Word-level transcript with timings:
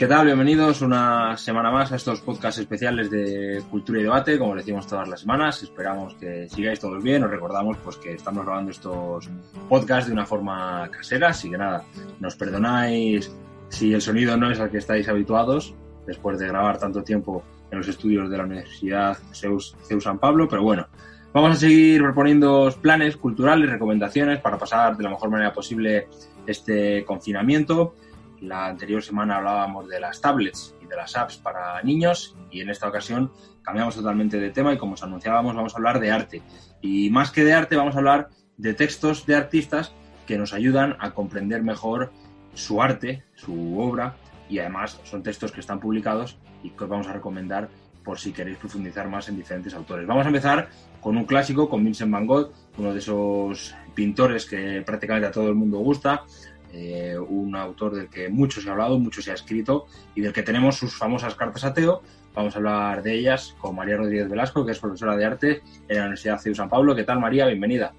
¿Qué 0.00 0.06
tal? 0.06 0.24
Bienvenidos 0.24 0.80
una 0.80 1.36
semana 1.36 1.70
más 1.70 1.92
a 1.92 1.96
estos 1.96 2.22
podcasts 2.22 2.58
especiales 2.58 3.10
de 3.10 3.62
cultura 3.70 4.00
y 4.00 4.04
debate, 4.04 4.38
como 4.38 4.54
decimos 4.54 4.86
todas 4.86 5.06
las 5.06 5.20
semanas. 5.20 5.62
Esperamos 5.62 6.14
que 6.14 6.48
sigáis 6.48 6.80
todos 6.80 7.02
bien. 7.02 7.22
Os 7.22 7.30
recordamos 7.30 7.76
pues 7.84 7.98
que 7.98 8.14
estamos 8.14 8.46
grabando 8.46 8.70
estos 8.70 9.28
podcasts 9.68 10.06
de 10.06 10.14
una 10.14 10.24
forma 10.24 10.88
casera, 10.90 11.28
así 11.28 11.50
que 11.50 11.58
nada, 11.58 11.84
nos 12.18 12.34
perdonáis 12.34 13.30
si 13.68 13.92
el 13.92 14.00
sonido 14.00 14.38
no 14.38 14.50
es 14.50 14.58
al 14.58 14.70
que 14.70 14.78
estáis 14.78 15.06
habituados 15.06 15.74
después 16.06 16.38
de 16.38 16.48
grabar 16.48 16.78
tanto 16.78 17.04
tiempo 17.04 17.42
en 17.70 17.76
los 17.76 17.88
estudios 17.88 18.30
de 18.30 18.38
la 18.38 18.44
Universidad 18.44 19.18
Zeus, 19.34 19.76
San 19.98 20.18
Pablo, 20.18 20.48
pero 20.48 20.62
bueno, 20.62 20.86
vamos 21.34 21.50
a 21.50 21.56
seguir 21.56 22.00
proponiendo 22.00 22.74
planes 22.80 23.18
culturales, 23.18 23.68
recomendaciones 23.68 24.40
para 24.40 24.56
pasar 24.56 24.96
de 24.96 25.04
la 25.04 25.10
mejor 25.10 25.28
manera 25.28 25.52
posible 25.52 26.08
este 26.46 27.04
confinamiento 27.04 27.96
la 28.40 28.66
anterior 28.66 29.02
semana 29.02 29.36
hablábamos 29.36 29.88
de 29.88 30.00
las 30.00 30.20
tablets 30.20 30.74
y 30.82 30.86
de 30.86 30.96
las 30.96 31.16
apps 31.16 31.36
para 31.36 31.82
niños 31.82 32.36
y 32.50 32.60
en 32.60 32.70
esta 32.70 32.88
ocasión 32.88 33.32
cambiamos 33.62 33.94
totalmente 33.94 34.38
de 34.38 34.50
tema 34.50 34.72
y 34.72 34.78
como 34.78 34.94
os 34.94 35.02
anunciábamos 35.02 35.54
vamos 35.54 35.74
a 35.74 35.76
hablar 35.76 36.00
de 36.00 36.10
arte. 36.10 36.42
Y 36.80 37.10
más 37.10 37.30
que 37.30 37.44
de 37.44 37.52
arte 37.52 37.76
vamos 37.76 37.94
a 37.94 37.98
hablar 37.98 38.28
de 38.56 38.74
textos 38.74 39.26
de 39.26 39.36
artistas 39.36 39.92
que 40.26 40.38
nos 40.38 40.52
ayudan 40.52 40.96
a 41.00 41.12
comprender 41.12 41.62
mejor 41.62 42.12
su 42.54 42.82
arte, 42.82 43.24
su 43.34 43.78
obra 43.78 44.16
y 44.48 44.58
además 44.58 45.00
son 45.04 45.22
textos 45.22 45.52
que 45.52 45.60
están 45.60 45.80
publicados 45.80 46.38
y 46.62 46.70
que 46.70 46.84
os 46.84 46.90
vamos 46.90 47.06
a 47.08 47.12
recomendar 47.12 47.68
por 48.04 48.18
si 48.18 48.32
queréis 48.32 48.58
profundizar 48.58 49.08
más 49.08 49.28
en 49.28 49.36
diferentes 49.36 49.74
autores. 49.74 50.06
Vamos 50.06 50.24
a 50.24 50.28
empezar 50.28 50.68
con 51.00 51.16
un 51.16 51.24
clásico, 51.24 51.68
con 51.68 51.84
Vincent 51.84 52.10
Van 52.10 52.26
Gogh, 52.26 52.52
uno 52.78 52.92
de 52.92 52.98
esos 52.98 53.74
pintores 53.94 54.46
que 54.46 54.82
prácticamente 54.84 55.28
a 55.28 55.30
todo 55.30 55.48
el 55.48 55.54
mundo 55.54 55.78
gusta, 55.78 56.24
eh, 56.72 57.16
un 57.18 57.56
autor 57.56 57.94
del 57.94 58.08
que 58.08 58.28
mucho 58.28 58.60
se 58.60 58.68
ha 58.68 58.72
hablado, 58.72 58.98
mucho 58.98 59.22
se 59.22 59.30
ha 59.30 59.34
escrito 59.34 59.86
y 60.14 60.20
del 60.20 60.32
que 60.32 60.42
tenemos 60.42 60.76
sus 60.76 60.96
famosas 60.96 61.34
cartas 61.34 61.64
a 61.64 61.74
Teo. 61.74 62.02
Vamos 62.34 62.54
a 62.54 62.58
hablar 62.58 63.02
de 63.02 63.14
ellas 63.14 63.56
con 63.58 63.74
María 63.74 63.96
Rodríguez 63.96 64.28
Velasco, 64.28 64.64
que 64.64 64.72
es 64.72 64.78
profesora 64.78 65.16
de 65.16 65.24
arte 65.24 65.62
en 65.88 65.96
la 65.96 66.02
Universidad 66.02 66.38
CEU 66.38 66.54
San 66.54 66.68
Pablo. 66.68 66.94
¿Qué 66.94 67.04
tal, 67.04 67.18
María? 67.18 67.46
Bienvenida. 67.46 67.92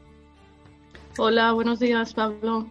Hola, 1.17 1.51
buenos 1.51 1.79
días, 1.79 2.13
Pablo. 2.13 2.67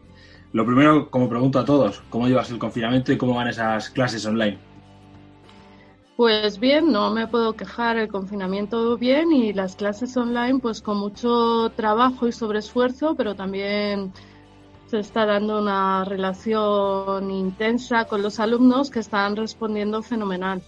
Lo 0.52 0.66
primero, 0.66 1.10
como 1.10 1.28
pregunto 1.28 1.58
a 1.58 1.64
todos, 1.64 2.02
¿cómo 2.10 2.26
llevas 2.26 2.50
el 2.50 2.58
confinamiento 2.58 3.12
y 3.12 3.18
cómo 3.18 3.34
van 3.34 3.48
esas 3.48 3.90
clases 3.90 4.24
online? 4.26 4.58
Pues 6.16 6.58
bien, 6.58 6.92
no 6.92 7.10
me 7.10 7.26
puedo 7.26 7.54
quejar, 7.54 7.96
el 7.96 8.08
confinamiento 8.08 8.98
bien 8.98 9.32
y 9.32 9.52
las 9.52 9.76
clases 9.76 10.16
online 10.16 10.58
pues 10.58 10.82
con 10.82 10.98
mucho 10.98 11.70
trabajo 11.76 12.26
y 12.28 12.32
sobreesfuerzo, 12.32 13.14
pero 13.14 13.34
también 13.34 14.12
se 14.91 14.98
está 14.98 15.24
dando 15.24 15.62
una 15.62 16.05
relación 16.05 17.30
intensa 17.30 18.06
con 18.06 18.22
los 18.22 18.41
alumnos 18.41 18.91
que 18.91 18.98
están 18.98 19.36
respondiendo 19.36 20.02
fenomenal. 20.02 20.60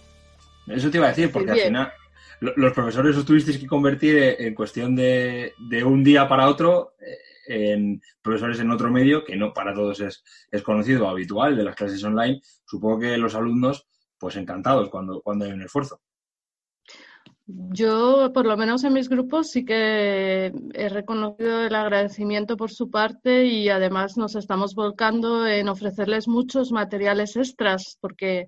Eso 0.65 0.89
te 0.89 0.97
iba 0.97 1.07
a 1.07 1.09
decir, 1.09 1.29
porque 1.29 1.51
al 1.51 1.59
final 1.59 1.91
los 2.39 2.73
profesores 2.73 3.17
os 3.17 3.25
tuvisteis 3.25 3.57
que 3.57 3.67
convertir 3.67 4.17
en 4.39 4.55
cuestión 4.55 4.95
de, 4.95 5.53
un 5.85 6.05
día 6.05 6.27
para 6.29 6.47
otro 6.47 6.93
eh, 7.01 7.17
en 7.47 8.01
profesores 8.21 8.61
en 8.61 8.71
otro 8.71 8.89
medio, 8.89 9.25
que 9.25 9.35
no 9.35 9.53
para 9.53 9.73
todos 9.73 9.99
es, 9.99 10.23
es 10.49 10.61
conocido 10.61 11.05
o 11.05 11.09
habitual 11.09 11.57
de 11.57 11.63
las 11.63 11.75
clases 11.75 12.01
online. 12.05 12.41
Supongo 12.65 12.99
que 12.99 13.17
los 13.17 13.35
alumnos, 13.35 13.89
pues 14.17 14.37
encantados 14.37 14.89
cuando, 14.89 15.21
cuando 15.21 15.43
hay 15.43 15.51
un 15.51 15.63
esfuerzo. 15.63 15.99
Yo, 17.45 18.31
por 18.33 18.45
lo 18.45 18.55
menos 18.55 18.83
en 18.85 18.93
mis 18.93 19.09
grupos, 19.09 19.51
sí 19.51 19.65
que 19.65 20.53
he 20.73 20.89
reconocido 20.89 21.63
el 21.63 21.75
agradecimiento 21.75 22.55
por 22.55 22.71
su 22.71 22.89
parte 22.89 23.45
y 23.45 23.69
además 23.69 24.17
nos 24.17 24.35
estamos 24.35 24.75
volcando 24.75 25.45
en 25.45 25.67
ofrecerles 25.67 26.27
muchos 26.27 26.71
materiales 26.71 27.35
extras 27.35 27.97
porque 27.99 28.47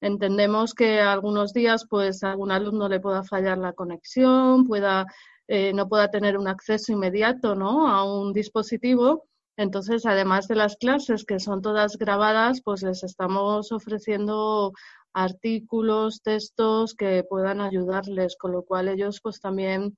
entendemos 0.00 0.74
que 0.74 1.00
algunos 1.00 1.52
días 1.52 1.86
pues 1.88 2.24
a 2.24 2.30
algún 2.30 2.50
alumno 2.50 2.88
le 2.88 3.00
pueda 3.00 3.24
fallar 3.24 3.58
la 3.58 3.74
conexión, 3.74 4.64
pueda 4.66 5.06
eh, 5.46 5.72
no 5.74 5.88
pueda 5.88 6.10
tener 6.10 6.38
un 6.38 6.48
acceso 6.48 6.92
inmediato 6.92 7.54
¿no? 7.54 7.88
a 7.88 8.04
un 8.04 8.32
dispositivo. 8.32 9.24
Entonces, 9.56 10.04
además 10.06 10.48
de 10.48 10.56
las 10.56 10.76
clases 10.76 11.24
que 11.24 11.38
son 11.38 11.62
todas 11.62 11.96
grabadas, 11.96 12.60
pues 12.62 12.82
les 12.82 13.04
estamos 13.04 13.70
ofreciendo 13.70 14.72
artículos, 15.14 16.22
textos 16.22 16.94
que 16.94 17.24
puedan 17.24 17.60
ayudarles, 17.60 18.36
con 18.36 18.52
lo 18.52 18.62
cual 18.64 18.88
ellos 18.88 19.20
pues 19.22 19.40
también 19.40 19.96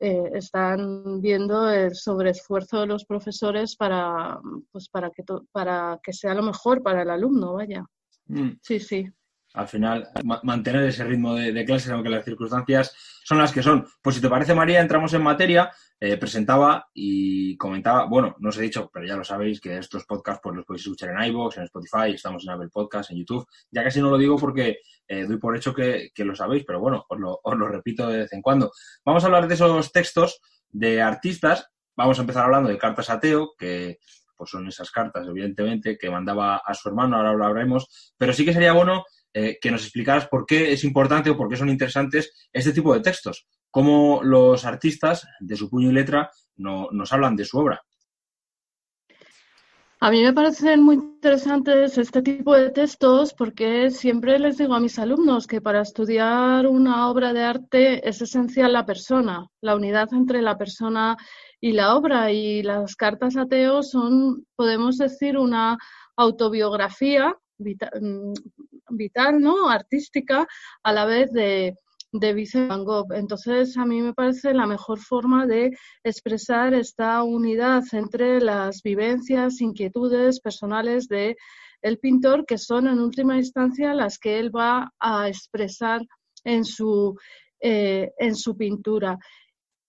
eh, 0.00 0.30
están 0.34 1.20
viendo 1.20 1.68
el 1.70 1.94
sobreesfuerzo 1.94 2.80
de 2.80 2.86
los 2.86 3.04
profesores 3.04 3.76
para, 3.76 4.40
pues, 4.72 4.88
para, 4.88 5.10
que, 5.10 5.22
para 5.52 6.00
que 6.02 6.12
sea 6.12 6.34
lo 6.34 6.42
mejor 6.42 6.82
para 6.82 7.02
el 7.02 7.10
alumno, 7.10 7.54
vaya. 7.54 7.84
Mm. 8.26 8.52
Sí, 8.62 8.80
sí 8.80 9.12
al 9.54 9.68
final 9.68 10.08
mantener 10.42 10.82
ese 10.84 11.04
ritmo 11.04 11.34
de, 11.34 11.52
de, 11.52 11.64
clases, 11.64 11.90
aunque 11.92 12.10
las 12.10 12.24
circunstancias 12.24 12.94
son 13.24 13.38
las 13.38 13.52
que 13.52 13.62
son. 13.62 13.86
Pues 14.02 14.16
si 14.16 14.22
te 14.22 14.28
parece, 14.28 14.54
María, 14.54 14.80
entramos 14.80 15.14
en 15.14 15.22
materia. 15.22 15.70
Eh, 16.00 16.16
presentaba 16.16 16.88
y 16.92 17.56
comentaba, 17.56 18.04
bueno, 18.06 18.34
no 18.40 18.48
os 18.48 18.58
he 18.58 18.62
dicho, 18.62 18.90
pero 18.92 19.06
ya 19.06 19.16
lo 19.16 19.24
sabéis, 19.24 19.60
que 19.60 19.78
estos 19.78 20.04
podcasts 20.04 20.40
pues 20.42 20.56
los 20.56 20.66
podéis 20.66 20.82
escuchar 20.82 21.10
en 21.10 21.30
iVoox, 21.30 21.56
en 21.56 21.64
Spotify, 21.64 22.12
estamos 22.12 22.44
en 22.44 22.50
Apple 22.50 22.68
Podcasts, 22.70 23.12
en 23.12 23.18
YouTube. 23.18 23.46
Ya 23.70 23.84
casi 23.84 24.00
no 24.00 24.10
lo 24.10 24.18
digo 24.18 24.36
porque 24.36 24.80
eh, 25.06 25.24
doy 25.24 25.38
por 25.38 25.56
hecho 25.56 25.72
que, 25.72 26.10
lo 26.16 26.34
sabéis, 26.34 26.64
pero 26.66 26.80
bueno, 26.80 27.06
os 27.08 27.18
lo, 27.18 27.40
os 27.42 27.56
lo 27.56 27.68
repito 27.68 28.08
de 28.08 28.18
vez 28.18 28.32
en 28.32 28.42
cuando. 28.42 28.72
Vamos 29.04 29.22
a 29.22 29.26
hablar 29.28 29.46
de 29.46 29.54
esos 29.54 29.92
textos 29.92 30.40
de 30.68 31.00
artistas. 31.00 31.70
Vamos 31.96 32.18
a 32.18 32.22
empezar 32.22 32.44
hablando 32.44 32.68
de 32.68 32.76
cartas 32.76 33.08
a 33.08 33.20
Teo, 33.20 33.52
que 33.56 33.98
pues 34.36 34.50
son 34.50 34.66
esas 34.66 34.90
cartas, 34.90 35.26
evidentemente, 35.28 35.96
que 35.96 36.10
mandaba 36.10 36.56
a 36.56 36.74
su 36.74 36.88
hermano, 36.88 37.16
ahora 37.16 37.32
lo 37.32 37.44
hablaremos, 37.46 38.12
pero 38.18 38.32
sí 38.32 38.44
que 38.44 38.52
sería 38.52 38.72
bueno 38.72 39.04
eh, 39.36 39.58
que 39.60 39.70
nos 39.70 39.82
explicaras 39.82 40.28
por 40.28 40.46
qué 40.46 40.72
es 40.72 40.84
importante 40.84 41.28
o 41.28 41.36
por 41.36 41.48
qué 41.48 41.56
son 41.56 41.68
interesantes 41.68 42.48
este 42.52 42.72
tipo 42.72 42.94
de 42.94 43.00
textos, 43.00 43.46
cómo 43.70 44.22
los 44.22 44.64
artistas, 44.64 45.26
de 45.40 45.56
su 45.56 45.68
puño 45.68 45.90
y 45.90 45.92
letra, 45.92 46.30
nos 46.56 47.12
hablan 47.12 47.34
de 47.34 47.44
su 47.44 47.58
obra. 47.58 47.82
A 50.04 50.10
mí 50.10 50.22
me 50.22 50.34
parecen 50.34 50.82
muy 50.82 50.96
interesantes 50.96 51.96
este 51.96 52.20
tipo 52.20 52.54
de 52.54 52.68
textos 52.68 53.32
porque 53.32 53.90
siempre 53.90 54.38
les 54.38 54.58
digo 54.58 54.74
a 54.74 54.80
mis 54.80 54.98
alumnos 54.98 55.46
que 55.46 55.62
para 55.62 55.80
estudiar 55.80 56.66
una 56.66 57.08
obra 57.08 57.32
de 57.32 57.42
arte 57.42 58.06
es 58.06 58.20
esencial 58.20 58.74
la 58.74 58.84
persona, 58.84 59.46
la 59.62 59.74
unidad 59.74 60.12
entre 60.12 60.42
la 60.42 60.58
persona 60.58 61.16
y 61.58 61.72
la 61.72 61.96
obra. 61.96 62.30
Y 62.30 62.62
las 62.62 62.96
cartas 62.96 63.36
ateo 63.38 63.82
son, 63.82 64.46
podemos 64.56 64.98
decir, 64.98 65.38
una 65.38 65.78
autobiografía 66.16 67.34
vital, 68.90 69.40
¿no? 69.40 69.68
Artística 69.68 70.46
a 70.82 70.92
la 70.92 71.04
vez 71.04 71.30
de, 71.32 71.76
de 72.12 72.32
Vincent 72.32 72.68
Van 72.68 72.84
Gogh. 72.84 73.12
Entonces, 73.12 73.76
a 73.76 73.84
mí 73.84 74.00
me 74.00 74.14
parece 74.14 74.54
la 74.54 74.66
mejor 74.66 74.98
forma 75.00 75.46
de 75.46 75.76
expresar 76.04 76.72
esta 76.74 77.22
unidad 77.22 77.82
entre 77.92 78.40
las 78.40 78.82
vivencias, 78.82 79.60
inquietudes 79.60 80.40
personales 80.40 81.08
de 81.08 81.36
el 81.82 81.98
pintor, 81.98 82.46
que 82.46 82.56
son 82.56 82.86
en 82.86 82.98
última 82.98 83.36
instancia 83.36 83.92
las 83.92 84.18
que 84.18 84.38
él 84.38 84.54
va 84.54 84.92
a 84.98 85.28
expresar 85.28 86.00
en 86.44 86.64
su, 86.64 87.18
eh, 87.60 88.12
en 88.18 88.36
su 88.36 88.56
pintura. 88.56 89.18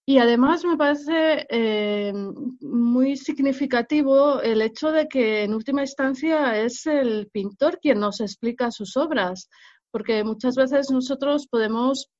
Y 0.07 0.19
además 0.19 0.63
me 0.63 0.77
parece 0.77 1.47
eh, 1.49 2.13
muy 2.61 3.17
significativo 3.17 4.39
el 4.39 4.61
hecho 4.61 4.91
de 4.91 5.07
que 5.07 5.43
en 5.43 5.55
última 5.55 5.81
instancia 5.81 6.59
es 6.59 6.85
el 6.85 7.27
pintor 7.31 7.79
quien 7.79 7.99
nos 7.99 8.21
explica 8.21 8.69
sus 8.69 8.95
obras, 8.97 9.49
porque 9.89 10.23
muchas 10.23 10.55
veces 10.55 10.91
nosotros 10.91 11.47
podemos 11.47 12.11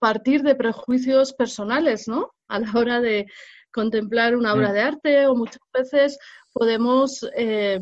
partir 0.00 0.42
de 0.42 0.56
prejuicios 0.56 1.32
personales, 1.32 2.08
¿no? 2.08 2.32
A 2.48 2.58
la 2.58 2.72
hora 2.74 3.00
de 3.00 3.26
contemplar 3.72 4.36
una 4.36 4.54
obra 4.54 4.72
de 4.72 4.80
arte 4.80 5.26
o 5.28 5.36
muchas 5.36 5.62
veces 5.72 6.18
podemos 6.52 7.24
eh, 7.36 7.80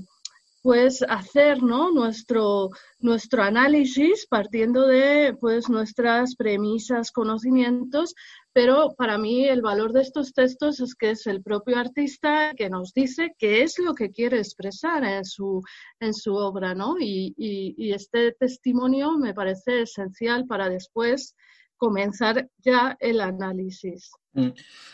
pues 0.63 1.03
hacer 1.09 1.63
¿no? 1.63 1.91
nuestro, 1.91 2.71
nuestro 2.99 3.43
análisis 3.43 4.27
partiendo 4.29 4.87
de 4.87 5.35
pues 5.41 5.69
nuestras 5.69 6.37
premisas, 6.37 7.11
conocimientos, 7.11 8.15
pero 8.53 8.95
para 8.97 9.17
mí 9.17 9.45
el 9.47 9.63
valor 9.63 9.93
de 9.93 10.03
estos 10.03 10.33
textos 10.33 10.81
es 10.81 10.95
que 10.95 11.11
es 11.11 11.27
el 11.27 11.43
propio 11.43 11.79
artista 11.79 12.53
que 12.57 12.69
nos 12.69 12.93
dice 12.93 13.35
qué 13.39 13.63
es 13.63 13.79
lo 13.79 13.95
que 13.95 14.11
quiere 14.11 14.39
expresar 14.39 15.05
en 15.05 15.25
su, 15.25 15.63
en 16.01 16.15
su 16.15 16.35
obra, 16.35 16.75
¿no? 16.75 16.97
Y, 16.99 17.35
y, 17.37 17.93
este 17.93 18.33
testimonio 18.33 19.19
me 19.19 19.35
parece 19.35 19.83
esencial 19.83 20.47
para 20.47 20.69
después 20.69 21.37
comenzar 21.77 22.49
ya 22.59 22.97
el 23.01 23.21
análisis. 23.21 24.11
Mm. 24.33 24.51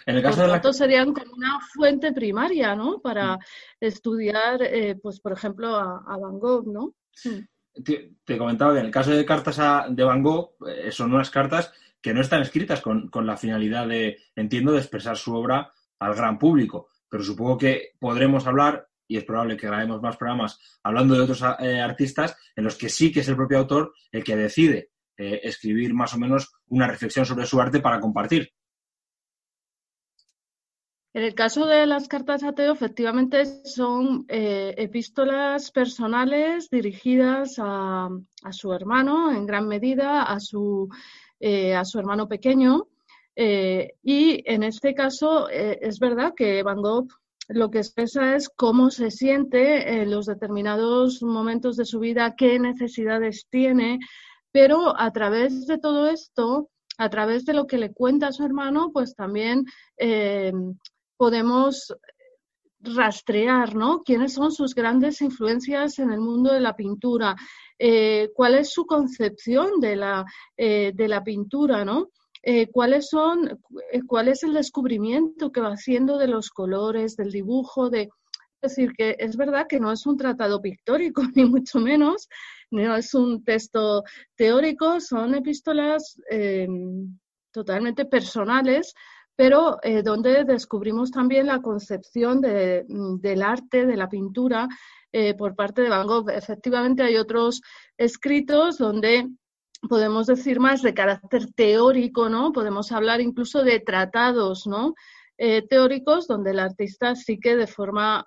En 0.06 0.16
el 0.16 0.22
caso 0.22 0.42
por 0.42 0.50
tanto, 0.50 0.72
serían 0.72 1.12
como 1.12 1.32
una 1.34 1.58
fuente 1.74 2.12
primaria, 2.12 2.74
¿no? 2.74 3.00
Para 3.00 3.36
mm. 3.36 3.40
estudiar, 3.80 4.62
eh, 4.62 4.96
pues, 5.02 5.20
por 5.20 5.32
ejemplo, 5.32 5.74
a, 5.76 6.16
Van 6.18 6.38
Gogh, 6.38 6.66
¿no? 6.66 6.94
Mm. 7.24 7.82
Te, 8.24 8.38
comentaba 8.38 8.72
que 8.72 8.80
en 8.80 8.86
el 8.86 8.92
caso 8.92 9.10
de 9.10 9.26
cartas 9.26 9.58
de 9.90 10.04
Van 10.04 10.22
Gogh, 10.22 10.56
eh, 10.66 10.90
son 10.90 11.12
unas 11.12 11.30
cartas 11.30 11.72
que 12.00 12.14
no 12.14 12.20
están 12.20 12.42
escritas 12.42 12.80
con, 12.80 13.10
la 13.12 13.36
finalidad 13.36 13.86
de, 13.86 14.18
entiendo, 14.34 14.72
de 14.72 14.78
expresar 14.78 15.16
su 15.16 15.34
obra 15.34 15.72
al 15.98 16.14
gran 16.14 16.38
público. 16.38 16.88
Pero 17.08 17.22
supongo 17.22 17.58
que 17.58 17.92
podremos 17.98 18.46
hablar, 18.46 18.88
y 19.08 19.16
es 19.16 19.24
probable 19.24 19.56
que 19.56 19.66
grabemos 19.66 20.02
más 20.02 20.16
programas 20.16 20.58
hablando 20.82 21.14
de 21.14 21.20
otros 21.20 21.42
eh, 21.60 21.80
artistas, 21.80 22.36
en 22.54 22.64
los 22.64 22.76
que 22.76 22.88
sí 22.88 23.12
que 23.12 23.20
es 23.20 23.28
el 23.28 23.36
propio 23.36 23.58
autor 23.58 23.92
el 24.10 24.24
que 24.24 24.36
decide 24.36 24.90
eh, 25.16 25.40
escribir 25.44 25.94
más 25.94 26.12
o 26.14 26.18
menos 26.18 26.52
una 26.68 26.86
reflexión 26.86 27.24
sobre 27.24 27.46
su 27.46 27.60
arte 27.60 27.80
para 27.80 28.00
compartir. 28.00 28.52
En 31.16 31.22
el 31.22 31.34
caso 31.34 31.64
de 31.64 31.86
las 31.86 32.08
cartas 32.08 32.42
a 32.42 32.52
Teo, 32.52 32.74
efectivamente 32.74 33.46
son 33.64 34.26
eh, 34.28 34.74
epístolas 34.76 35.70
personales 35.70 36.68
dirigidas 36.68 37.54
a, 37.58 38.10
su 38.50 38.74
hermano, 38.74 39.32
en 39.32 39.46
gran 39.46 39.66
medida, 39.66 40.24
a 40.24 40.38
su, 40.40 40.90
eh, 41.40 41.74
a 41.74 41.84
su 41.84 41.98
hermano 41.98 42.28
pequeño. 42.28 42.88
y 43.36 44.42
en 44.50 44.62
este 44.62 44.94
caso 44.94 45.48
es 45.50 45.98
verdad 45.98 46.32
que 46.34 46.62
Van 46.62 46.80
Gogh 46.80 47.08
lo 47.48 47.70
que 47.70 47.78
expresa 47.78 48.34
es 48.34 48.48
cómo 48.48 48.90
se 48.90 49.10
siente 49.10 50.00
en 50.00 50.10
los 50.10 50.26
determinados 50.26 51.22
momentos 51.22 51.76
de 51.76 51.84
su 51.84 52.00
vida, 52.00 52.34
qué 52.36 52.58
necesidades 52.58 53.46
tiene, 53.50 54.00
pero 54.50 54.98
a 54.98 55.12
través 55.12 55.66
de 55.66 55.78
todo 55.78 56.08
esto, 56.08 56.70
a 56.98 57.08
través 57.08 57.44
de 57.44 57.54
lo 57.54 57.66
que 57.66 57.78
le 57.78 57.92
cuenta 57.92 58.28
a 58.28 58.32
su 58.32 58.44
hermano, 58.44 58.90
pues 58.92 59.14
también 59.14 59.64
eh, 59.96 60.52
podemos 61.16 61.94
rastrear, 62.80 63.74
¿no? 63.74 64.02
¿Quiénes 64.02 64.34
son 64.34 64.52
sus 64.52 64.74
grandes 64.74 65.20
influencias 65.20 65.98
en 65.98 66.10
el 66.10 66.20
mundo 66.20 66.52
de 66.52 66.60
la 66.60 66.74
pintura? 66.74 67.36
Eh, 67.78 68.30
¿Cuál 68.34 68.54
es 68.56 68.70
su 68.70 68.86
concepción 68.86 69.80
de 69.80 69.96
la, 69.96 70.24
eh, 70.56 70.92
de 70.94 71.08
la 71.08 71.22
pintura, 71.22 71.84
¿no? 71.84 72.10
¿Cuáles 72.72 73.08
son, 73.08 73.58
cuál 74.06 74.28
es 74.28 74.44
el 74.44 74.54
descubrimiento 74.54 75.50
que 75.50 75.60
va 75.60 75.70
haciendo 75.70 76.16
de 76.16 76.28
los 76.28 76.50
colores, 76.50 77.16
del 77.16 77.32
dibujo, 77.32 77.90
de... 77.90 78.02
Es 78.62 78.76
decir, 78.76 78.92
que 78.96 79.16
es 79.18 79.36
verdad 79.36 79.66
que 79.68 79.80
no 79.80 79.90
es 79.90 80.06
un 80.06 80.16
tratado 80.16 80.62
pictórico, 80.62 81.22
ni 81.34 81.44
mucho 81.44 81.80
menos, 81.80 82.28
no 82.70 82.96
es 82.96 83.14
un 83.14 83.44
texto 83.44 84.02
teórico, 84.34 85.00
son 85.00 85.34
epístolas 85.34 86.20
eh, 86.30 86.68
totalmente 87.52 88.04
personales, 88.04 88.94
pero 89.36 89.78
eh, 89.82 90.02
donde 90.02 90.44
descubrimos 90.44 91.10
también 91.10 91.46
la 91.46 91.60
concepción 91.60 92.40
del 92.40 93.42
arte, 93.42 93.86
de 93.86 93.96
la 93.96 94.08
pintura, 94.08 94.66
eh, 95.18 95.34
por 95.34 95.54
parte 95.54 95.80
de 95.80 95.88
Van 95.88 96.06
Gogh. 96.06 96.28
Efectivamente, 96.30 97.02
hay 97.02 97.16
otros 97.16 97.62
escritos 97.96 98.76
donde 98.76 99.26
podemos 99.88 100.26
decir 100.26 100.60
más 100.60 100.82
de 100.82 100.92
carácter 100.92 101.46
teórico, 101.54 102.28
¿no? 102.28 102.52
Podemos 102.52 102.92
hablar 102.92 103.20
incluso 103.20 103.62
de 103.62 103.80
tratados, 103.80 104.66
¿no? 104.66 104.94
teóricos 105.68 106.26
donde 106.26 106.52
el 106.52 106.58
artista 106.58 107.14
sí 107.14 107.38
que 107.38 107.56
de 107.56 107.66
forma 107.66 108.26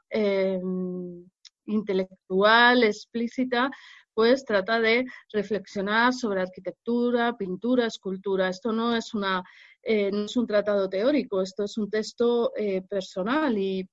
intelectual, 1.66 2.84
explícita, 2.84 3.72
pues 4.20 4.44
trata 4.44 4.82
de 4.82 5.06
reflexionar 5.32 6.14
sobre 6.14 6.42
arquitectura, 6.42 7.38
pintura, 7.38 7.86
escultura. 7.86 8.50
Esto 8.50 8.74
no 8.74 8.94
es, 8.94 9.14
una, 9.14 9.42
eh, 9.82 10.12
no 10.12 10.26
es 10.26 10.36
un 10.36 10.46
tratado 10.46 10.90
teórico, 10.90 11.42
esto 11.42 11.64
es 11.64 11.78
un 11.78 11.90
texto 11.90 12.52
eh, 12.58 12.82
personal 12.82 13.58
y 13.58 13.88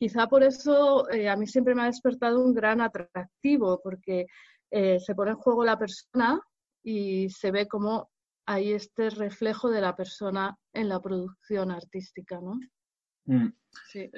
quizá 0.00 0.26
por 0.26 0.42
eso 0.42 1.08
eh, 1.10 1.28
a 1.28 1.36
mí 1.36 1.46
siempre 1.46 1.74
me 1.74 1.82
ha 1.82 1.86
despertado 1.86 2.42
un 2.42 2.54
gran 2.54 2.80
atractivo, 2.80 3.80
porque 3.84 4.26
se 4.72 5.14
pone 5.16 5.32
en 5.32 5.36
juego 5.36 5.64
la 5.64 5.76
persona 5.76 6.40
y 6.84 7.28
se 7.28 7.50
ve 7.50 7.66
como 7.66 8.08
hay 8.46 8.72
este 8.72 9.10
reflejo 9.10 9.68
de 9.68 9.80
la 9.80 9.96
persona 9.96 10.56
en 10.72 10.88
la 10.88 11.00
producción 11.00 11.72
artística, 11.72 12.40
¿no? 12.40 12.58
Mm. 13.26 13.48
Eh, 13.94 14.10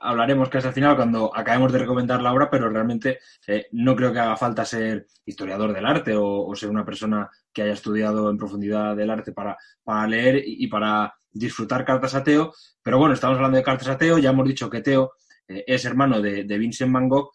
hablaremos 0.00 0.48
casi 0.48 0.66
al 0.66 0.72
final 0.72 0.96
cuando 0.96 1.34
acabemos 1.34 1.72
de 1.72 1.78
recomendar 1.78 2.20
la 2.20 2.32
obra, 2.32 2.50
pero 2.50 2.68
realmente 2.68 3.18
eh, 3.46 3.66
no 3.72 3.94
creo 3.96 4.12
que 4.12 4.18
haga 4.18 4.36
falta 4.36 4.64
ser 4.64 5.06
historiador 5.24 5.72
del 5.72 5.86
arte 5.86 6.14
o, 6.16 6.54
ser 6.54 6.70
una 6.70 6.84
persona 6.84 7.28
que 7.52 7.62
haya 7.62 7.72
estudiado 7.72 8.30
en 8.30 8.38
profundidad 8.38 8.96
del 8.96 9.10
arte 9.10 9.32
para, 9.32 9.56
para 9.82 10.06
leer 10.06 10.42
y, 10.44 10.66
para 10.68 11.14
disfrutar 11.30 11.84
Cartas 11.84 12.14
a 12.14 12.24
Teo. 12.24 12.52
Pero 12.82 12.98
bueno, 12.98 13.14
estamos 13.14 13.36
hablando 13.36 13.58
de 13.58 13.64
Cartas 13.64 13.88
a 13.88 13.98
Teo, 13.98 14.18
ya 14.18 14.30
hemos 14.30 14.46
dicho 14.46 14.70
que 14.70 14.82
Teo 14.82 15.12
eh, 15.46 15.64
es 15.66 15.84
hermano 15.84 16.20
de, 16.20 16.44
Vincent 16.44 16.92
Van 16.92 17.08
Gogh, 17.08 17.30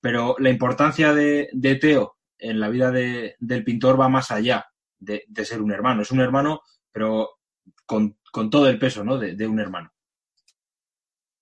pero 0.00 0.36
la 0.38 0.50
importancia 0.50 1.12
de, 1.14 1.78
Teo 1.80 2.16
en 2.38 2.60
la 2.60 2.68
vida 2.68 2.92
del 2.92 3.64
pintor 3.64 4.00
va 4.00 4.08
más 4.08 4.30
allá 4.30 4.66
de, 4.98 5.24
ser 5.44 5.62
un 5.62 5.72
hermano. 5.72 6.02
Es 6.02 6.10
un 6.12 6.20
hermano, 6.20 6.62
pero 6.92 7.30
con, 7.86 8.16
todo 8.50 8.68
el 8.68 8.78
peso 8.78 9.02
¿no? 9.02 9.18
de 9.18 9.46
un 9.46 9.58
hermano. 9.58 9.90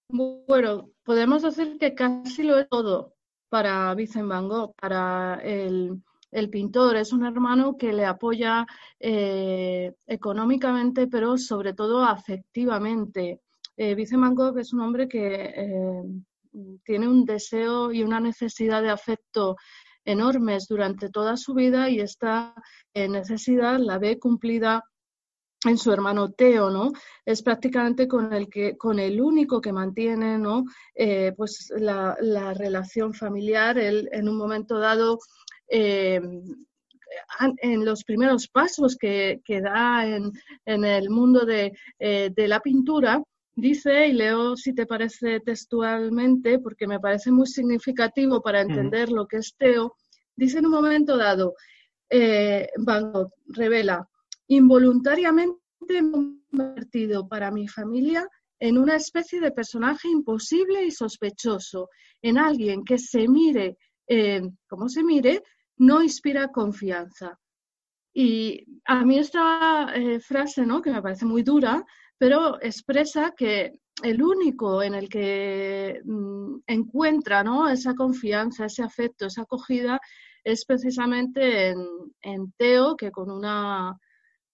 Bueno, 0.08 0.90
podemos 1.04 1.42
decir 1.42 1.78
que 1.78 1.94
casi 1.94 2.44
lo 2.44 2.58
es 2.58 2.68
todo 2.68 3.14
para 3.48 3.94
Vincent 3.94 4.28
Van 4.28 4.48
Gogh, 4.48 4.74
para 4.76 5.40
el, 5.42 6.00
pintor. 6.50 6.96
Es 6.96 7.12
un 7.12 7.24
hermano 7.24 7.76
que 7.76 7.92
le 7.92 8.04
apoya 8.04 8.66
eh, 9.00 9.94
económicamente, 10.06 11.06
pero 11.08 11.36
sobre 11.38 11.72
todo 11.74 12.04
afectivamente. 12.04 13.40
Eh, 13.76 13.96
Van 14.12 14.34
Gogh 14.34 14.58
es 14.58 14.72
un 14.72 14.80
hombre 14.80 15.08
que 15.08 15.52
eh, 15.56 16.02
tiene 16.84 17.08
un 17.08 17.24
deseo 17.24 17.92
y 17.92 18.02
una 18.02 18.20
necesidad 18.20 18.82
de 18.82 18.90
afecto 18.90 19.56
enormes 20.04 20.68
durante 20.68 21.10
toda 21.10 21.36
su 21.36 21.52
vida 21.54 21.90
y 21.90 22.00
esta 22.00 22.54
necesidad 22.94 23.78
la 23.78 23.98
ve 23.98 24.18
cumplida 24.18 24.84
en 25.64 25.78
su 25.78 25.92
hermano 25.92 26.30
Teo, 26.32 26.70
¿no? 26.70 26.92
Es 27.24 27.42
prácticamente 27.42 28.06
con 28.06 28.32
el 28.32 28.48
que, 28.48 28.76
con 28.76 28.98
el 28.98 29.20
único 29.20 29.60
que 29.60 29.72
mantiene, 29.72 30.38
¿no? 30.38 30.64
Eh, 30.94 31.32
pues 31.36 31.72
la, 31.76 32.14
relación 32.54 33.14
familiar. 33.14 33.78
Él 33.78 34.08
en 34.12 34.28
un 34.28 34.36
momento 34.36 34.78
dado, 34.78 35.18
eh, 35.68 36.20
en 37.58 37.84
los 37.84 38.04
primeros 38.04 38.48
pasos 38.48 38.96
que, 38.96 39.40
da 39.62 40.06
en, 40.06 40.32
el 40.84 41.10
mundo 41.10 41.46
de, 41.46 41.72
eh, 41.98 42.30
de, 42.34 42.48
la 42.48 42.60
pintura, 42.60 43.22
dice, 43.54 44.08
y 44.08 44.12
leo 44.12 44.56
si 44.56 44.74
te 44.74 44.86
parece 44.86 45.40
textualmente, 45.40 46.58
porque 46.58 46.86
me 46.86 47.00
parece 47.00 47.30
muy 47.30 47.46
significativo 47.46 48.42
para 48.42 48.60
entender 48.60 49.10
lo 49.10 49.26
que 49.26 49.38
es 49.38 49.54
Teo, 49.56 49.96
dice 50.36 50.58
en 50.58 50.66
un 50.66 50.72
momento 50.72 51.16
dado, 51.16 51.54
Van 52.78 53.12
Gogh 53.12 53.32
revela, 53.48 54.06
involuntariamente 54.48 55.60
me 55.80 55.98
he 55.98 56.10
convertido 56.50 57.28
para 57.28 57.50
mi 57.50 57.68
familia 57.68 58.28
en 58.58 58.78
una 58.78 58.96
especie 58.96 59.40
de 59.40 59.52
personaje 59.52 60.08
imposible 60.08 60.84
y 60.84 60.90
sospechoso, 60.90 61.90
en 62.22 62.38
alguien 62.38 62.84
que 62.84 62.98
se 62.98 63.28
mire 63.28 63.76
eh, 64.06 64.42
como 64.68 64.88
se 64.88 65.02
mire, 65.02 65.42
no 65.78 66.02
inspira 66.02 66.48
confianza. 66.48 67.38
Y 68.14 68.64
a 68.84 69.04
mí 69.04 69.18
esta 69.18 69.92
eh, 69.94 70.20
frase, 70.20 70.64
¿no? 70.64 70.80
que 70.80 70.90
me 70.90 71.02
parece 71.02 71.26
muy 71.26 71.42
dura, 71.42 71.84
pero 72.16 72.60
expresa 72.62 73.34
que 73.36 73.74
el 74.02 74.22
único 74.22 74.82
en 74.82 74.94
el 74.94 75.08
que 75.08 76.00
mm, 76.04 76.58
encuentra 76.66 77.42
¿no? 77.44 77.68
esa 77.68 77.94
confianza, 77.94 78.66
ese 78.66 78.82
afecto, 78.82 79.26
esa 79.26 79.42
acogida, 79.42 80.00
es 80.44 80.64
precisamente 80.64 81.70
en 81.70 82.52
Teo, 82.56 82.96
que 82.96 83.10
con 83.10 83.30
una 83.30 83.98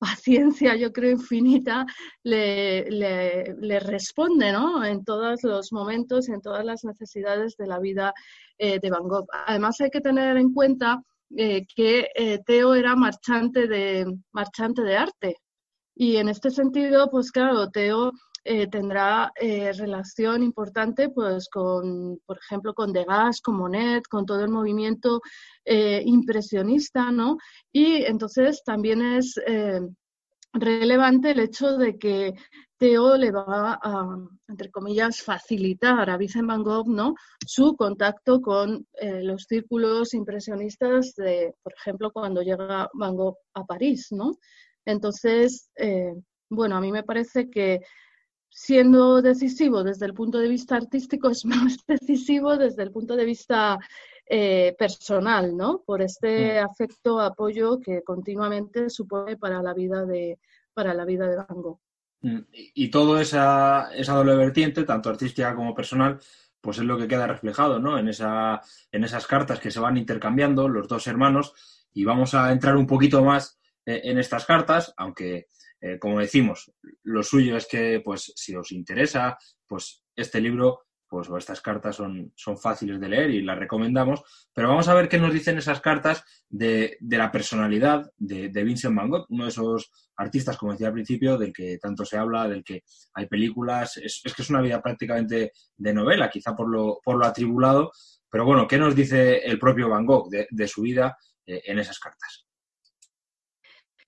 paciencia, 0.03 0.75
yo 0.75 0.93
creo, 0.93 1.13
infinita, 1.13 1.87
le, 2.25 2.91
le, 2.91 3.79
responde 3.79 4.51
¿no? 4.51 4.85
en 4.85 5.05
todos 5.05 5.45
los 5.45 5.73
momentos, 5.73 6.29
en 6.29 6.41
todas 6.41 6.65
las 6.65 6.85
necesidades 6.85 7.57
de 7.57 7.69
la 7.69 7.79
vida 7.79 8.13
eh, 8.59 8.81
de 8.81 8.91
Van 8.91 9.07
Gogh. 9.07 9.29
Además, 9.47 9.81
hay 9.81 9.91
que 9.91 10.01
tener 10.01 10.37
en 10.37 10.53
cuenta 10.53 11.01
eh, 11.37 11.65
que 11.73 12.09
eh, 12.17 12.41
Teo 12.45 12.75
era 12.75 12.97
marchante 12.97 13.69
de, 13.69 14.05
marchante 14.33 14.83
de 14.83 14.97
arte. 14.97 15.37
Y 15.95 16.17
en 16.17 16.29
este 16.29 16.51
sentido, 16.51 17.09
pues 17.09 17.31
claro, 17.31 17.71
Teo 17.71 18.11
eh, 18.45 18.67
tendrá 18.67 19.33
eh, 19.41 19.73
relación 19.73 20.43
importante 20.43 21.11
pues 21.11 21.49
con, 21.49 22.19
por 22.27 22.39
ejemplo, 22.39 22.75
con 22.75 22.93
Degas, 22.93 23.41
con 23.41 23.55
Monet, 23.57 24.03
con 24.09 24.27
todo 24.27 24.43
el 24.43 24.51
movimiento 24.51 25.21
eh, 25.65 26.03
impresionista, 26.05 27.13
¿no? 27.13 27.37
Y 27.71 28.05
entonces 28.05 28.63
también 28.65 29.01
es 29.01 29.41
relevante 30.55 31.31
el 31.31 31.39
hecho 31.39 31.79
de 31.79 31.97
que 31.97 32.35
Theo 32.79 33.17
le 33.17 33.31
va 33.31 33.79
a, 33.81 34.19
entre 34.49 34.71
comillas, 34.73 35.23
facilitar 35.23 36.11
a 36.11 36.17
Vincent 36.17 36.49
Van 36.49 36.65
Gogh 36.65 36.89
¿no? 36.89 37.15
su 37.47 37.77
contacto 37.77 38.43
con 38.43 38.87
los 39.01 39.45
círculos 39.45 40.15
impresionistas 40.15 41.15
de, 41.15 41.55
por 41.63 41.73
ejemplo, 41.75 42.11
cuando 42.11 42.43
llega 42.43 42.91
Van 42.93 43.15
Gogh 43.15 43.39
a 43.55 43.65
París, 43.65 44.09
¿no? 44.11 44.33
Entonces, 44.85 45.71
bueno, 46.51 46.77
a 46.77 46.81
mí 46.81 46.91
me 46.93 47.05
parece 47.05 47.49
que 47.49 47.81
siendo 48.53 49.23
decisivo 49.23 49.83
desde 49.83 50.07
el 50.07 50.15
punto 50.15 50.39
de 50.39 50.49
vista 50.49 50.77
artístico 50.77 51.31
es 51.31 51.45
más 51.47 51.79
decisivo 51.87 52.57
desde 52.57 52.83
el 52.83 52.93
punto 52.93 53.17
de 53.17 53.25
vista 53.25 53.79
eh, 54.27 54.77
personal, 54.79 55.57
¿no? 55.57 55.83
Por 55.85 56.03
este 56.03 56.59
afecto, 56.59 57.21
apoyo 57.21 57.81
que 57.81 58.03
continuamente 58.03 58.89
supone 58.89 59.37
para 59.37 59.63
la 59.63 59.75
vida 59.75 60.05
de, 60.05 60.39
para 60.73 60.95
la 60.95 61.05
vida 61.05 61.27
de 61.27 61.37
Van 61.37 61.63
Gogh. 61.63 61.81
Mm, 62.21 62.39
y, 62.53 62.89
toda 62.89 63.21
esa, 63.21 63.91
esa 63.95 64.15
doble 64.15 64.37
vertiente, 64.37 64.85
tanto 64.85 65.11
artística 65.11 65.55
como 65.55 65.75
personal, 65.75 66.21
pues 66.61 66.79
es 66.79 66.85
lo 66.85 66.97
que 66.97 67.09
queda 67.09 67.27
reflejado, 67.27 67.81
¿no? 67.81 67.99
En, 67.99 68.09
esa, 68.09 68.61
en 68.93 69.03
esas 69.03 69.27
cartas 69.27 69.59
que 69.59 69.71
se 69.71 69.81
van 69.81 69.97
intercambiando 69.97 70.69
los 70.69 70.87
dos 70.87 71.07
hermanos 71.09 71.55
y 71.93 72.05
vamos 72.05 72.35
a 72.35 72.53
entrar 72.53 72.77
un 72.77 72.87
poquito 72.87 73.25
más 73.25 73.59
eh, 73.85 74.03
en 74.05 74.19
estas 74.19 74.47
cartas, 74.47 74.95
aunque, 74.97 75.49
eh, 75.83 75.99
como 75.99 76.21
decimos, 76.21 76.73
lo 77.03 77.23
suyo 77.23 77.57
es 77.57 77.67
que, 77.67 78.01
pues, 78.05 78.33
si 78.35 78.55
os 78.57 78.73
interesa, 78.73 79.37
pues 79.67 80.03
este 80.17 80.41
libro 80.41 80.85
pues 81.13 81.29
estas 81.37 81.61
cartas 81.61 81.97
son, 81.97 82.33
son 82.35 82.57
fáciles 82.57 82.99
de 82.99 83.07
leer 83.07 83.31
y 83.31 83.43
las 83.43 83.59
recomendamos, 83.59 84.23
pero 84.55 84.69
vamos 84.69 84.89
a 84.89 84.95
ver 84.95 85.11
qué 85.11 85.19
nos 85.19 85.35
dicen 85.35 85.59
esas 85.59 85.83
cartas 85.83 86.25
de, 86.49 86.97
la 87.03 87.31
personalidad 87.31 88.11
de, 88.17 88.49
Vincent 88.65 88.97
Van 88.97 89.11
Gogh, 89.11 89.27
uno 89.29 89.45
de 89.45 89.51
esos 89.51 89.93
artistas, 90.17 90.57
como 90.57 90.73
decía 90.73 90.87
al 90.87 90.95
principio, 90.95 91.37
del 91.37 91.53
que 91.53 91.77
tanto 91.77 92.07
se 92.07 92.17
habla, 92.17 92.49
del 92.49 92.65
que 92.65 92.85
hay 93.13 93.27
películas, 93.27 93.99
es, 93.99 94.23
que 94.23 94.41
es 94.41 94.49
una 94.49 94.63
vida 94.63 94.81
prácticamente 94.81 95.53
de 95.77 95.93
novela, 95.93 96.31
quizá 96.31 96.57
por 96.57 96.71
lo, 96.71 97.01
por 97.05 97.19
lo 97.19 97.27
atribulado, 97.27 97.93
pero 98.31 98.47
bueno, 98.47 98.67
¿qué 98.67 98.79
nos 98.79 98.97
dice 98.97 99.41
el 99.41 99.59
propio 99.59 99.91
Van 99.91 100.07
Gogh 100.07 100.31
de, 100.31 100.67
su 100.67 100.81
vida 100.81 101.19
eh, 101.45 101.61
en 101.67 101.79
esas 101.79 101.99
cartas? 101.99 102.47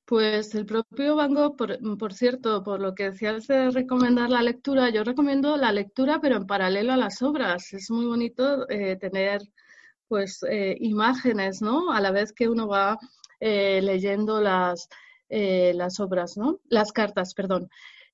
Pues 0.06 0.54
el 0.54 0.66
propio 0.66 1.16
Van 1.16 1.32
Gogh, 1.32 1.56
por, 1.56 2.12
cierto, 2.12 2.62
por 2.62 2.78
lo 2.80 2.94
que 2.94 3.10
decías 3.10 3.46
de 3.46 3.70
recomendar 3.70 4.28
la 4.28 4.42
lectura, 4.42 4.90
yo 4.90 5.02
recomiendo 5.02 5.56
la 5.56 5.72
lectura, 5.72 6.20
pero 6.20 6.36
en 6.36 6.46
paralelo 6.46 6.92
a 6.92 6.98
las 6.98 7.22
obras. 7.22 7.72
Es 7.72 7.90
muy 7.90 8.04
bonito 8.04 8.68
eh, 8.68 8.96
tener 8.96 9.40
pues 10.06 10.42
eh, 10.42 10.76
imágenes, 10.80 11.62
¿no? 11.62 11.90
A 11.90 12.02
la 12.02 12.10
vez 12.10 12.34
que 12.34 12.50
uno 12.50 12.68
va 12.68 12.98
eh, 13.40 13.80
leyendo 13.82 14.42
las, 14.42 14.88
las 15.30 15.98
obras, 16.00 16.36
¿no? 16.36 16.60
Las 16.68 16.92
cartas, 16.92 17.32
perdón. 17.34 17.70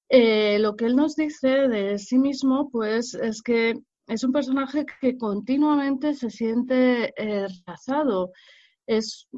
lo 0.09 0.76
que 0.76 0.87
él 0.87 0.94
nos 0.94 1.16
dice 1.16 1.68
de 1.68 1.99
sí 1.99 2.18
mismo, 2.18 2.70
pues, 2.70 3.14
es 3.14 3.42
que 3.42 3.75
es 4.06 4.25
un 4.25 4.32
personaje 4.32 4.87
que 5.00 5.18
continuamente 5.18 6.14
se 6.14 6.30
siente 6.30 7.12
rechazado. 7.16 8.30
Es 8.87 9.28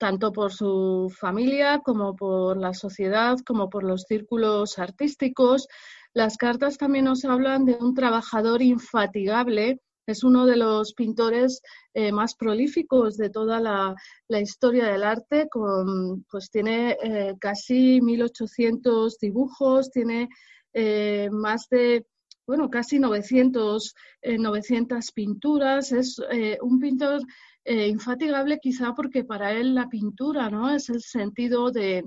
tanto 0.00 0.32
por 0.32 0.50
su 0.50 1.14
familia 1.14 1.80
como 1.84 2.16
por 2.16 2.56
la 2.56 2.72
sociedad, 2.72 3.36
como 3.46 3.68
por 3.68 3.84
los 3.84 4.04
círculos 4.08 4.78
artísticos. 4.78 5.68
Las 6.14 6.38
cartas 6.38 6.78
también 6.78 7.04
nos 7.04 7.26
hablan 7.26 7.66
de 7.66 7.74
un 7.74 7.94
trabajador 7.94 8.62
infatigable. 8.62 9.78
Es 10.06 10.24
uno 10.24 10.46
de 10.46 10.56
los 10.56 10.94
pintores 10.94 11.60
eh, 11.92 12.12
más 12.12 12.34
prolíficos 12.34 13.18
de 13.18 13.28
toda 13.28 13.60
la, 13.60 13.94
historia 14.40 14.86
del 14.86 15.04
arte. 15.04 15.48
Con, 15.50 16.24
pues 16.30 16.50
tiene 16.50 16.96
eh, 17.02 17.34
casi 17.38 18.00
1.800 18.00 19.18
dibujos, 19.20 19.90
tiene 19.90 20.30
eh, 20.72 21.28
más 21.30 21.68
de 21.70 22.06
bueno, 22.46 22.68
casi 22.68 22.98
900, 22.98 23.94
900 24.24 25.12
pinturas. 25.12 25.92
Es 25.92 26.20
un 26.60 26.80
pintor 26.80 27.20
eh, 27.64 27.88
infatigable 27.88 28.58
quizá 28.58 28.94
porque 28.94 29.24
para 29.24 29.52
él 29.52 29.74
la 29.74 29.88
pintura 29.88 30.48
no 30.48 30.70
es 30.70 30.88
el 30.88 31.02
sentido 31.02 31.70
de 31.70 32.04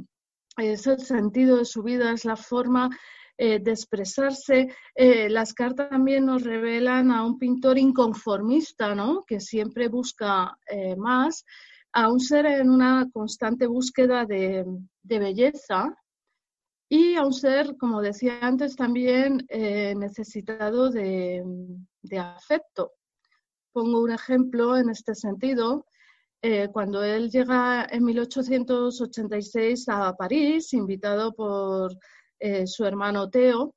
es 0.58 0.86
el 0.86 1.00
sentido 1.00 1.58
de 1.58 1.66
su 1.66 1.82
vida, 1.82 2.12
es 2.12 2.26
la 2.26 2.36
forma 2.36 2.90
eh, 3.38 3.60
de 3.60 3.72
expresarse. 3.72 4.68
Eh, 4.94 5.28
las 5.30 5.54
cartas 5.54 5.90
también 5.90 6.28
nos 6.28 6.44
revelan 6.44 7.12
a 7.12 7.26
un 7.26 7.40
pintor 7.40 7.80
inconformista, 7.80 8.94
¿no? 8.94 9.24
que 9.26 9.40
siempre 9.40 9.88
busca 9.88 10.56
más, 10.98 11.44
a 11.92 12.12
un 12.12 12.20
ser 12.20 12.46
en 12.46 12.70
una 12.70 13.10
constante 13.12 13.66
búsqueda 13.66 14.26
de, 14.26 14.64
belleza 15.02 15.96
y 16.88 17.16
a 17.16 17.24
un 17.26 17.34
ser, 17.34 17.76
como 17.78 18.00
decía 18.00 18.38
antes, 18.42 18.76
también 18.76 19.44
necesitado 19.50 20.92
de 20.92 21.44
afecto. 22.20 22.92
Pongo 23.74 24.02
un 24.02 24.12
ejemplo 24.12 24.78
en 24.78 24.90
este 24.90 25.16
sentido. 25.16 25.88
Eh, 26.44 26.68
cuando 26.72 27.04
él 27.04 27.32
llega 27.32 27.88
en 27.90 28.04
1886 28.04 29.90
a 29.90 30.16
París, 30.16 30.74
invitado 30.74 31.34
por 31.34 31.98
eh, 32.40 32.68
su 32.68 32.86
hermano 32.86 33.32
Teo, 33.32 33.74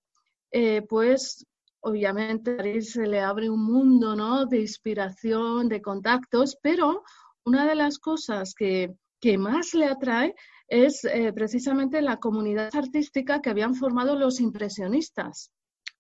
eh, 0.51 0.83
pues 0.83 1.47
obviamente 1.81 2.53
a 2.53 2.57
París 2.59 2.93
se 2.93 3.07
le 3.07 3.21
abre 3.21 3.49
un 3.49 3.65
mundo 3.65 4.15
¿no? 4.15 4.45
de 4.45 4.61
inspiración, 4.61 5.69
de 5.69 5.81
contactos, 5.81 6.59
pero 6.61 7.03
una 7.45 7.67
de 7.67 7.77
las 7.77 7.99
cosas 7.99 8.53
que, 8.55 8.95
que 9.19 9.39
más 9.39 9.73
le 9.73 9.87
atrae 9.87 10.35
es 10.69 11.07
precisamente 11.33 12.03
la 12.03 12.19
comunidad 12.19 12.75
artística 12.75 13.41
que 13.41 13.51
habían 13.51 13.77
formado 13.77 14.17
los 14.17 14.41
impresionistas. 14.41 15.53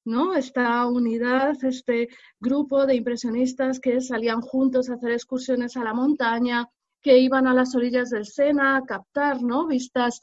¿No? 0.06 0.34
Esta 0.34 0.86
unidad, 0.86 1.62
este 1.64 2.08
grupo 2.40 2.86
de 2.86 2.94
impresionistas 2.94 3.80
que 3.80 4.00
salían 4.00 4.40
juntos 4.40 4.88
a 4.88 4.94
hacer 4.94 5.10
excursiones 5.10 5.76
a 5.76 5.84
la 5.84 5.92
montaña, 5.92 6.68
que 7.02 7.18
iban 7.18 7.46
a 7.46 7.54
las 7.54 7.74
orillas 7.74 8.10
del 8.10 8.26
Sena 8.26 8.76
a 8.76 8.82
captar, 8.84 9.42
¿no? 9.42 9.66
Vistas. 9.66 10.20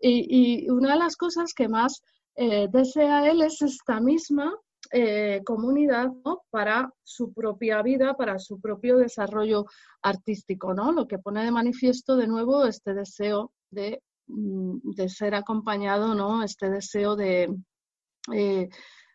Y, 0.00 0.68
una 0.70 0.92
de 0.92 0.98
las 0.98 1.16
cosas 1.16 1.54
que 1.54 1.68
más 1.68 2.02
eh, 2.36 2.68
desea 2.70 3.30
él 3.30 3.42
es 3.42 3.62
esta 3.62 4.00
misma 4.00 4.52
eh, 4.92 5.42
comunidad 5.44 6.10
para 6.50 6.92
su 7.02 7.32
propia 7.32 7.82
vida, 7.82 8.14
para 8.14 8.38
su 8.38 8.60
propio 8.60 8.98
desarrollo 8.98 9.64
artístico, 10.02 10.74
¿no? 10.74 10.92
Lo 10.92 11.06
que 11.06 11.18
pone 11.18 11.44
de 11.44 11.50
manifiesto 11.50 12.16
de 12.16 12.26
nuevo 12.26 12.66
este 12.66 12.94
deseo 12.94 13.52
de, 13.70 14.02
mm, 14.26 14.90
de 14.94 15.08
ser 15.08 15.34
acompañado, 15.34 16.14
¿no? 16.14 16.42
Este 16.42 16.68
deseo 16.68 17.16
de, 17.16 17.54
eh, 18.32 18.68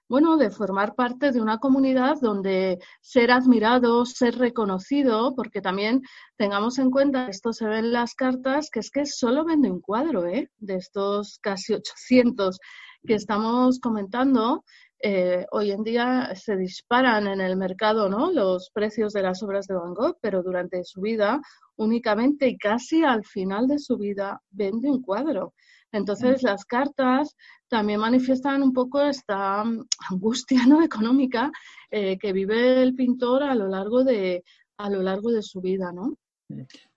bueno, 0.10 0.38
de 0.38 0.50
formar 0.50 0.96
parte 0.96 1.32
de 1.32 1.40
una 1.40 1.60
comunidad 1.60 2.18
donde 2.20 2.80
ser 3.02 3.32
admirado, 3.32 4.06
ser 4.06 4.38
reconocido, 4.38 5.36
porque 5.36 5.62
también 5.62 6.02
tengamos 6.36 6.80
en 6.80 6.92
cuenta, 6.92 7.28
esto 7.28 7.54
se 7.54 7.68
ve 7.68 7.80
en 7.80 7.94
las 7.94 8.16
cartas, 8.16 8.70
que 8.72 8.80
es 8.80 8.90
que 8.92 9.06
solo 9.06 9.46
vende 9.46 9.72
un 9.72 9.82
cuadro, 9.82 10.26
¿eh? 10.26 10.50
De 10.58 10.76
estos 10.76 11.40
casi 11.42 11.74
800 11.76 12.60
que 13.06 13.14
estamos 13.14 13.80
comentando, 13.80 14.64
eh, 15.02 15.46
hoy 15.52 15.72
en 15.72 15.84
día 15.84 16.36
se 16.36 16.58
disparan 16.58 17.28
en 17.28 17.40
el 17.40 17.56
mercado 17.56 18.10
¿no? 18.10 18.32
los 18.32 18.70
precios 18.74 19.14
de 19.14 19.22
las 19.22 19.42
obras 19.42 19.66
de 19.66 19.76
Van 19.76 19.94
Gogh, 19.94 20.18
pero 20.20 20.44
durante 20.44 20.84
su 20.84 21.00
vida 21.00 21.40
únicamente 21.78 22.50
y 22.50 22.58
casi 22.58 23.06
al 23.06 23.24
final 23.24 23.68
de 23.68 23.80
su 23.80 23.98
vida 23.98 24.42
vende 24.50 24.90
un 24.90 25.02
cuadro. 25.02 25.54
Entonces, 25.92 26.44
las 26.44 26.66
cartas 26.66 27.36
también 27.68 28.00
manifiestan 28.00 28.62
un 28.62 28.74
poco 28.74 29.02
esta 29.02 29.64
mm, 29.64 29.86
angustia 30.12 30.66
¿no? 30.66 30.84
económica 30.84 31.52
eh, 31.90 32.18
que 32.18 32.34
vive 32.34 32.82
el 32.82 32.96
pintor 32.96 33.44
a 33.44 33.56
lo 33.56 33.68
largo 33.68 34.04
de, 34.04 34.44
a 34.78 34.90
lo 34.90 35.02
largo 35.02 35.32
de 35.32 35.42
su 35.42 35.62
vida, 35.62 35.92
¿no? 35.92 36.16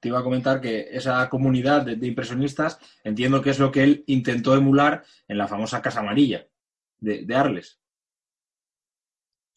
Te 0.01 0.09
iba 0.09 0.19
a 0.19 0.23
comentar 0.23 0.63
que 0.63 0.89
esa 0.91 1.29
comunidad 1.29 1.85
de, 1.85 2.07
impresionistas 2.07 2.79
entiendo 3.05 3.43
que 3.43 3.51
es 3.51 3.59
lo 3.59 3.71
que 3.71 3.83
él 3.83 4.05
intentó 4.07 4.55
emular 4.57 5.05
en 5.29 5.37
la 5.37 5.47
famosa 5.47 5.83
Casa 5.83 6.01
Amarilla 6.01 6.47
de, 6.99 7.27
de 7.27 7.35
Arles. 7.35 7.79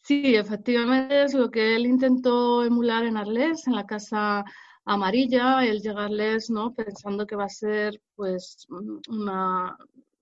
Sí, 0.01 0.35
efectivamente 0.35 1.23
es 1.23 1.33
lo 1.33 1.49
que 1.49 1.75
él 1.75 1.85
intentó 1.85 2.63
emular 2.65 3.05
en 3.05 3.15
Arles, 3.15 3.65
en 3.67 3.73
la 3.73 3.85
Casa 3.85 4.43
amarilla, 4.85 5.65
el 5.65 5.81
llegarles, 5.81 6.49
¿no? 6.49 6.73
Pensando 6.73 7.25
que 7.25 7.35
va 7.35 7.45
a 7.45 7.49
ser, 7.49 8.01
pues, 8.15 8.65
una 9.09 9.77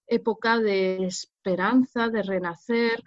época 0.08 0.60
de 0.60 1.06
esperanza, 1.06 2.10
de 2.10 2.24
renacer, 2.24 3.04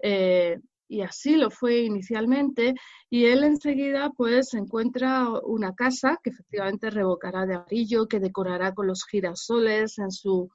eh, 0.00 0.58
y 0.88 1.02
así 1.02 1.36
lo 1.36 1.50
fue 1.50 1.80
inicialmente, 1.80 2.74
y 3.10 3.26
él 3.26 3.44
enseguida, 3.44 4.10
pues, 4.16 4.54
encuentra 4.54 5.28
una 5.44 5.74
casa 5.74 6.18
que 6.22 6.30
efectivamente 6.30 6.90
revocará 6.90 7.46
de 7.46 7.56
amarillo, 7.56 8.06
que 8.08 8.20
decorará 8.20 8.74
con 8.74 8.86
los 8.86 9.04
girasoles 9.04 9.98
en 9.98 10.10
su 10.10 10.50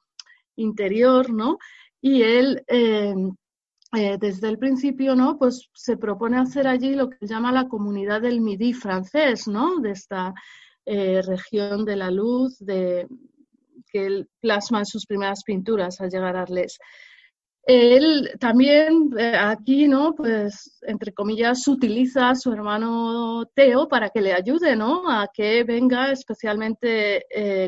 interior, 0.56 1.30
¿no? 1.32 1.58
Y 2.00 2.22
él 2.22 2.64
eh, 2.68 3.14
eh, 3.96 4.16
desde 4.18 4.48
el 4.48 4.58
principio, 4.58 5.14
¿no? 5.14 5.38
Pues 5.38 5.68
se 5.72 5.96
propone 5.96 6.38
hacer 6.38 6.66
allí 6.66 6.94
lo 6.94 7.10
que 7.10 7.26
llama 7.26 7.52
la 7.52 7.68
comunidad 7.68 8.22
del 8.22 8.40
Midi 8.40 8.72
francés, 8.72 9.46
¿no? 9.46 9.78
De 9.80 9.90
esta 9.92 10.34
eh, 10.84 11.22
región 11.22 11.84
de 11.84 11.96
la 11.96 12.10
luz, 12.10 12.58
de, 12.58 13.06
que 13.90 14.06
él 14.06 14.28
plasma 14.40 14.80
en 14.80 14.86
sus 14.86 15.06
primeras 15.06 15.42
pinturas 15.44 16.00
al 16.00 16.10
llegar 16.10 16.36
a 16.36 16.42
Arles. 16.42 16.78
Él 17.66 18.30
también 18.38 19.10
eh, 19.18 19.36
aquí, 19.36 19.88
¿no? 19.88 20.14
Pues, 20.14 20.78
entre 20.82 21.12
comillas, 21.12 21.66
utiliza 21.66 22.30
a 22.30 22.34
su 22.34 22.52
hermano 22.52 23.46
Teo 23.54 23.88
para 23.88 24.10
que 24.10 24.20
le 24.20 24.34
ayude, 24.34 24.76
¿no? 24.76 25.10
A 25.10 25.28
que 25.32 25.64
venga 25.64 26.10
especialmente 26.10 27.24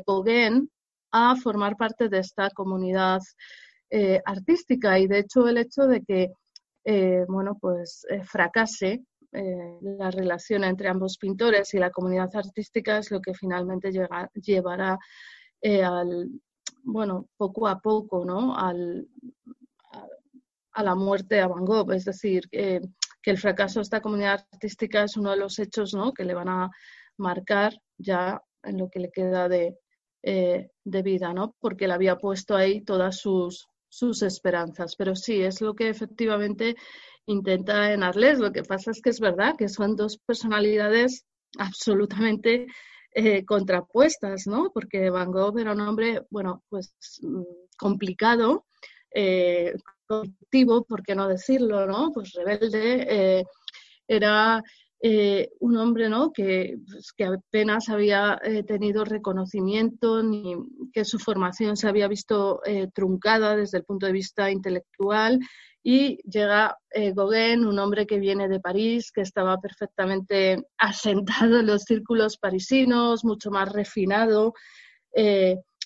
Gauguin 0.06 0.68
a 1.12 1.37
formar 1.37 1.76
parte 1.76 2.09
de 2.09 2.18
esta 2.18 2.50
comunidad 2.50 3.21
eh, 3.90 4.21
artística. 4.25 4.99
Y 4.99 5.07
de 5.07 5.21
hecho, 5.21 5.47
el 5.49 5.59
hecho 5.59 5.87
de 5.87 6.02
que, 6.02 6.33
eh, 6.85 7.25
bueno, 7.28 7.57
pues 7.61 8.07
fracase 8.25 9.05
la 9.33 10.11
relación 10.11 10.64
entre 10.64 10.88
ambos 10.88 11.19
pintores 11.19 11.75
y 11.75 11.78
la 11.78 11.90
comunidad 11.90 12.35
artística 12.35 12.97
es 12.99 13.11
lo 13.11 13.21
que 13.21 13.35
finalmente 13.35 13.90
llevará 14.35 14.99
al, 15.62 16.31
bueno, 16.85 17.28
poco 17.37 17.69
a 17.69 17.78
poco, 17.81 18.25
¿no? 18.25 18.57
Al, 18.57 19.07
a 20.73 20.83
la 20.83 20.95
muerte 20.95 21.40
a 21.40 21.49
Van 21.49 21.66
Gogh. 21.66 21.93
Es 21.93 22.05
decir, 22.05 22.49
que 23.26 23.33
el 23.33 23.38
fracaso 23.38 23.81
de 23.81 23.83
esta 23.83 24.00
comunidad 24.00 24.47
artística 24.52 25.02
es 25.02 25.16
uno 25.16 25.33
de 25.33 25.38
los 25.38 25.59
hechos 25.59 25.95
¿no? 25.95 26.12
que 26.12 26.25
le 26.25 26.33
van 26.33 26.49
a 26.49 26.71
marcar 27.16 27.75
ya 27.99 28.40
en 28.62 28.78
lo 28.78 28.88
que 28.88 29.00
le 29.00 29.11
queda 29.11 29.49
de, 29.49 29.76
eh, 30.23 30.71
de 30.85 31.02
vida, 31.02 31.33
¿no? 31.33 31.57
porque 31.59 31.87
él 31.87 31.90
había 31.90 32.19
puesto 32.19 32.55
ahí 32.55 32.83
todas 32.83 33.19
sus, 33.19 33.66
sus 33.88 34.23
esperanzas. 34.23 34.97
Pero 34.97 35.14
sí, 35.14 35.43
es 35.43 35.61
lo 35.61 35.75
que 35.75 35.88
efectivamente 35.88 36.76
intenta 37.26 37.93
en 37.93 38.02
Arles. 38.02 38.38
Lo 38.38 38.52
que 38.52 38.62
pasa 38.62 38.90
es 38.90 39.00
que 39.02 39.11
es 39.11 39.21
verdad 39.21 39.57
que 39.57 39.69
son 39.69 39.97
dos 39.97 40.19
personalidades 40.19 41.25
absolutamente 41.59 42.66
eh, 43.12 43.45
contrapuestas, 43.45 44.47
¿no? 44.47 44.71
Porque 44.73 45.11
Van 45.11 45.33
Gogh 45.33 45.59
era 45.59 45.73
un 45.73 45.81
hombre, 45.81 46.23
bueno, 46.31 46.62
pues 46.69 46.93
mm, 47.23 47.43
complicado, 47.78 48.66
eh, 49.14 49.75
colectivo, 50.07 50.85
por 50.85 51.02
qué 51.02 51.14
no 51.14 51.26
decirlo, 51.26 51.87
¿no? 51.87 52.12
Pues 52.12 52.33
rebelde, 52.35 53.07
eh, 53.09 53.45
era 54.07 54.62
eh, 55.00 55.50
un 55.61 55.76
hombre, 55.76 56.09
¿no? 56.09 56.33
Que, 56.33 56.79
pues, 56.87 57.12
apenas 57.26 57.88
había 57.88 58.41
eh, 58.43 58.62
tenido 58.62 59.05
reconocimiento 59.05 60.23
ni 60.23 60.57
que 60.93 61.05
su 61.05 61.19
formación 61.19 61.76
se 61.76 61.88
había 61.88 62.09
visto 62.09 62.61
truncada 62.95 63.57
desde 63.57 63.79
el 63.79 63.85
punto 63.85 64.07
de 64.07 64.12
vista 64.12 64.50
intelectual 64.50 65.38
y 65.83 66.19
llega 66.29 66.76
Gauguin, 66.93 67.65
un 67.65 67.79
hombre 67.79 68.07
que 68.07 68.19
viene 68.19 68.49
de 68.49 68.59
París, 68.59 69.12
que 69.12 69.21
estaba 69.21 69.59
perfectamente 69.59 70.65
asentado 70.79 71.61
en 71.61 71.67
los 71.67 71.83
círculos 71.83 72.38
parisinos, 72.38 73.25
mucho 73.25 73.50
más 73.50 73.73
refinado, 73.73 74.55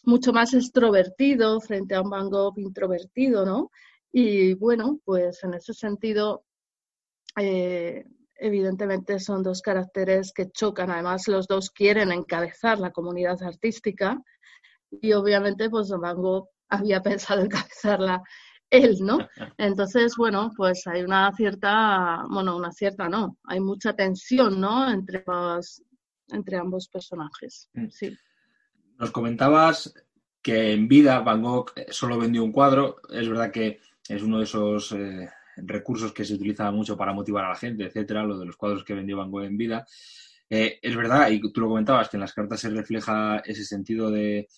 mucho 0.05 0.33
más 0.33 0.55
extrovertido 0.55 1.61
frente 1.61 1.95
a 1.95 2.02
un 2.02 2.11
Van 2.11 2.31
Gogh 2.31 2.59
introvertido, 2.59 3.45
¿no? 3.45 3.71
Y 4.12 4.55
bueno, 4.55 5.00
pues 5.05 5.43
en 5.45 5.55
ese 5.55 5.73
sentido, 5.73 6.45
eh, 7.38 8.05
evidentemente 8.40 9.20
son 9.20 9.42
dos 9.42 9.62
caracteres 9.62 10.32
que 10.35 10.50
chocan. 10.50 10.90
Además, 10.90 11.28
los 11.28 11.47
dos 11.47 11.70
quieren 11.70 12.11
encabezar 12.11 12.78
la 12.78 12.90
comunidad 12.90 13.40
artística 13.42 14.18
y 14.90 15.12
obviamente, 15.12 15.70
pues 15.70 15.90
Van 15.90 16.16
Gogh 16.16 16.49
había 16.68 17.02
pensado 17.02 17.42
encabezarla 17.42 18.23
él, 18.70 18.99
¿no? 19.00 19.18
Entonces, 19.59 20.14
bueno, 20.16 20.50
pues 20.56 20.87
hay 20.87 21.02
una 21.02 21.30
cierta, 21.32 22.25
bueno, 22.30 22.56
una 22.56 22.73
cierta 22.73 23.09
no, 23.09 23.38
hay 23.44 23.61
mucha 23.61 23.94
tensión, 23.94 24.61
¿no? 24.61 24.90
Entre, 24.90 25.23
entre 26.28 26.56
ambos 26.56 26.88
personajes. 26.88 27.68
Mm. 27.75 27.88
Sí. 27.90 28.16
Nos 28.99 29.11
comentabas 29.11 29.94
que 30.42 30.73
en 30.73 30.88
vida 30.88 31.20
Van 31.20 31.42
Gogh 31.42 31.73
solo 31.88 32.18
vendió 32.18 32.42
un 32.42 32.52
cuadro. 32.52 32.97
Es 33.11 33.28
verdad 33.28 33.50
que 33.50 33.80
es 34.09 34.23
uno 34.23 34.38
de 34.38 34.44
esos 34.44 34.92
eh, 34.92 35.28
recursos 35.57 36.12
que 36.12 36.25
se 36.25 36.35
utiliza 36.35 36.71
mucho 36.71 36.97
para 36.97 37.12
motivar 37.12 37.45
a 37.45 37.50
la 37.50 37.57
gente, 37.57 37.85
etcétera, 37.85 38.23
lo 38.23 38.38
de 38.38 38.47
los 38.47 38.57
cuadros 38.57 38.85
que 38.85 38.95
vendió 38.95 39.16
Van 39.16 39.30
Gogh 39.30 39.45
en 39.45 39.57
vida. 39.57 39.87
Eh, 40.52 40.80
es 40.83 40.97
verdad, 40.97 41.30
y 41.30 41.40
tú 41.52 41.61
lo 41.61 41.69
comentabas, 41.69 42.09
que 42.09 42.16
en 42.16 42.23
las 42.23 42.33
cartas 42.33 42.59
se 42.59 42.71
refleja 42.71 43.40
ese 43.44 43.64
sentido 43.64 44.11
de, 44.11 44.48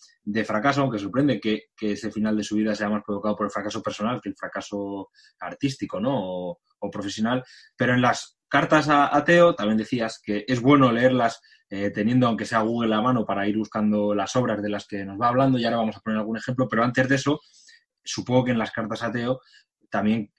fracaso, 0.46 0.80
aunque 0.80 0.98
sorprende 0.98 1.38
que, 1.38 1.64
ese 1.78 2.10
final 2.10 2.34
de 2.34 2.42
su 2.42 2.56
vida 2.56 2.74
sea 2.74 2.88
más 2.88 3.02
provocado 3.04 3.36
por 3.36 3.46
el 3.46 3.52
fracaso 3.52 3.82
personal 3.82 4.20
que 4.22 4.30
el 4.30 4.34
fracaso 4.34 5.10
artístico 5.38 6.00
¿no? 6.00 6.12
o, 6.14 6.90
profesional. 6.90 7.44
Pero 7.76 7.92
en 7.92 8.00
las 8.00 8.38
cartas 8.48 8.88
a, 8.88 9.22
Teo 9.24 9.54
también 9.54 9.76
decías 9.76 10.18
que 10.24 10.46
es 10.48 10.62
bueno 10.62 10.90
leerlas 10.90 11.42
eh, 11.68 11.90
teniendo, 11.90 12.26
aunque 12.26 12.46
sea 12.46 12.60
Google 12.60 12.94
a 12.94 13.02
mano, 13.02 13.26
para 13.26 13.46
ir 13.46 13.58
buscando 13.58 14.14
las 14.14 14.34
obras 14.34 14.62
de 14.62 14.70
las 14.70 14.86
que 14.86 15.04
nos 15.04 15.20
va 15.20 15.28
hablando, 15.28 15.58
y 15.58 15.64
ahora 15.64 15.76
vamos 15.78 15.96
a 15.96 16.00
poner 16.00 16.18
algún 16.18 16.38
ejemplo, 16.38 16.68
pero 16.68 16.84
antes 16.84 17.06
de 17.06 17.16
eso, 17.16 17.40
supongo 18.02 18.44
que 18.44 18.50
en 18.52 18.58
las 18.58 18.70
cartas 18.70 19.02
a 19.02 19.12
Teo 19.12 19.40
también 19.90 20.32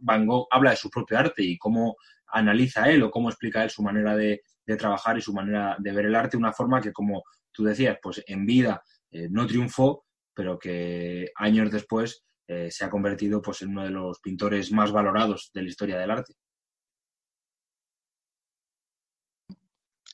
Van 0.00 0.26
Gogh 0.26 0.46
habla 0.50 0.70
de 0.70 0.76
su 0.76 0.90
propio 0.90 1.18
arte 1.18 1.42
y 1.42 1.58
cómo 1.58 1.96
analiza 2.28 2.88
él 2.88 3.02
o 3.02 3.10
cómo 3.10 3.28
explica 3.28 3.62
él 3.62 3.70
su 3.70 3.82
manera 3.82 4.16
de, 4.16 4.42
trabajar 4.78 5.18
y 5.18 5.20
su 5.20 5.34
manera 5.34 5.76
de 5.78 5.92
ver 5.92 6.06
el 6.06 6.14
arte, 6.14 6.38
una 6.38 6.52
forma 6.52 6.80
que, 6.80 6.92
como 6.92 7.24
tú 7.52 7.62
decías, 7.64 7.98
pues 8.02 8.24
en 8.26 8.46
vida 8.46 8.82
eh, 9.10 9.28
no 9.30 9.46
triunfó, 9.46 10.06
pero 10.32 10.58
que 10.58 11.30
años 11.36 11.70
después 11.70 12.24
eh, 12.48 12.70
se 12.70 12.84
ha 12.84 12.90
convertido 12.90 13.42
pues, 13.42 13.60
en 13.60 13.68
uno 13.68 13.84
de 13.84 13.90
los 13.90 14.18
pintores 14.20 14.72
más 14.72 14.90
valorados 14.90 15.50
de 15.52 15.62
la 15.62 15.68
historia 15.68 15.98
del 15.98 16.10
arte. 16.10 16.34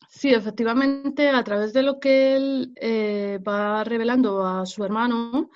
Sí, 0.09 0.35
efectivamente, 0.35 1.29
a 1.29 1.45
través 1.45 1.73
de 1.73 1.83
lo 1.83 2.01
que 2.01 2.35
él 2.35 2.73
eh, 2.81 3.39
va 3.47 3.85
revelando 3.85 4.45
a 4.45 4.67
su 4.67 4.85
hermano, 4.85 5.51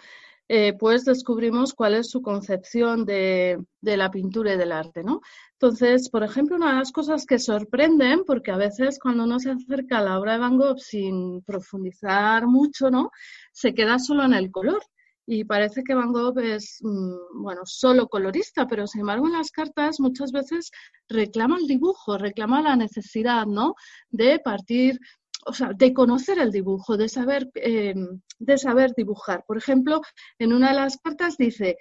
eh, 0.55 0.75
pues 0.79 1.07
descubrimos 1.07 1.73
cuál 1.73 1.95
es 1.95 2.11
su 2.11 2.21
concepción 2.21 3.07
de, 3.07 3.65
la 3.81 4.11
pintura 4.11 4.53
y 4.53 4.59
del 4.59 4.73
arte, 4.73 5.03
¿no? 5.03 5.23
Entonces, 5.53 6.11
por 6.11 6.23
ejemplo, 6.25 6.57
una 6.57 6.73
de 6.73 6.79
las 6.81 6.93
cosas 6.93 7.25
que 7.25 7.39
sorprenden, 7.39 8.25
porque 8.27 8.51
a 8.51 8.59
veces 8.59 8.99
cuando 8.99 9.25
uno 9.25 9.39
se 9.39 9.51
acerca 9.51 9.97
a 9.97 10.03
la 10.03 10.19
obra 10.21 10.35
de 10.35 10.41
Van 10.41 10.59
Gogh 10.59 10.79
sin 10.79 11.41
profundizar 11.41 12.47
mucho, 12.47 12.91
¿no? 12.91 13.11
Se 13.51 13.73
queda 13.73 13.99
solo 13.99 14.25
en 14.25 14.35
el 14.35 14.51
color. 14.51 14.83
Y 15.25 15.45
parece 15.45 15.83
que 15.85 15.95
Van 15.95 16.13
Gogh 16.13 16.39
es, 16.41 16.81
mm, 16.83 17.43
bueno, 17.43 17.63
solo 17.65 18.09
colorista, 18.09 18.67
pero 18.67 18.87
sin 18.87 19.01
embargo 19.01 19.29
en 19.29 19.33
las 19.33 19.53
cartas 19.53 20.01
muchas 20.01 20.33
veces 20.33 20.71
reclama 21.09 21.57
el 21.57 21.67
dibujo, 21.67 22.19
reclama 22.19 22.61
la 22.61 22.77
necesidad, 22.77 23.47
¿no? 23.47 23.75
De 24.11 24.39
partir 24.39 24.99
o 25.45 25.53
sea, 25.53 25.73
de 25.75 25.93
conocer 25.93 26.39
el 26.39 26.51
dibujo, 26.51 26.97
de 26.97 27.09
saber, 27.09 27.51
eh, 27.55 27.95
de 28.39 28.59
saber 28.59 28.93
dibujar. 28.97 29.45
Por 29.47 29.59
ejemplo, 29.59 30.01
en 30.39 30.53
una 30.53 30.71
de 30.71 30.77
las 30.77 30.97
cartas 30.99 31.37
dice, 31.37 31.77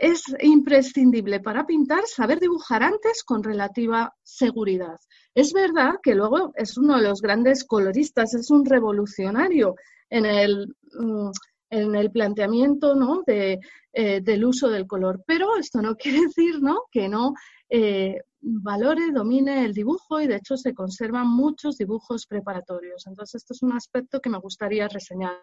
es 0.00 0.22
imprescindible 0.40 1.40
para 1.40 1.66
pintar 1.66 2.06
saber 2.06 2.40
dibujar 2.40 2.82
antes 2.82 3.22
con 3.22 3.42
relativa 3.42 4.14
seguridad. 4.22 4.98
Es 5.34 5.52
verdad 5.52 5.96
que 6.02 6.14
luego 6.14 6.52
es 6.54 6.78
uno 6.78 6.96
de 6.96 7.02
los 7.02 7.20
grandes 7.20 7.64
coloristas, 7.64 8.32
es 8.34 8.50
un 8.50 8.64
revolucionario 8.64 9.76
en 10.08 10.24
el, 10.24 10.74
mm, 10.92 11.30
en 11.70 11.94
el 11.94 12.10
planteamiento 12.10 12.94
¿no? 12.94 13.22
de, 13.26 13.60
eh, 13.92 14.20
del 14.20 14.44
uso 14.44 14.68
del 14.68 14.86
color, 14.86 15.22
pero 15.26 15.56
esto 15.56 15.80
no 15.80 15.94
quiere 15.96 16.22
decir 16.22 16.60
¿no? 16.60 16.84
que 16.90 17.08
no 17.08 17.34
eh, 17.68 18.20
valore, 18.40 19.12
domine 19.12 19.64
el 19.64 19.72
dibujo 19.72 20.20
y 20.20 20.26
de 20.26 20.36
hecho 20.36 20.56
se 20.56 20.74
conservan 20.74 21.28
muchos 21.28 21.76
dibujos 21.76 22.26
preparatorios. 22.26 23.06
Entonces, 23.06 23.42
esto 23.42 23.54
es 23.54 23.62
un 23.62 23.72
aspecto 23.72 24.20
que 24.20 24.30
me 24.30 24.38
gustaría 24.38 24.88
reseñar. 24.88 25.40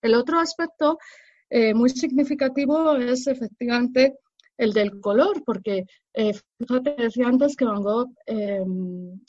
El 0.00 0.14
otro 0.14 0.38
aspecto 0.38 0.98
eh, 1.48 1.74
muy 1.74 1.90
significativo 1.90 2.96
es 2.96 3.26
efectivamente 3.26 4.18
el 4.56 4.72
del 4.72 5.00
color, 5.00 5.42
porque 5.44 5.84
eh, 6.14 6.32
fíjate, 6.58 6.94
decía 6.98 7.26
antes 7.26 7.56
que 7.56 7.64
Van 7.64 7.82
Gogh 7.82 8.10
eh, 8.26 8.62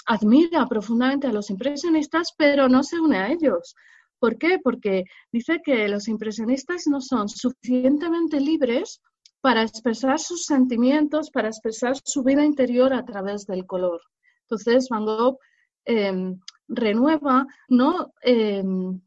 admira 0.06 0.66
profundamente 0.68 1.28
a 1.28 1.34
los 1.34 1.50
impresionistas, 1.50 2.34
pero 2.38 2.68
no 2.68 2.84
se 2.84 3.00
une 3.00 3.18
a 3.18 3.32
ellos. 3.32 3.76
¿Por 4.24 4.38
qué? 4.38 4.58
Porque 4.64 5.04
dice 5.34 5.60
que 5.62 5.90
los 5.90 6.08
impresionistas 6.08 6.88
no 6.88 7.02
son 7.02 7.28
suficientemente 7.28 8.40
libres 8.40 9.02
para 9.42 9.64
expresar 9.64 10.18
sus 10.18 10.46
sentimientos, 10.46 11.30
para 11.30 11.50
expresar 11.50 11.98
su 12.06 12.24
vida 12.24 12.46
interior 12.46 12.94
a 12.94 13.04
través 13.04 13.46
del 13.46 13.66
color. 13.66 14.00
Entonces, 14.44 14.88
Van 14.90 15.04
Gogh 15.04 15.40
em, 15.84 16.40
renueva 16.70 17.46
no, 17.68 18.14
em, 18.22 19.02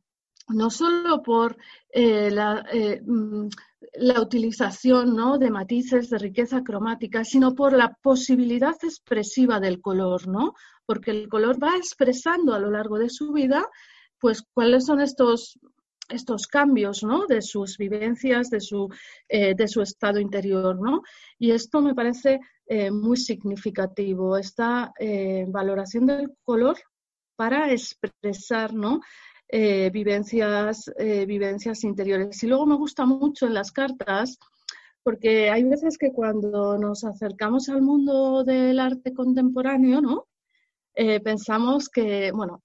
no 0.49 0.69
solo 0.69 1.23
por 1.23 1.57
eh, 1.89 2.31
la, 2.31 2.67
eh, 2.71 3.01
mm, 3.03 3.49
la, 3.95 4.21
utilización 4.21 5.17
¿no? 5.17 5.39
de 5.39 5.51
matices 5.51 6.11
de 6.11 6.19
riqueza 6.19 6.63
cromática, 6.63 7.25
sino 7.25 7.55
por 7.55 7.73
la 7.73 7.97
posibilidad 8.03 8.77
expresiva 8.83 9.61
del 9.61 9.81
color, 9.81 10.29
¿no? 10.29 10.53
porque 10.85 11.11
el 11.11 11.31
color 11.31 11.57
va 11.57 11.75
expresando 11.79 12.53
a 12.53 12.59
lo 12.59 12.71
largo 12.71 12.99
de 12.99 13.09
su 13.09 13.33
vida 13.33 13.67
pues 14.27 14.43
cuáles 14.53 14.87
son 14.87 15.01
estos 15.01 15.57
estos 16.09 16.49
cambios 16.49 17.05
¿no? 17.05 17.27
de 17.29 17.41
sus 17.43 17.79
vivencias, 17.79 18.51
de 18.51 18.59
su, 18.59 18.89
eh, 19.29 19.55
de 19.55 19.69
su 19.69 19.83
estado 19.83 20.19
interior. 20.19 20.77
¿no? 20.81 21.03
Y 21.39 21.53
esto 21.53 21.81
me 21.81 21.95
parece 21.95 22.41
eh, 22.67 22.91
muy 22.91 23.17
significativo, 23.17 24.37
esta 24.37 24.93
eh, 24.99 25.45
valoración 25.47 26.07
del 26.07 26.35
color 26.43 26.77
para 27.37 27.71
expresar 27.71 28.75
¿no? 28.75 29.01
vivencias, 29.49 30.91
vivencias 30.99 31.85
interiores. 31.85 32.43
Y 32.43 32.49
luego 32.49 32.67
me 32.67 32.75
gusta 32.75 33.07
mucho 33.07 33.47
en 33.47 33.55
las 33.55 33.71
cartas, 33.71 34.39
porque 35.05 35.51
hay 35.51 35.63
veces 35.63 35.99
que 35.99 36.11
cuando 36.11 36.77
nos 36.77 37.05
acercamos 37.05 37.69
al 37.69 37.81
mundo 37.81 38.43
del 38.43 38.81
arte 38.81 39.15
contemporáneo, 39.15 40.01
¿no? 40.01 40.27
Pensamos 41.23 41.89
que, 41.89 42.33
bueno, 42.33 42.65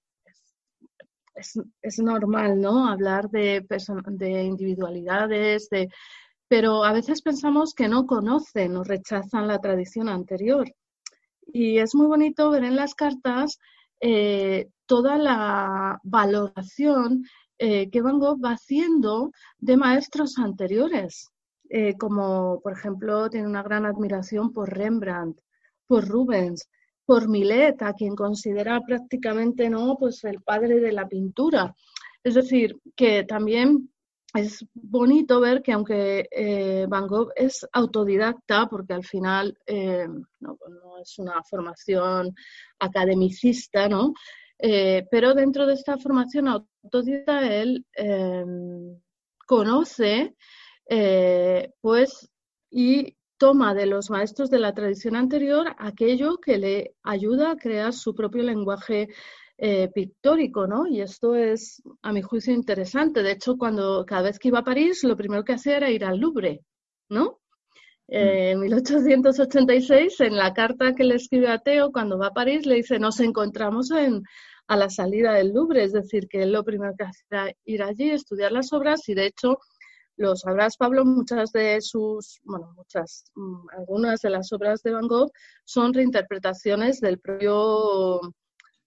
es, 1.34 1.60
es, 1.80 1.98
normal, 1.98 2.60
¿no? 2.60 2.88
Hablar 2.88 3.30
de, 3.30 3.66
de 4.06 4.42
individualidades, 4.44 5.68
de, 5.70 5.88
pero 6.48 6.84
a 6.84 6.92
veces 6.92 7.22
pensamos 7.22 7.74
que 7.74 7.88
no 7.88 8.06
conocen 8.06 8.76
o 8.76 8.84
rechazan 8.84 9.48
la 9.48 9.58
tradición 9.58 10.08
anterior. 10.08 10.70
Y 11.46 11.78
es 11.78 11.94
muy 11.94 12.06
bonito 12.06 12.50
ver 12.50 12.64
en 12.64 12.76
las 12.76 12.94
cartas 12.94 13.58
eh, 14.00 14.68
toda 14.86 15.16
la 15.16 15.98
valoración 16.02 17.24
eh, 17.58 17.88
que 17.90 18.02
Van 18.02 18.18
Gogh 18.18 18.44
va 18.44 18.50
haciendo 18.50 19.30
de 19.58 19.76
maestros 19.76 20.38
anteriores, 20.38 21.30
eh, 21.70 21.96
como 21.96 22.60
por 22.60 22.72
ejemplo 22.72 23.30
tiene 23.30 23.46
una 23.46 23.62
gran 23.62 23.86
admiración 23.86 24.52
por 24.52 24.76
Rembrandt, 24.76 25.40
por 25.86 26.08
Rubens, 26.08 26.68
por 27.04 27.28
Millet, 27.28 27.80
a 27.82 27.92
quien 27.94 28.14
considera 28.14 28.80
prácticamente 28.80 29.68
no, 29.68 29.96
pues 29.98 30.22
el 30.24 30.40
padre 30.42 30.80
de 30.80 30.92
la 30.92 31.08
pintura. 31.08 31.74
Es 32.22 32.34
decir, 32.34 32.78
que 32.94 33.24
también 33.24 33.92
es 34.34 34.64
bonito 34.72 35.40
ver 35.40 35.62
que 35.62 35.72
aunque 35.72 36.28
eh, 36.30 36.86
Van 36.88 37.06
Gogh 37.06 37.32
es 37.36 37.66
autodidacta, 37.72 38.66
porque 38.66 38.94
al 38.94 39.04
final 39.04 39.58
eh, 39.66 40.06
no, 40.40 40.58
es 41.02 41.18
una 41.18 41.42
formación 41.42 42.34
academicista, 42.78 43.88
¿no? 43.88 44.14
Eh, 44.58 45.06
pero 45.10 45.34
dentro 45.34 45.66
de 45.66 45.74
esta 45.74 45.98
formación 45.98 46.48
autodidacta 46.48 47.54
él 47.54 47.84
conoce, 49.46 50.34
pues, 51.80 52.30
y 52.70 53.16
toma 53.42 53.74
de 53.74 53.86
los 53.86 54.08
maestros 54.08 54.50
de 54.50 54.60
la 54.60 54.72
tradición 54.72 55.16
anterior 55.16 55.74
aquello 55.76 56.38
que 56.38 56.58
le 56.58 56.94
ayuda 57.02 57.50
a 57.50 57.56
crear 57.56 57.92
su 57.92 58.14
propio 58.14 58.44
lenguaje 58.44 59.08
eh, 59.58 59.88
pictórico, 59.92 60.68
¿no? 60.68 60.86
Y 60.86 61.00
esto 61.00 61.34
es, 61.34 61.82
a 62.02 62.12
mi 62.12 62.22
juicio, 62.22 62.54
interesante. 62.54 63.20
De 63.20 63.32
hecho, 63.32 63.56
cuando 63.58 64.06
cada 64.06 64.22
vez 64.22 64.38
que 64.38 64.46
iba 64.46 64.60
a 64.60 64.64
París, 64.64 65.02
lo 65.02 65.16
primero 65.16 65.42
que 65.42 65.54
hacía 65.54 65.78
era 65.78 65.90
ir 65.90 66.04
al 66.04 66.20
Louvre, 66.20 66.60
¿no? 67.08 67.40
Eh, 68.06 68.52
en 68.52 68.60
1886, 68.60 70.20
en 70.20 70.36
la 70.36 70.54
carta 70.54 70.94
que 70.94 71.02
le 71.02 71.16
escribe 71.16 71.48
a 71.48 71.58
Teo 71.58 71.90
cuando 71.90 72.18
va 72.18 72.28
a 72.28 72.34
París, 72.34 72.64
le 72.64 72.76
dice, 72.76 73.00
nos 73.00 73.18
encontramos 73.18 73.90
en, 73.90 74.22
a 74.68 74.76
la 74.76 74.88
salida 74.88 75.32
del 75.32 75.52
Louvre, 75.52 75.82
es 75.82 75.92
decir, 75.92 76.28
que 76.28 76.46
lo 76.46 76.62
primero 76.62 76.94
que 76.96 77.06
hacía 77.06 77.26
era 77.28 77.52
ir 77.64 77.82
allí, 77.82 78.10
estudiar 78.10 78.52
las 78.52 78.72
obras 78.72 79.08
y 79.08 79.14
de 79.14 79.26
hecho 79.26 79.58
lo 80.16 80.36
sabrás, 80.36 80.76
Pablo, 80.76 81.04
muchas 81.04 81.52
de 81.52 81.80
sus, 81.80 82.40
bueno, 82.44 82.72
muchas, 82.76 83.24
mm, 83.34 83.68
algunas 83.78 84.20
de 84.20 84.30
las 84.30 84.52
obras 84.52 84.82
de 84.82 84.92
Van 84.92 85.08
Gogh 85.08 85.32
son 85.64 85.94
reinterpretaciones 85.94 87.00
del 87.00 87.18
propio 87.18 88.20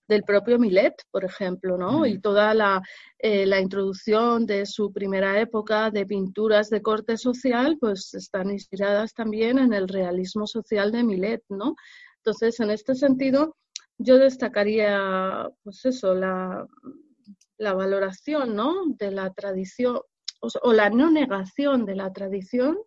del 0.08 0.24
propio 0.24 0.60
Millet, 0.60 0.94
por 1.12 1.26
ejemplo, 1.26 1.78
¿no? 1.78 2.06
Y 2.06 2.20
toda 2.20 2.54
eh, 3.20 3.46
la, 3.46 3.60
introducción 3.60 4.46
de 4.46 4.66
su 4.66 4.92
primera 4.94 5.40
época 5.40 5.90
de 5.90 6.06
pinturas 6.06 6.70
de 6.70 6.82
corte 6.82 7.18
social, 7.18 7.78
pues 7.80 8.14
están 8.14 8.52
inspiradas 8.52 9.14
también 9.14 9.58
en 9.58 9.74
el 9.74 9.88
realismo 9.88 10.46
social 10.46 10.92
de 10.92 11.04
Millet, 11.04 11.44
¿no? 11.50 11.76
Entonces, 12.18 12.60
en 12.60 12.72
este 12.72 12.96
sentido, 12.96 13.56
yo 13.98 14.18
destacaría, 14.18 15.50
pues 15.64 15.86
eso, 15.86 16.14
la, 16.14 16.68
valoración, 17.58 18.56
¿no? 18.56 18.84
De 18.98 19.12
la 19.12 19.32
tradición, 19.34 20.02
o, 20.40 20.74
la 20.74 20.90
no 20.90 21.10
negación 21.10 21.86
de 21.86 21.96
la 21.96 22.12
tradición, 22.14 22.78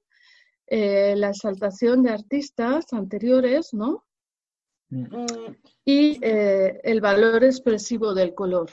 eh, 0.66 1.14
la 1.16 1.30
exaltación 1.30 2.02
de 2.02 2.10
artistas 2.10 2.92
anteriores, 2.92 3.72
¿no? 3.72 4.04
Mm. 4.90 5.26
y 5.84 6.18
eh, 6.22 6.80
el 6.82 7.02
valor 7.02 7.44
expresivo 7.44 8.14
del 8.14 8.34
color. 8.34 8.70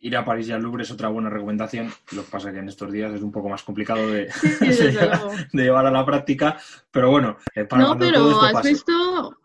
Ir 0.00 0.16
a 0.16 0.24
París 0.24 0.48
y 0.48 0.52
al 0.52 0.62
Louvre 0.62 0.84
es 0.84 0.90
otra 0.90 1.08
buena 1.08 1.28
recomendación. 1.28 1.90
Lo 2.12 2.24
que 2.24 2.30
pasa 2.30 2.48
es 2.48 2.54
que 2.54 2.60
en 2.60 2.68
estos 2.68 2.92
días 2.92 3.12
es 3.12 3.22
un 3.22 3.32
poco 3.32 3.48
más 3.48 3.64
complicado 3.64 4.08
de, 4.08 4.28
llevar, 5.52 5.86
a 5.86 5.90
la 5.90 6.06
práctica, 6.06 6.56
pero 6.90 7.10
bueno, 7.10 7.36
eh, 7.54 7.64
para 7.64 7.82
No, 7.82 7.98
pero 7.98 8.40
has 8.40 8.62
visto, 8.62 9.36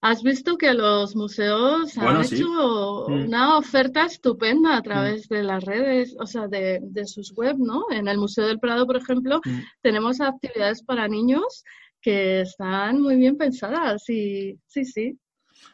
has 0.00 0.22
visto 0.22 0.56
que 0.56 0.72
los 0.74 1.16
museos 1.16 1.96
han 1.98 2.22
hecho 2.22 3.06
mm. 3.08 3.26
una 3.26 3.58
oferta 3.58 4.04
estupenda 4.04 4.76
a 4.76 4.82
través 4.82 5.30
mm. 5.30 5.34
de 5.34 5.42
las 5.42 5.64
redes, 5.64 6.16
o 6.18 6.26
sea, 6.26 6.48
de, 6.48 6.80
sus 7.06 7.32
web, 7.32 7.56
¿no? 7.58 7.86
En 7.90 8.08
el 8.08 8.18
Museo 8.18 8.46
del 8.46 8.60
Prado, 8.60 8.86
por 8.86 8.96
ejemplo, 8.96 9.40
tenemos 9.82 10.20
actividades 10.20 10.82
para 10.82 11.08
niños 11.08 11.64
que 12.00 12.42
están 12.42 13.00
muy 13.00 13.16
bien 13.16 13.36
pensadas 13.36 14.08
y 14.08 14.58
sí, 14.66 14.84
sí. 14.84 15.18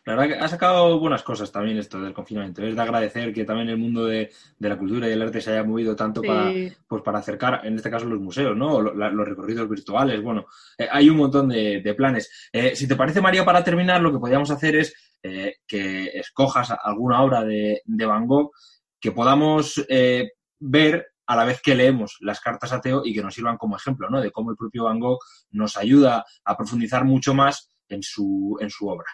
La 0.05 0.15
verdad 0.15 0.37
que 0.37 0.45
ha 0.45 0.49
sacado 0.49 0.99
buenas 0.99 1.23
cosas 1.23 1.53
también 1.53 1.79
esto 1.79 2.01
del 2.01 2.13
confinamiento. 2.13 2.63
Es 2.63 2.75
de 2.75 2.83
agradecer 2.83 3.33
que 3.33 3.45
también 3.45 3.69
el 3.69 3.79
mundo 3.79 4.07
de, 4.07 4.31
la 4.59 4.77
cultura 4.77 5.09
y 5.09 5.13
el 5.13 5.23
arte 5.23 5.41
se 5.41 5.53
haya 5.53 5.65
movido 5.65 5.95
tanto 5.95 6.23
para, 6.23 6.53
pues 6.87 7.03
para 7.03 7.19
acercar, 7.19 7.61
en 7.65 7.77
este 7.77 7.91
caso, 7.91 8.07
los 8.07 8.21
museos, 8.21 8.57
¿no? 8.57 8.81
los 8.81 9.29
recorridos 9.29 9.69
virtuales. 9.69 10.23
Bueno, 10.23 10.47
eh, 10.79 10.89
hay 10.91 11.09
un 11.09 11.17
montón 11.17 11.49
de, 11.49 11.95
planes. 11.97 12.51
Eh, 12.53 12.75
si 12.75 12.89
te 12.89 12.97
parece, 12.97 13.21
María, 13.21 13.45
para 13.45 13.63
terminar, 13.63 14.01
lo 14.01 14.13
que 14.13 14.19
podríamos 14.19 14.51
hacer 14.51 14.77
es 14.77 14.95
eh, 15.23 15.57
que 15.67 16.07
escojas 16.19 16.73
alguna 16.83 17.23
obra 17.23 17.45
de, 17.45 17.83
de 17.85 18.07
Van 18.07 18.27
Gogh 18.27 18.51
que 19.01 19.13
podamos 19.13 19.85
ver 20.61 21.13
a 21.27 21.37
la 21.37 21.45
vez 21.45 21.61
que 21.63 21.75
leemos 21.75 22.19
las 22.21 22.41
cartas 22.41 22.73
a 22.73 22.81
Teo 22.81 23.03
y 23.05 23.15
que 23.15 23.23
nos 23.23 23.35
sirvan 23.35 23.57
como 23.57 23.77
ejemplo, 23.77 24.09
¿no? 24.11 24.21
De 24.21 24.31
cómo 24.31 24.51
el 24.51 24.57
propio 24.57 24.85
Van 24.85 25.01
Gogh 25.01 25.19
nos 25.51 25.77
ayuda 25.77 26.25
a 26.45 26.57
profundizar 26.57 27.05
mucho 27.05 27.35
más 27.35 27.69
en 27.89 28.03
su, 28.03 28.57
en 28.61 28.71
su 28.71 28.89
obra. 28.89 29.07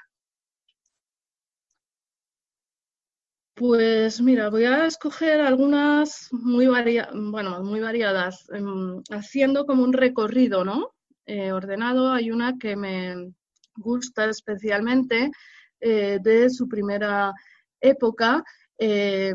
Pues 3.58 4.20
mira, 4.20 4.50
voy 4.50 4.66
a 4.66 4.86
escoger 4.86 5.40
algunas 5.40 6.28
muy, 6.30 6.68
bueno, 6.68 7.64
muy 7.64 7.80
variadas, 7.80 8.48
em, 8.50 9.02
haciendo 9.10 9.66
como 9.66 9.82
un 9.82 9.92
recorrido, 9.92 10.64
¿no? 10.64 10.94
Eh, 11.26 11.50
ordenado. 11.50 12.12
Hay 12.12 12.30
una 12.30 12.56
que 12.56 12.76
me 12.76 13.32
gusta 13.74 14.26
especialmente 14.26 15.32
eh, 15.80 16.20
de 16.22 16.50
su 16.50 16.68
primera 16.68 17.32
época, 17.80 18.44
eh, 18.78 19.34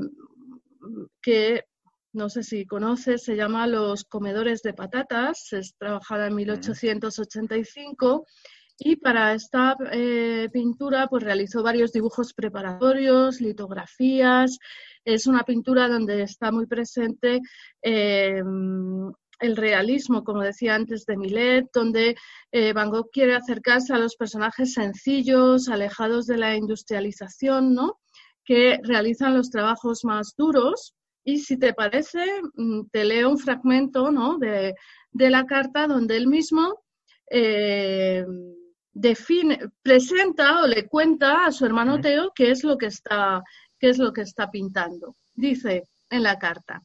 que 1.21 1.65
no 2.13 2.29
sé 2.29 2.43
si 2.43 2.65
conoces, 2.65 3.23
se 3.25 3.35
llama 3.35 3.67
Los 3.67 4.05
Comedores 4.05 4.61
de 4.61 4.73
Patatas, 4.73 5.51
es 5.51 5.75
trabajada 5.77 6.27
en 6.27 6.35
1885 6.35 8.25
y 8.77 8.95
para 8.95 9.33
esta 9.33 9.75
eh, 9.91 10.49
pintura 10.51 11.07
pues 11.07 11.23
realizó 11.23 11.63
varios 11.63 11.91
dibujos 11.91 12.33
preparatorios, 12.33 13.39
litografías, 13.39 14.57
es 15.05 15.27
una 15.27 15.43
pintura 15.43 15.87
donde 15.87 16.23
está 16.23 16.51
muy 16.51 16.65
presente 16.65 17.41
em, 17.81 19.11
el 19.39 19.57
realismo, 19.57 20.23
como 20.23 20.41
decía 20.41 20.75
antes 20.75 21.05
de 21.05 21.17
Millet, 21.17 21.67
donde 21.73 22.15
eh, 22.51 22.73
Van 22.73 22.89
Gogh 22.89 23.09
quiere 23.11 23.35
acercarse 23.35 23.93
a 23.93 23.99
los 23.99 24.15
personajes 24.15 24.73
sencillos, 24.73 25.67
alejados 25.67 26.25
de 26.27 26.37
la 26.37 26.55
industrialización, 26.55 27.73
¿no? 27.73 27.99
que 28.45 28.79
realizan 28.83 29.35
los 29.35 29.49
trabajos 29.49 30.03
más 30.03 30.33
duros 30.37 30.93
y 31.25 31.39
si 31.39 31.57
te 31.57 31.73
parece, 31.73 32.25
mm, 32.55 32.87
te 32.91 33.05
leo 33.05 33.29
un 33.29 33.37
fragmento 33.37 34.11
¿no? 34.11 34.37
de, 34.37 34.75
la 35.13 35.45
carta 35.45 35.87
donde 35.87 36.17
él 36.17 36.27
mismo 36.27 36.81
eh, 37.29 38.25
define, 38.93 39.59
presenta 39.81 40.61
o 40.61 40.67
le 40.67 40.87
cuenta 40.87 41.45
a 41.45 41.51
su 41.51 41.65
hermano 41.65 41.99
Teo 41.99 42.31
qué 42.33 42.51
es 42.51 42.63
lo 42.63 42.77
que 42.77 42.87
está, 42.87 43.43
qué 43.79 43.89
es 43.89 43.97
lo 43.97 44.13
que 44.13 44.21
está 44.21 44.49
pintando. 44.51 45.15
Dice 45.33 45.83
en 46.09 46.23
la 46.23 46.37
carta, 46.37 46.83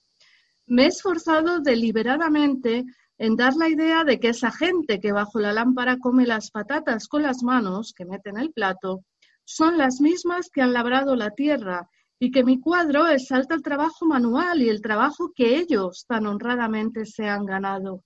me 0.67 0.85
he 0.85 0.87
esforzado 0.87 1.61
deliberadamente 1.61 2.85
en 3.19 3.37
dar 3.37 3.55
la 3.55 3.69
idea 3.69 4.05
de 4.05 4.21
que 4.21 4.29
esa 4.29 4.51
gente 4.51 5.01
que 5.01 5.13
bajo 5.13 5.41
la 5.41 5.53
lámpara 5.53 5.99
come 5.99 6.27
las 6.27 6.51
patatas 6.51 7.09
con 7.09 7.23
las 7.23 7.43
manos 7.43 7.93
que 7.93 8.05
mete 8.05 8.31
en 8.31 8.39
el 8.39 8.53
plato 8.53 9.05
son 9.45 9.77
las 9.77 10.01
mismas 10.01 10.51
que 10.51 10.63
han 10.63 10.73
labrado 10.73 11.17
la 11.17 11.31
tierra 11.31 11.89
y 12.21 12.31
que 12.31 12.45
mi 12.45 12.61
cuadro 12.61 13.07
exalta 13.07 13.55
el 13.55 13.63
trabajo 13.63 14.07
manual 14.07 14.61
y 14.63 14.69
el 14.69 14.83
trabajo 14.83 15.33
que 15.35 15.57
ellos 15.57 16.05
tan 16.07 16.27
honradamente 16.27 17.07
se 17.07 17.29
han 17.29 17.45
ganado. 17.47 18.05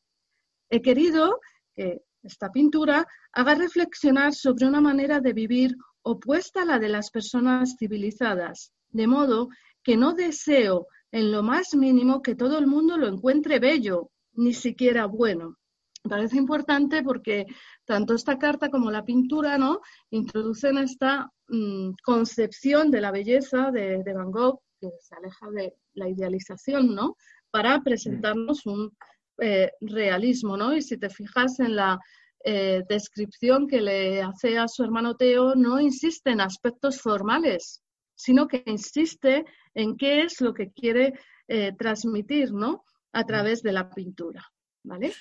He 0.70 0.82
querido 0.82 1.40
que 1.74 2.02
esta 2.22 2.50
pintura 2.50 3.06
haga 3.32 3.54
reflexionar 3.54 4.32
sobre 4.34 4.66
una 4.66 4.80
manera 4.80 5.20
de 5.20 5.32
vivir 5.32 5.76
opuesta 6.02 6.62
a 6.62 6.64
la 6.64 6.78
de 6.78 6.88
las 6.88 7.10
personas 7.10 7.76
civilizadas, 7.78 8.72
de 8.90 9.06
modo 9.06 9.48
que 9.82 9.96
no 9.96 10.14
deseo 10.14 10.86
en 11.10 11.30
lo 11.30 11.42
más 11.42 11.74
mínimo 11.74 12.22
que 12.22 12.34
todo 12.34 12.58
el 12.58 12.66
mundo 12.66 12.96
lo 12.96 13.06
encuentre 13.06 13.58
bello, 13.58 14.10
ni 14.34 14.54
siquiera 14.54 15.06
bueno. 15.06 15.56
Me 16.04 16.10
parece 16.10 16.36
importante 16.36 17.02
porque 17.02 17.46
tanto 17.84 18.14
esta 18.14 18.38
carta 18.38 18.70
como 18.70 18.90
la 18.90 19.04
pintura 19.04 19.58
¿no? 19.58 19.80
introducen 20.10 20.78
esta 20.78 21.30
mm, 21.48 21.90
concepción 22.02 22.90
de 22.90 23.00
la 23.00 23.12
belleza 23.12 23.70
de, 23.70 24.02
Van 24.12 24.30
Gogh, 24.32 24.60
que 24.80 24.90
se 25.00 25.14
aleja 25.14 25.50
de 25.50 25.74
la 25.94 26.08
idealización, 26.08 26.94
¿no? 26.94 27.16
para 27.50 27.80
presentarnos 27.82 28.66
un 28.66 28.96
eh, 29.38 29.70
realismo. 29.80 30.56
¿no? 30.56 30.76
Y 30.76 30.82
si 30.82 30.98
te 30.98 31.08
fijas 31.10 31.60
en 31.60 31.76
la 31.76 31.98
eh, 32.44 32.82
descripción 32.88 33.66
que 33.66 33.80
le 33.80 34.22
hace 34.22 34.58
a 34.58 34.68
su 34.68 34.82
hermano 34.84 35.14
Teo, 35.16 35.54
no 35.54 35.80
insiste 35.80 36.30
en 36.30 36.40
aspectos 36.40 37.00
formales, 37.00 37.82
sino 38.14 38.48
que 38.48 38.62
insiste 38.66 39.44
en 39.74 39.96
qué 39.96 40.22
es 40.22 40.40
lo 40.40 40.52
que 40.52 40.70
quiere 40.70 41.14
eh, 41.48 41.72
transmitir 41.78 42.52
¿no? 42.52 42.84
a 43.12 43.24
través 43.24 43.62
de 43.62 43.72
la 43.72 43.88
pintura. 43.90 44.44
¿vale? 44.84 45.12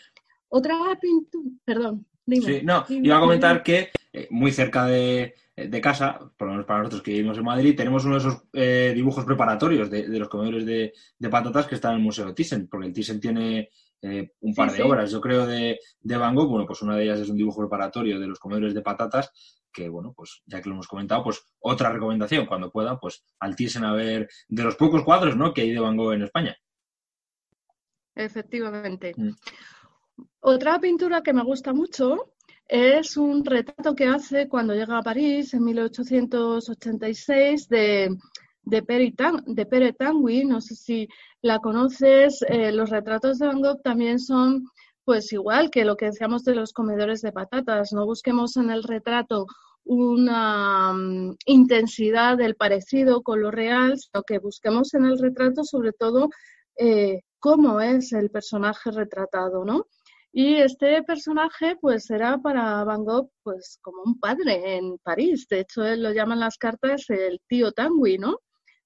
Otra 0.50 0.76
pintura, 1.00 1.50
perdón. 1.64 2.06
Dime, 2.26 2.46
sí, 2.46 2.62
no, 2.64 2.86
iba 2.88 3.18
a 3.18 3.20
comentar 3.20 3.64
que 3.64 3.92
muy 4.30 4.52
cerca 4.52 4.86
de, 4.86 5.34
casa, 5.82 6.20
por 6.38 6.48
lo 6.48 6.54
menos 6.54 6.66
para 6.66 6.80
nosotros 6.80 7.02
que 7.02 7.12
vivimos 7.12 7.38
en 7.38 7.44
Madrid, 7.44 7.76
tenemos 7.76 8.06
uno 8.06 8.16
de 8.16 8.20
esos 8.20 8.44
eh, 8.54 8.92
dibujos 8.94 9.26
preparatorios 9.26 9.90
de, 9.90 10.08
los 10.08 10.30
comedores 10.30 10.66
de, 10.66 10.94
patatas 11.30 11.68
que 11.68 11.76
está 11.76 11.90
en 11.90 11.98
el 11.98 12.02
Museo 12.02 12.34
Thyssen, 12.34 12.68
porque 12.68 12.88
el 12.88 12.94
Thyssen 12.94 13.20
tiene 13.20 13.70
eh, 14.02 14.32
un 14.40 14.56
par 14.56 14.72
de 14.72 14.84
obras, 14.84 15.12
yo 15.12 15.22
creo, 15.22 15.46
de, 15.46 15.78
Van 16.04 16.36
Gogh. 16.36 16.50
Bueno, 16.50 16.66
pues 16.66 16.82
una 16.82 16.96
de 16.96 17.04
ellas 17.04 17.20
es 17.20 17.30
un 17.30 17.38
dibujo 17.38 17.62
preparatorio 17.62 18.20
de 18.20 18.28
los 18.28 18.40
comedores 18.40 18.74
de 18.74 18.82
patatas, 18.82 19.32
que 19.72 19.90
bueno, 19.90 20.14
pues 20.16 20.42
ya 20.46 20.62
que 20.62 20.70
lo 20.70 20.76
hemos 20.76 20.88
comentado, 20.88 21.24
pues 21.24 21.44
otra 21.60 21.92
recomendación, 21.92 22.46
cuando 22.46 22.72
pueda, 22.72 23.00
pues 23.00 23.24
al 23.40 23.56
Thyssen 23.56 23.84
a 23.84 23.94
ver 23.94 24.30
de 24.48 24.64
los 24.64 24.76
pocos 24.76 25.04
cuadros, 25.04 25.38
¿no?, 25.38 25.54
que 25.54 25.62
hay 25.62 25.72
de 25.72 25.80
Van 25.80 25.98
Gogh 25.98 26.14
en 26.14 26.24
España. 26.24 26.58
Efectivamente. 28.16 29.14
Mm. 29.16 29.32
Otra 30.42 30.80
pintura 30.80 31.22
que 31.22 31.34
me 31.34 31.44
gusta 31.44 31.74
mucho 31.74 32.34
es 32.68 33.18
un 33.18 33.46
retrato 33.46 33.96
que 33.96 34.06
hace 34.06 34.48
cuando 34.48 34.74
llega 34.74 34.98
a 34.98 35.04
París 35.04 35.54
en 35.54 35.66
1886 35.66 37.70
de, 37.70 38.18
de, 38.64 38.82
Pere, 38.84 39.14
de 39.46 39.94
Tanguy. 39.94 40.46
No 40.46 40.62
sé 40.62 40.76
si 40.76 41.08
la 41.42 41.60
conoces. 41.60 42.44
Eh, 42.48 42.72
los 42.72 42.90
retratos 42.90 43.40
de 43.40 43.48
Van 43.48 43.62
Gogh 43.62 43.82
también 43.82 44.20
son 44.20 44.66
pues 45.04 45.34
igual 45.34 45.72
que 45.72 45.84
lo 45.84 45.98
que 45.98 46.06
decíamos 46.06 46.44
de 46.44 46.56
los 46.56 46.74
comedores 46.74 47.22
de 47.22 47.32
patatas. 47.32 47.92
No 47.92 48.06
busquemos 48.06 48.58
en 48.58 48.70
el 48.70 48.84
retrato 48.84 49.46
una 49.84 50.94
mm, 50.94 51.36
intensidad 51.46 52.38
del 52.38 52.56
parecido 52.56 53.24
con 53.24 53.42
lo 53.42 53.52
real, 53.52 53.98
sino 53.98 54.24
que 54.24 54.40
busquemos 54.40 54.94
en 54.94 55.06
el 55.06 55.20
retrato 55.20 55.64
sobre 55.64 55.92
todo 55.94 56.30
eh, 56.78 57.22
cómo 57.40 57.82
es 57.82 58.14
el 58.14 58.30
personaje 58.30 58.92
retratado, 58.92 59.66
¿no? 59.66 59.88
Y 60.34 60.56
este 60.56 61.04
personaje, 61.04 61.76
pues, 61.82 62.10
era 62.10 62.38
para 62.38 62.84
Van 62.86 63.04
Gogh, 63.04 63.32
pues, 63.44 63.80
como 63.82 64.04
un 64.06 64.20
padre 64.20 64.78
en 64.78 64.98
París. 65.00 65.46
De 65.50 65.60
hecho, 65.62 65.84
él 65.84 66.04
lo 66.04 66.14
llaman 66.14 66.40
las 66.40 66.58
cartas 66.58 67.10
el 67.10 67.42
tío 67.48 67.74
Tanguy, 67.74 68.18
¿no? 68.18 68.40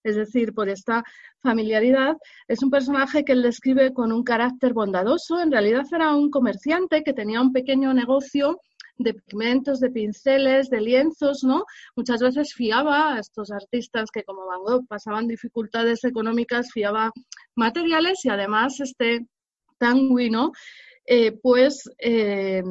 Es 0.05 0.15
decir, 0.15 0.53
por 0.53 0.69
esta 0.69 1.03
familiaridad, 1.39 2.15
es 2.47 2.61
un 2.61 2.69
personaje 2.69 3.25
que 3.25 3.33
él 3.33 3.41
describe 3.41 3.91
con 3.91 4.11
un 4.11 4.23
carácter 4.23 4.73
bondadoso. 4.73 5.41
En 5.41 5.51
realidad 5.51 5.85
era 5.91 6.15
un 6.15 6.29
comerciante 6.29 7.03
que 7.03 7.13
tenía 7.13 7.41
un 7.41 7.51
pequeño 7.51 7.91
negocio 7.91 8.61
de 8.97 9.15
pigmentos, 9.15 9.79
de 9.79 9.89
pinceles, 9.89 10.69
de 10.69 10.79
lienzos, 10.79 11.43
¿no? 11.43 11.65
Muchas 11.95 12.21
veces 12.21 12.53
fiaba 12.53 13.15
a 13.15 13.19
estos 13.19 13.51
artistas 13.51 14.11
que 14.11 14.23
como 14.23 14.45
Van 14.45 14.61
Gogh 14.61 14.87
pasaban 14.87 15.27
dificultades 15.27 16.03
económicas, 16.03 16.71
fiaba 16.71 17.11
materiales 17.55 18.23
y 18.23 18.29
además 18.29 18.79
este 18.79 19.27
Tanguy, 19.79 20.29
¿no? 20.29 20.51
Eh, 21.07 21.33
pues 21.33 21.89
eh, 21.97 22.63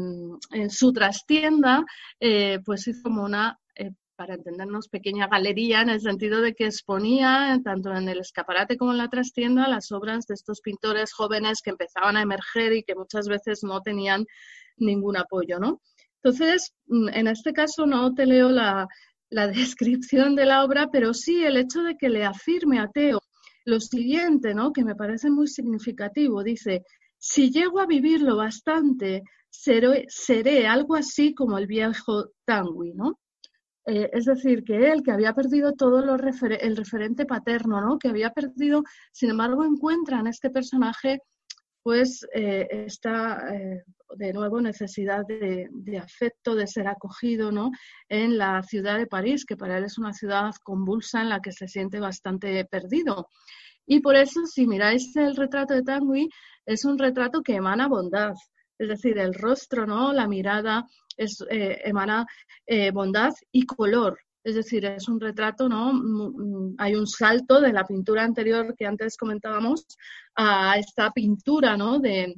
en 0.53 0.71
su 0.71 0.93
trastienda, 0.93 1.85
eh, 2.19 2.61
pues 2.65 2.87
hizo 2.89 3.03
como 3.03 3.25
una, 3.25 3.59
para 4.17 4.35
entendernos, 4.35 4.89
pequeña 4.89 5.29
galería 5.29 5.83
en 5.83 5.91
el 5.91 6.01
sentido 6.01 6.41
de 6.41 6.55
que 6.55 6.67
exponía 6.67 7.59
tanto 7.65 7.95
en 7.95 8.09
el 8.09 8.21
escaparate 8.21 8.77
como 8.77 8.93
en 8.93 8.99
la 8.99 9.09
trastienda 9.09 9.69
las 9.69 9.93
obras 9.93 10.27
de 10.27 10.35
estos 10.35 10.61
pintores 10.61 11.13
jóvenes 11.13 11.61
que 11.63 11.71
empezaban 11.71 12.17
a 12.17 12.23
emerger 12.23 12.73
y 12.73 12.83
que 12.83 12.95
muchas 12.95 13.29
veces 13.29 13.63
no 13.63 13.81
tenían 13.81 14.25
ningún 14.77 15.17
apoyo, 15.17 15.59
¿no? 15.59 15.81
Entonces, 16.23 16.75
mm, 16.87 17.09
en 17.11 17.27
este 17.29 17.53
caso 17.53 17.87
no 17.87 18.15
te 18.15 18.27
leo 18.27 18.49
la, 18.49 18.89
la 19.31 19.49
descripción 19.77 20.35
de 20.37 20.47
la 20.47 20.65
obra, 20.65 20.89
pero 20.91 21.15
sí 21.15 21.45
el 21.45 21.57
hecho 21.57 21.83
de 21.83 21.97
que 21.97 22.09
le 22.09 22.25
afirme 22.25 22.79
a 22.79 22.89
Teo 22.89 23.21
lo 23.65 23.81
siguiente, 23.81 24.55
¿no? 24.55 24.73
que 24.73 24.85
me 24.85 24.95
parece 24.95 25.31
muy 25.31 25.49
significativo. 25.49 26.43
Dice, 26.43 26.83
si 27.19 27.51
llego 27.51 27.81
a 27.81 27.87
vivirlo 27.87 28.37
bastante, 28.37 29.23
seré, 29.51 30.67
algo 30.67 30.97
así 30.97 31.35
como 31.35 31.59
el 31.59 31.67
viejo 31.67 32.27
Tanguy, 32.45 32.93
¿no? 32.95 33.19
Eh, 33.87 34.09
es 34.13 34.25
decir, 34.25 34.65
que 34.65 34.91
él, 34.91 35.03
que 35.03 35.13
había 35.13 35.35
perdido 35.35 35.73
todo 35.73 35.99
el 36.01 36.77
referente 36.77 37.27
paterno, 37.27 37.81
¿no? 37.81 37.99
Que 37.99 38.09
había 38.09 38.31
perdido, 38.31 38.83
sin 39.13 39.31
embargo, 39.31 39.65
encuentra 39.65 40.21
en 40.21 40.27
este 40.27 40.51
personaje, 40.51 41.21
pues, 41.83 42.27
eh, 42.35 42.67
esta, 42.71 43.55
eh, 43.55 43.85
de 44.17 44.33
nuevo, 44.33 44.61
necesidad 44.61 45.27
de, 45.27 45.69
de, 45.71 45.99
afecto, 45.99 46.55
de 46.55 46.67
ser 46.67 46.89
acogido, 46.89 47.53
¿no? 47.53 47.71
En 48.09 48.39
la 48.39 48.63
ciudad 48.63 48.97
de 48.99 49.07
París, 49.07 49.45
que 49.45 49.57
para 49.57 49.77
él 49.77 49.85
es 49.85 49.99
una 49.99 50.15
ciudad 50.15 50.55
convulsa 50.63 51.21
en 51.21 51.29
la 51.29 51.41
que 51.41 51.53
se 51.53 51.69
siente 51.69 52.01
bastante 52.01 52.65
perdido. 52.65 53.29
Y 53.87 54.01
por 54.01 54.17
eso, 54.17 54.47
si 54.47 54.67
miráis 54.67 55.15
el 55.17 55.37
retrato 55.37 55.75
de 55.75 55.83
Tanguy, 55.83 56.31
es 56.65 56.87
un 56.87 56.99
retrato 56.99 57.43
que 57.43 57.57
emana 57.57 57.87
bondad. 57.87 58.33
Es 58.79 58.89
decir, 58.89 59.19
el 59.19 59.35
rostro, 59.35 59.87
¿no? 59.87 60.13
La 60.13 60.27
mirada 60.27 60.87
es, 61.17 61.45
eh, 61.51 61.81
emana 61.85 62.27
eh, 62.67 62.91
bondad 62.91 63.33
y 63.53 63.67
color. 63.67 64.19
Es 64.43 64.57
decir, 64.57 64.85
es 64.85 65.09
un 65.09 65.21
retrato, 65.21 65.69
¿no? 65.69 65.93
Mm, 65.93 66.73
mm, 66.73 66.75
hay 66.79 66.95
un 66.95 67.07
salto 67.07 67.61
de 67.61 67.73
la 67.73 67.85
pintura 67.87 68.25
anterior 68.25 68.75
que 68.77 68.87
antes 68.87 69.17
comentábamos 69.17 69.87
a 70.37 70.79
esta 70.79 71.11
pintura, 71.13 71.77
¿no? 71.77 71.99
De, 71.99 72.35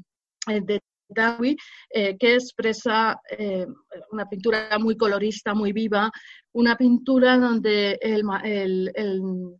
eh, 0.48 0.60
de 0.62 0.80
Dawi, 1.08 1.56
que 1.92 2.34
expresa 2.34 3.20
una 4.10 4.28
pintura 4.28 4.76
muy 4.80 4.96
colorista, 4.96 5.54
muy 5.54 5.72
viva, 5.72 6.10
una 6.56 6.74
pintura 6.74 7.36
donde 7.36 7.98
el, 8.00 8.22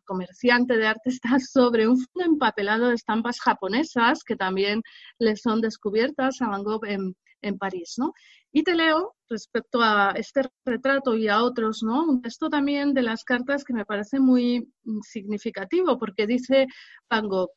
comerciante 0.05 0.79
de 0.79 0.87
arte 0.87 1.11
está 1.11 1.29
sobre 1.39 1.87
un 1.87 1.99
fondo 1.99 2.33
empapelado 2.33 2.89
de 2.89 2.95
estampas 2.95 3.39
japonesas 3.39 4.25
que 4.25 4.35
también 4.35 4.83
le 5.19 5.37
son 5.37 5.61
descubiertas 5.61 6.41
a 6.41 6.49
Van 6.49 6.65
Gogh 6.65 6.87
en, 6.87 7.15
París. 7.59 7.95
¿no? 7.99 8.13
Y 8.57 8.63
te 8.63 8.75
leo 8.75 9.15
respecto 9.29 9.83
a 9.83 10.13
este 10.17 10.41
retrato 10.65 11.15
y 11.15 11.29
a 11.29 11.43
otros, 11.43 11.83
¿no? 11.83 12.05
un 12.05 12.23
texto 12.23 12.49
también 12.49 12.95
de 12.95 13.03
las 13.03 13.23
cartas 13.23 13.65
que 13.65 13.75
me 13.75 13.85
parece 13.85 14.19
muy 14.19 14.73
significativo 15.03 15.99
porque 15.99 16.27
dice 16.27 16.67
Van 17.11 17.29
Gogh, 17.29 17.51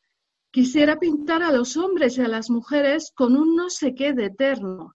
Quisiera 0.51 0.99
pintar 0.99 1.41
a 1.41 1.53
los 1.53 1.77
hombres 1.77 2.17
y 2.17 2.21
a 2.21 2.27
las 2.27 2.49
mujeres 2.49 3.13
con 3.15 3.37
un 3.37 3.55
no 3.55 3.69
sé 3.69 3.95
qué 3.95 4.11
de 4.11 4.25
eterno, 4.25 4.93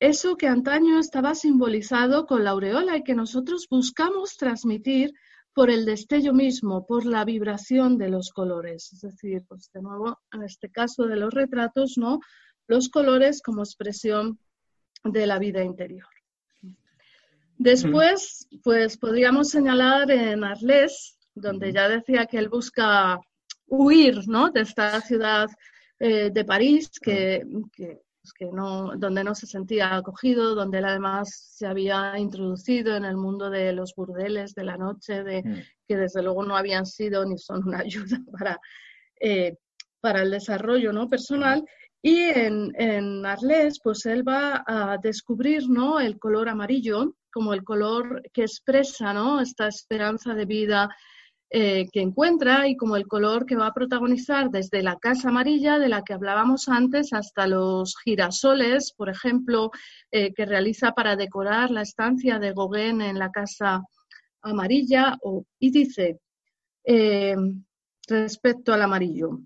eso 0.00 0.38
que 0.38 0.46
antaño 0.46 0.98
estaba 0.98 1.34
simbolizado 1.34 2.24
con 2.24 2.44
la 2.44 2.52
aureola 2.52 2.96
y 2.96 3.04
que 3.04 3.14
nosotros 3.14 3.66
buscamos 3.70 4.38
transmitir 4.38 5.12
por 5.52 5.68
el 5.68 5.84
destello 5.84 6.32
mismo, 6.32 6.86
por 6.86 7.04
la 7.04 7.26
vibración 7.26 7.98
de 7.98 8.08
los 8.08 8.30
colores. 8.30 8.90
Es 8.94 9.02
decir, 9.02 9.42
pues 9.46 9.68
de 9.74 9.82
nuevo, 9.82 10.18
en 10.32 10.44
este 10.44 10.70
caso 10.70 11.02
de 11.02 11.16
los 11.16 11.34
retratos, 11.34 11.98
¿no? 11.98 12.20
Los 12.68 12.88
colores 12.88 13.42
como 13.42 13.60
expresión 13.60 14.38
de 15.04 15.26
la 15.26 15.38
vida 15.38 15.62
interior. 15.62 16.06
Después, 17.58 18.48
pues 18.64 18.98
podríamos 18.98 19.50
señalar 19.50 20.10
en 20.10 20.42
Arles, 20.42 21.16
donde 21.34 21.72
ya 21.72 21.88
decía 21.88 22.26
que 22.26 22.38
él 22.38 22.48
busca 22.48 23.20
huir 23.66 24.26
¿no? 24.26 24.50
de 24.50 24.62
esta 24.62 25.00
ciudad 25.00 25.48
eh, 25.98 26.30
de 26.30 26.44
París 26.44 26.90
que, 27.00 27.46
pues, 27.76 28.32
que, 28.32 28.46
no, 28.46 28.96
donde 28.96 29.24
no 29.24 29.34
se 29.34 29.46
sentía 29.46 29.96
acogido, 29.96 30.54
donde 30.54 30.78
él 30.78 30.84
además 30.84 31.54
se 31.56 31.66
había 31.66 32.18
introducido 32.18 32.96
en 32.96 33.04
el 33.04 33.16
mundo 33.16 33.50
de 33.50 33.72
los 33.72 33.94
burdeles 33.94 34.54
de 34.54 34.64
la 34.64 34.76
noche, 34.76 35.22
de, 35.22 35.64
que 35.86 35.96
desde 35.96 36.22
luego 36.22 36.44
no 36.44 36.56
habían 36.56 36.86
sido 36.86 37.24
ni 37.24 37.38
son 37.38 37.66
una 37.66 37.78
ayuda 37.86 38.18
para, 38.32 38.60
eh, 39.20 39.56
para 40.00 40.22
el 40.22 40.30
desarrollo 40.32 40.92
¿no? 40.92 41.08
personal. 41.08 41.64
Y 42.04 42.18
en, 42.18 43.24
Arles, 43.24 43.78
pues 43.82 44.06
él 44.06 44.26
va 44.26 44.64
a 44.66 44.98
descubrir 44.98 45.68
¿no? 45.68 46.00
el 46.00 46.18
color 46.18 46.48
amarillo 46.48 47.14
como 47.32 47.54
el 47.54 47.62
color 47.62 48.22
que 48.32 48.42
expresa 48.42 49.14
¿no? 49.14 49.40
esta 49.40 49.68
esperanza 49.68 50.34
de 50.34 50.44
vida, 50.44 50.90
eh, 51.48 51.86
que 51.92 52.00
encuentra 52.00 52.66
y 52.66 52.76
como 52.76 52.96
el 52.96 53.06
color 53.06 53.44
que 53.46 53.56
va 53.56 53.66
a 53.66 53.74
protagonizar 53.74 54.50
desde 54.50 54.82
la 54.82 54.96
casa 54.96 55.28
amarilla 55.28 55.78
de 55.78 55.90
la 55.90 56.02
que 56.02 56.14
hablábamos 56.14 56.68
antes 56.68 57.12
hasta 57.12 57.46
los 57.46 57.94
girasoles, 58.02 58.92
por 58.96 59.10
ejemplo, 59.10 59.70
eh, 60.10 60.32
que 60.32 60.46
realiza 60.46 60.92
para 60.92 61.14
decorar 61.14 61.70
la 61.70 61.82
estancia 61.82 62.38
de 62.38 62.52
Gauguin 62.52 63.02
en 63.02 63.18
la 63.18 63.30
casa 63.30 63.82
amarilla. 64.40 65.18
y 65.58 65.70
dice, 65.70 66.20
eh, 66.84 67.36
respecto 68.08 68.72
al 68.72 68.82
amarillo, 68.82 69.40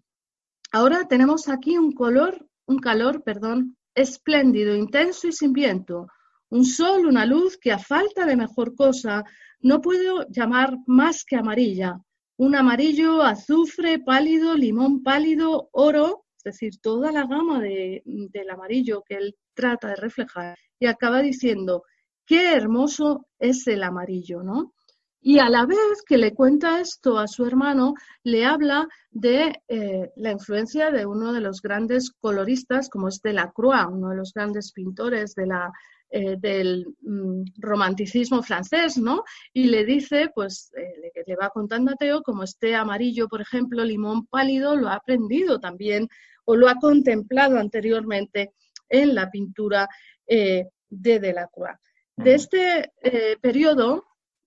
ahora 0.72 1.06
tenemos 1.08 1.48
aquí 1.48 1.78
un 1.78 1.92
color, 1.92 2.46
un 2.66 2.78
calor, 2.78 3.22
perdón, 3.22 3.76
espléndido, 3.94 4.76
intenso 4.76 5.28
y 5.28 5.32
sin 5.32 5.52
viento. 5.52 6.06
Un 6.50 6.64
sol, 6.64 7.06
una 7.06 7.26
luz 7.26 7.58
que 7.58 7.72
a 7.72 7.78
falta 7.78 8.24
de 8.26 8.36
mejor 8.36 8.74
cosa 8.76 9.24
no 9.60 9.80
puedo 9.80 10.26
llamar 10.28 10.76
más 10.86 11.24
que 11.24 11.36
amarilla. 11.36 12.00
Un 12.36 12.54
amarillo, 12.54 13.22
azufre, 13.22 13.98
pálido, 13.98 14.54
limón 14.54 15.02
pálido, 15.02 15.70
oro, 15.72 16.24
es 16.36 16.44
decir, 16.44 16.78
toda 16.80 17.10
la 17.10 17.26
gama 17.26 17.60
de, 17.60 18.02
del 18.04 18.50
amarillo 18.50 19.02
que 19.02 19.16
él 19.16 19.36
trata 19.54 19.88
de 19.88 19.96
reflejar. 19.96 20.56
Y 20.78 20.86
acaba 20.86 21.22
diciendo, 21.22 21.84
qué 22.26 22.52
hermoso 22.52 23.26
es 23.38 23.66
el 23.66 23.82
amarillo, 23.82 24.42
¿no? 24.42 24.74
Y 25.20 25.38
a 25.38 25.48
la 25.48 25.66
vez 25.66 26.02
que 26.06 26.18
le 26.18 26.34
cuenta 26.34 26.80
esto 26.80 27.18
a 27.18 27.26
su 27.26 27.44
hermano, 27.46 27.94
le 28.22 28.44
habla 28.44 28.86
de 29.10 29.60
eh, 29.66 30.12
la 30.16 30.30
influencia 30.30 30.90
de 30.90 31.06
uno 31.06 31.32
de 31.32 31.40
los 31.40 31.62
grandes 31.62 32.12
coloristas, 32.12 32.88
como 32.88 33.08
es 33.08 33.20
Delacroix, 33.22 33.86
uno 33.90 34.10
de 34.10 34.16
los 34.16 34.32
grandes 34.32 34.72
pintores 34.72 35.34
de 35.34 35.46
la, 35.46 35.72
eh, 36.10 36.36
del 36.38 36.86
mm, 37.00 37.42
romanticismo 37.58 38.42
francés, 38.42 38.98
¿no? 38.98 39.24
Y 39.52 39.64
le 39.64 39.84
dice, 39.84 40.30
pues, 40.34 40.70
eh, 40.76 41.10
le, 41.26 41.36
va 41.36 41.50
contando 41.50 41.92
a 41.92 41.96
Teo 41.96 42.22
como 42.22 42.44
este 42.44 42.74
amarillo, 42.74 43.26
por 43.26 43.40
ejemplo, 43.40 43.84
limón 43.84 44.26
pálido, 44.26 44.76
lo 44.76 44.88
ha 44.88 44.94
aprendido 44.94 45.58
también 45.58 46.08
o 46.44 46.54
lo 46.54 46.68
ha 46.68 46.76
contemplado 46.76 47.58
anteriormente 47.58 48.52
en 48.88 49.14
la 49.14 49.30
pintura 49.30 49.88
de 50.28 50.68
Delacroix. 50.90 51.76
De 52.16 52.34
este 52.34 52.92
periodo 53.40 54.04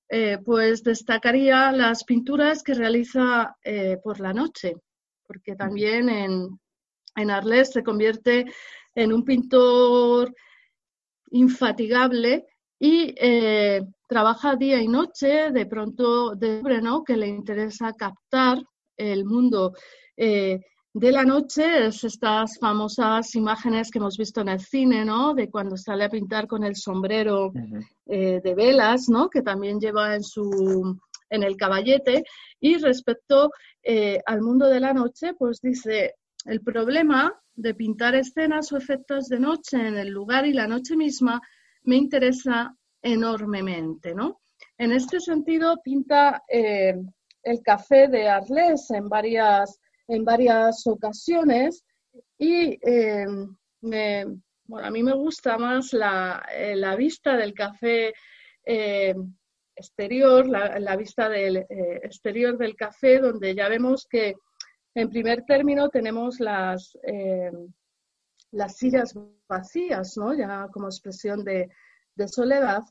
eh, 0.09 0.39
pues 0.43 0.83
destacaría 0.83 1.71
las 1.71 2.03
pinturas 2.03 2.63
que 2.63 2.73
realiza 2.73 3.55
eh, 3.63 3.97
por 4.03 4.19
la 4.19 4.33
noche, 4.33 4.75
porque 5.27 5.55
también 5.55 6.09
en, 6.09 6.59
en 7.15 7.31
Arles 7.31 7.71
se 7.71 7.83
convierte 7.83 8.45
en 8.95 9.13
un 9.13 9.23
pintor 9.23 10.33
infatigable 11.31 12.47
y 12.79 13.13
eh, 13.19 13.81
trabaja 14.07 14.55
día 14.55 14.81
y 14.81 14.87
noche, 14.87 15.51
de 15.51 15.65
pronto 15.67 16.33
de 16.35 16.81
¿no? 16.81 17.03
que 17.03 17.15
le 17.15 17.27
interesa 17.27 17.93
captar 17.93 18.63
el 18.97 19.25
mundo 19.25 19.73
de 20.93 21.11
la 21.11 21.23
noche 21.23 21.87
es 21.87 22.03
estas 22.03 22.57
famosas 22.57 23.35
imágenes 23.35 23.91
que 23.91 23.99
hemos 23.99 24.17
visto 24.17 24.41
en 24.41 24.49
el 24.49 24.59
cine, 24.59 25.05
¿no? 25.05 25.33
De 25.33 25.49
cuando 25.49 25.77
sale 25.77 26.05
a 26.05 26.09
pintar 26.09 26.47
con 26.47 26.63
el 26.63 26.75
sombrero 26.75 27.51
eh, 28.07 28.41
de 28.43 28.55
velas, 28.55 29.07
¿no? 29.07 29.29
Que 29.29 29.41
también 29.41 29.79
lleva 29.79 30.15
en 30.15 30.23
su 30.23 30.99
en 31.29 31.43
el 31.43 31.55
caballete. 31.57 32.23
Y 32.59 32.77
respecto 32.77 33.51
eh, 33.83 34.19
al 34.25 34.41
mundo 34.41 34.67
de 34.67 34.79
la 34.79 34.93
noche, 34.93 35.33
pues 35.35 35.61
dice 35.61 36.15
el 36.45 36.61
problema 36.61 37.39
de 37.53 37.75
pintar 37.75 38.15
escenas 38.15 38.71
o 38.71 38.77
efectos 38.77 39.27
de 39.27 39.39
noche 39.39 39.77
en 39.77 39.97
el 39.97 40.09
lugar 40.09 40.45
y 40.45 40.53
la 40.53 40.67
noche 40.67 40.95
misma 40.95 41.41
me 41.83 41.97
interesa 41.97 42.75
enormemente, 43.01 44.15
¿no? 44.15 44.41
En 44.77 44.91
este 44.91 45.19
sentido, 45.19 45.81
pinta 45.83 46.43
eh, 46.51 46.95
el 47.43 47.61
café 47.61 48.07
de 48.07 48.27
Arles 48.27 48.89
en 48.91 49.07
varias 49.07 49.79
en 50.09 50.25
varias 50.25 50.85
ocasiones 50.87 51.83
y 52.37 52.79
eh, 52.81 53.25
a 53.25 54.91
mí 54.91 55.03
me 55.03 55.13
gusta 55.13 55.57
más 55.57 55.93
la, 55.93 56.45
eh, 56.51 56.95
vista 56.97 57.37
del 57.37 57.53
café 57.53 58.13
eh, 58.65 59.13
exterior, 59.75 60.47
la, 60.47 60.95
vista 60.97 61.29
del 61.29 61.65
exterior 62.03 62.57
del 62.57 62.75
café, 62.75 63.19
donde 63.19 63.55
ya 63.55 63.69
vemos 63.69 64.05
que 64.09 64.35
en 64.95 65.09
primer 65.09 65.45
término 65.45 65.89
tenemos 65.89 66.39
las, 66.39 66.97
las 68.51 68.75
sillas 68.75 69.13
vacías, 69.47 70.17
¿no? 70.17 70.33
ya 70.33 70.67
como 70.73 70.87
expresión 70.87 71.45
de 71.45 72.27
soledad, 72.27 72.81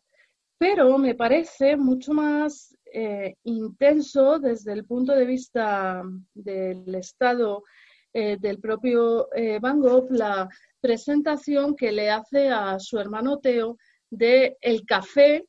pero 0.56 0.96
me 0.96 1.14
parece 1.14 1.76
mucho 1.76 2.12
más 2.12 2.74
eh, 2.92 3.34
intenso 3.44 4.38
desde 4.38 4.72
el 4.72 4.84
punto 4.84 5.12
de 5.12 5.26
vista 5.26 6.02
del 6.34 6.94
estado 6.94 7.64
eh, 8.12 8.38
del 8.40 8.58
propio 8.60 9.32
eh, 9.34 9.58
Van 9.60 9.80
Gogh 9.80 10.10
la 10.10 10.48
presentación 10.80 11.76
que 11.76 11.92
le 11.92 12.10
hace 12.10 12.48
a 12.48 12.78
su 12.78 12.98
hermano 12.98 13.38
Teo 13.38 13.76
de 14.08 14.56
el 14.60 14.86
café 14.86 15.46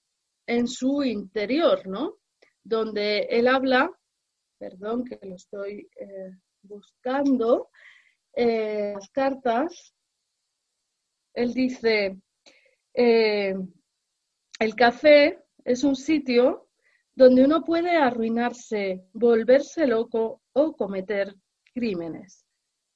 en 0.48 0.68
su 0.68 1.04
interior, 1.04 1.88
¿no? 1.88 2.18
Donde 2.64 3.20
él 3.30 3.48
habla, 3.48 3.90
perdón 4.58 5.06
que 5.06 5.20
lo 5.26 5.36
estoy 5.36 5.88
buscando, 6.62 7.70
las 8.36 9.10
cartas, 9.12 9.94
él 11.34 11.54
dice, 11.54 12.20
el 12.94 14.76
café 14.76 15.40
es 15.64 15.84
un 15.84 15.96
sitio 15.96 16.69
donde 17.20 17.44
uno 17.44 17.66
puede 17.66 17.98
arruinarse, 17.98 19.04
volverse 19.12 19.86
loco 19.86 20.40
o 20.54 20.72
cometer 20.72 21.36
crímenes. 21.74 22.46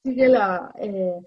Sigue 0.02 0.30
la, 0.30 0.74
eh, 0.80 1.20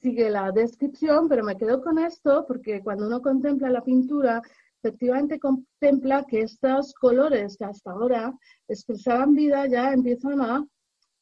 sigue 0.00 0.28
la 0.28 0.50
descripción, 0.50 1.28
pero 1.28 1.44
me 1.44 1.56
quedo 1.56 1.80
con 1.80 2.00
esto 2.00 2.44
porque 2.48 2.82
cuando 2.82 3.06
uno 3.06 3.22
contempla 3.22 3.70
la 3.70 3.84
pintura, 3.84 4.42
efectivamente 4.82 5.38
contempla 5.38 6.24
que 6.24 6.40
estos 6.40 6.92
colores 6.94 7.56
que 7.56 7.66
hasta 7.66 7.92
ahora 7.92 8.36
expresaban 8.66 9.32
vida 9.36 9.68
ya 9.68 9.92
empiezan 9.92 10.40
a 10.40 10.66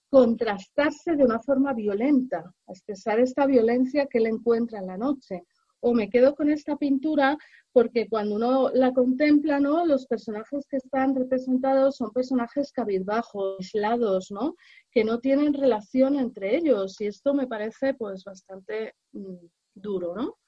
contrastarse 0.09 1.15
de 1.15 1.25
una 1.25 1.41
forma 1.41 1.75
violenta, 1.75 2.39
a 2.39 2.73
expresar 2.73 3.21
esta 3.21 3.45
violencia 3.45 4.07
que 4.07 4.17
él 4.17 4.29
encuentra 4.29 4.79
en 4.79 4.87
la 4.87 4.97
noche 4.97 5.43
o 5.81 5.95
me 5.95 6.11
quedo 6.11 6.35
con 6.35 6.51
esta 6.51 6.77
pintura 6.77 7.39
porque 7.73 8.09
cuando 8.09 8.37
uno 8.37 8.71
la 8.71 8.93
contempla, 8.93 9.61
¿no? 9.61 9.87
Los 9.87 10.07
personajes 10.07 10.67
que 10.69 10.79
están 10.79 11.15
representados 11.15 11.97
son 11.97 12.13
personajes 12.13 12.73
cabizbajos, 12.73 13.59
aislados, 13.61 14.31
¿no? 14.31 14.57
Que 14.91 15.05
no 15.05 15.21
tienen 15.21 15.55
relación 15.55 16.19
entre 16.19 16.57
ellos 16.57 17.01
y 17.01 17.07
esto 17.07 17.35
me 17.35 17.47
parece 17.47 17.95
pues 17.95 18.25
bastante 18.25 18.95
mm, 19.13 19.47
duro, 19.75 20.15
¿no? 20.17 20.39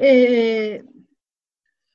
Eh, 0.00 0.82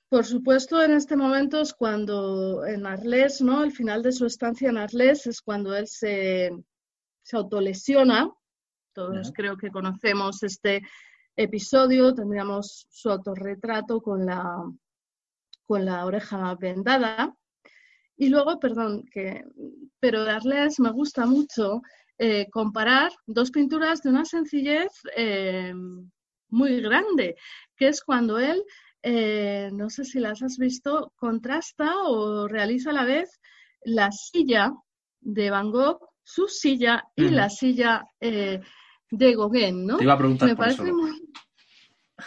por 0.09 0.25
supuesto, 0.25 0.83
en 0.83 0.91
este 0.91 1.15
momento 1.15 1.61
es 1.61 1.73
cuando 1.73 2.65
en 2.65 2.85
Arles, 2.85 3.41
¿no? 3.41 3.61
Al 3.61 3.71
final 3.71 4.03
de 4.03 4.11
su 4.11 4.27
estancia 4.27 4.69
en 4.69 4.77
Arles 4.77 5.25
es 5.25 5.41
cuando 5.41 5.75
él 5.75 5.87
se, 5.87 6.51
se 7.23 7.35
autolesiona. 7.35 8.31
Todos 8.93 9.31
creo 9.33 9.57
que 9.57 9.71
conocemos 9.71 10.43
este 10.43 10.83
episodio 11.35 12.13
tendríamos 12.13 12.87
su 12.89 13.09
autorretrato 13.09 14.01
con 14.01 14.25
la, 14.25 14.63
con 15.65 15.85
la 15.85 16.05
oreja 16.05 16.55
vendada. 16.55 17.35
Y 18.15 18.29
luego, 18.29 18.59
perdón, 18.59 19.05
que, 19.11 19.43
pero 19.99 20.23
de 20.23 20.31
Arles 20.31 20.79
me 20.79 20.91
gusta 20.91 21.25
mucho 21.25 21.81
eh, 22.19 22.47
comparar 22.51 23.11
dos 23.25 23.49
pinturas 23.49 24.01
de 24.03 24.09
una 24.09 24.25
sencillez 24.25 24.91
eh, 25.15 25.73
muy 26.49 26.81
grande, 26.81 27.35
que 27.75 27.87
es 27.87 28.03
cuando 28.03 28.37
él, 28.37 28.63
eh, 29.01 29.69
no 29.73 29.89
sé 29.89 30.05
si 30.05 30.19
las 30.19 30.43
has 30.43 30.57
visto, 30.57 31.11
contrasta 31.15 32.03
o 32.03 32.47
realiza 32.47 32.91
a 32.91 32.93
la 32.93 33.05
vez 33.05 33.41
la 33.83 34.11
silla 34.11 34.71
de 35.19 35.49
Van 35.49 35.71
Gogh, 35.71 35.99
su 36.23 36.47
silla 36.47 37.03
y 37.15 37.29
la 37.29 37.49
silla 37.49 38.05
de 39.13 39.35
Gauguin, 39.35 39.85
¿no? 39.85 39.97
Te 39.97 40.03
iba 40.05 40.13
a 40.13 40.17
preguntar 40.17 40.49
me 40.49 40.55
parece 40.55 40.91
Muy, 40.91 41.11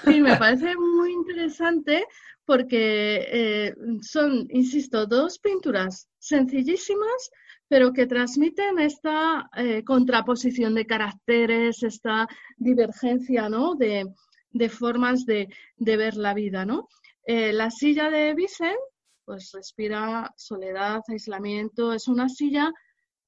sí, 0.04 0.20
me 0.20 0.36
parece 0.36 0.76
muy 0.76 1.12
interesante 1.12 2.06
porque 2.44 3.26
eh, 3.32 3.74
son, 4.02 4.46
insisto, 4.50 5.04
dos 5.06 5.40
pinturas 5.40 6.08
sencillísimas, 6.18 7.30
pero 7.66 7.92
que 7.92 8.06
transmiten 8.06 8.78
esta 8.78 9.50
eh, 9.56 9.82
contraposición 9.82 10.74
de 10.74 10.86
caracteres, 10.86 11.82
esta 11.82 12.28
divergencia, 12.56 13.48
¿no? 13.48 13.74
De, 13.74 14.06
formas 14.70 15.26
de, 15.26 15.48
ver 15.76 16.16
la 16.16 16.34
vida, 16.34 16.64
¿no? 16.64 16.88
Eh, 17.24 17.52
la 17.52 17.70
silla 17.72 18.10
de 18.10 18.32
Vicent, 18.34 18.78
pues 19.24 19.50
respira 19.52 20.32
soledad, 20.36 21.00
aislamiento, 21.08 21.92
es 21.92 22.06
una 22.06 22.28
silla 22.28 22.72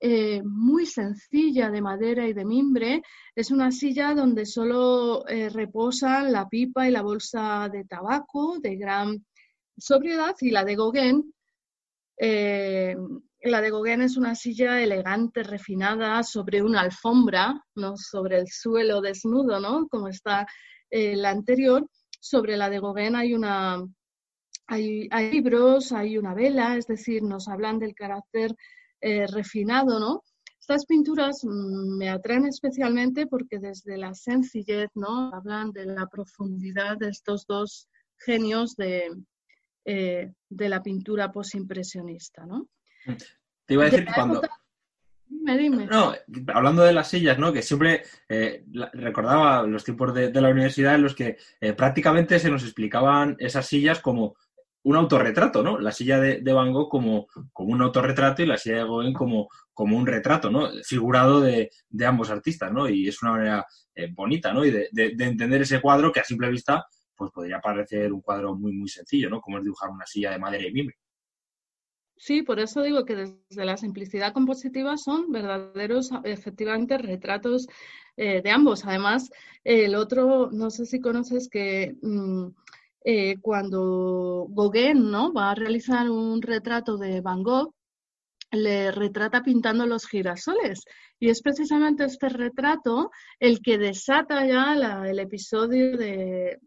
eh, 0.00 0.42
muy 0.44 0.86
sencilla 0.86 1.70
de 1.70 1.82
madera 1.82 2.28
y 2.28 2.32
de 2.32 2.44
mimbre. 2.44 3.02
Es 3.34 3.50
una 3.50 3.72
silla 3.72 4.14
donde 4.14 4.46
solo 4.46 5.26
eh, 5.26 5.48
reposan 5.48 6.32
la 6.32 6.48
pipa 6.48 6.86
y 6.86 6.92
la 6.92 7.02
bolsa 7.02 7.68
de 7.72 7.84
tabaco 7.84 8.58
de 8.60 8.76
gran 8.76 9.26
sobriedad 9.76 10.36
y 10.40 10.50
la 10.50 10.64
de 10.64 10.76
Gauguin. 10.76 11.34
Eh, 12.16 12.96
la 13.42 13.60
de 13.60 13.70
Gauguin 13.70 14.02
es 14.02 14.16
una 14.16 14.36
silla 14.36 14.80
elegante, 14.80 15.42
refinada, 15.42 16.22
sobre 16.22 16.62
una 16.62 16.80
alfombra, 16.82 17.60
no 17.74 17.96
sobre 17.96 18.38
el 18.38 18.48
suelo 18.48 19.00
desnudo, 19.00 19.58
¿no? 19.60 19.88
Como 19.88 20.08
está 20.08 20.46
la 20.90 21.30
anterior. 21.30 21.88
Sobre 22.20 22.56
la 22.56 22.70
de 22.70 22.80
Gauguin 22.80 23.14
hay 23.16 23.34
una 23.34 23.84
hay, 24.68 25.08
hay 25.10 25.30
libros, 25.32 25.92
hay 25.92 26.18
una 26.18 26.34
vela, 26.34 26.76
es 26.76 26.86
decir, 26.86 27.22
nos 27.22 27.48
hablan 27.48 27.78
del 27.78 27.94
carácter 27.94 28.54
eh, 29.00 29.26
refinado, 29.26 30.00
¿no? 30.00 30.22
Estas 30.60 30.84
pinturas 30.86 31.44
mm, 31.44 31.96
me 31.96 32.10
atraen 32.10 32.46
especialmente 32.46 33.26
porque 33.26 33.58
desde 33.58 33.96
la 33.96 34.14
sencillez, 34.14 34.90
¿no? 34.94 35.32
Hablan 35.32 35.72
de 35.72 35.86
la 35.86 36.06
profundidad 36.06 36.98
de 36.98 37.08
estos 37.08 37.46
dos 37.46 37.88
genios 38.18 38.76
de, 38.76 39.10
eh, 39.84 40.32
de 40.50 40.68
la 40.68 40.82
pintura 40.82 41.32
posimpresionista, 41.32 42.44
¿no? 42.44 42.68
Te 43.64 43.74
iba 43.74 43.84
a 43.84 43.90
decir 43.90 44.04
que 44.04 44.12
cuando... 44.12 44.42
No, 45.30 46.14
hablando 46.54 46.82
de 46.82 46.92
las 46.92 47.08
sillas, 47.08 47.38
¿no? 47.38 47.52
Que 47.52 47.62
siempre 47.62 48.02
eh, 48.28 48.64
recordaba 48.92 49.62
los 49.62 49.84
tiempos 49.84 50.12
de, 50.14 50.30
la 50.30 50.48
universidad 50.48 50.94
en 50.94 51.02
los 51.02 51.14
que 51.14 51.38
eh, 51.60 51.72
prácticamente 51.72 52.38
se 52.38 52.50
nos 52.50 52.64
explicaban 52.64 53.36
esas 53.38 53.66
sillas 53.66 54.00
como 54.00 54.36
un 54.82 54.96
autorretrato, 54.96 55.62
¿no? 55.62 55.78
La 55.78 55.92
silla 55.92 56.20
de, 56.20 56.52
Van 56.52 56.72
Gogh 56.72 56.88
como, 56.88 57.26
como, 57.52 57.72
un 57.72 57.82
autorretrato 57.82 58.42
y 58.42 58.46
la 58.46 58.56
silla 58.56 58.76
de 58.76 58.84
Gauguin 58.84 59.12
como, 59.12 59.48
como 59.72 59.96
un 59.96 60.06
retrato, 60.06 60.50
¿no? 60.50 60.68
Figurado 60.84 61.40
de, 61.40 61.70
ambos 62.06 62.30
artistas, 62.30 62.72
¿no? 62.72 62.88
Y 62.88 63.08
es 63.08 63.22
una 63.22 63.32
manera 63.32 63.66
eh, 63.94 64.08
bonita, 64.12 64.52
¿no? 64.52 64.64
Y 64.64 64.70
de, 64.70 64.88
entender 64.92 65.62
ese 65.62 65.80
cuadro 65.80 66.12
que 66.12 66.20
a 66.20 66.24
simple 66.24 66.50
vista 66.50 66.86
pues 67.14 67.32
podría 67.32 67.60
parecer 67.60 68.12
un 68.12 68.20
cuadro 68.20 68.54
muy, 68.54 68.72
muy 68.72 68.88
sencillo, 68.88 69.28
¿no? 69.28 69.40
Como 69.40 69.58
es 69.58 69.64
dibujar 69.64 69.90
una 69.90 70.06
silla 70.06 70.30
de 70.30 70.38
madera 70.38 70.68
y 70.68 70.72
mimbre. 70.72 70.96
Sí, 72.16 72.42
por 72.42 72.58
eso 72.58 72.82
digo 72.82 73.04
que 73.04 73.14
desde 73.14 73.64
la 73.64 73.76
simplicidad 73.76 74.32
compositiva 74.32 74.96
son 74.96 75.30
verdaderos, 75.30 76.10
efectivamente, 76.24 76.98
retratos 76.98 77.68
eh, 78.16 78.42
de 78.42 78.50
ambos. 78.50 78.84
Además, 78.84 79.30
el 79.62 79.94
otro, 79.94 80.50
no 80.50 80.70
sé 80.70 80.84
si 80.86 81.00
conoces 81.00 81.48
que 81.48 81.96
mm, 82.02 82.48
eh, 83.04 83.36
cuando 83.40 84.46
Gauguin 84.50 85.10
¿no? 85.10 85.32
va 85.32 85.50
a 85.50 85.54
realizar 85.54 86.10
un 86.10 86.42
retrato 86.42 86.96
de 86.96 87.20
Van 87.20 87.42
Gogh, 87.42 87.74
le 88.50 88.90
retrata 88.90 89.42
pintando 89.42 89.86
los 89.86 90.06
girasoles. 90.06 90.84
Y 91.18 91.28
es 91.30 91.42
precisamente 91.42 92.04
este 92.04 92.28
retrato 92.28 93.10
el 93.38 93.60
que 93.60 93.78
desata 93.78 94.46
ya 94.46 94.74
el 95.06 95.18
episodio 95.18 95.96
de 95.96 96.58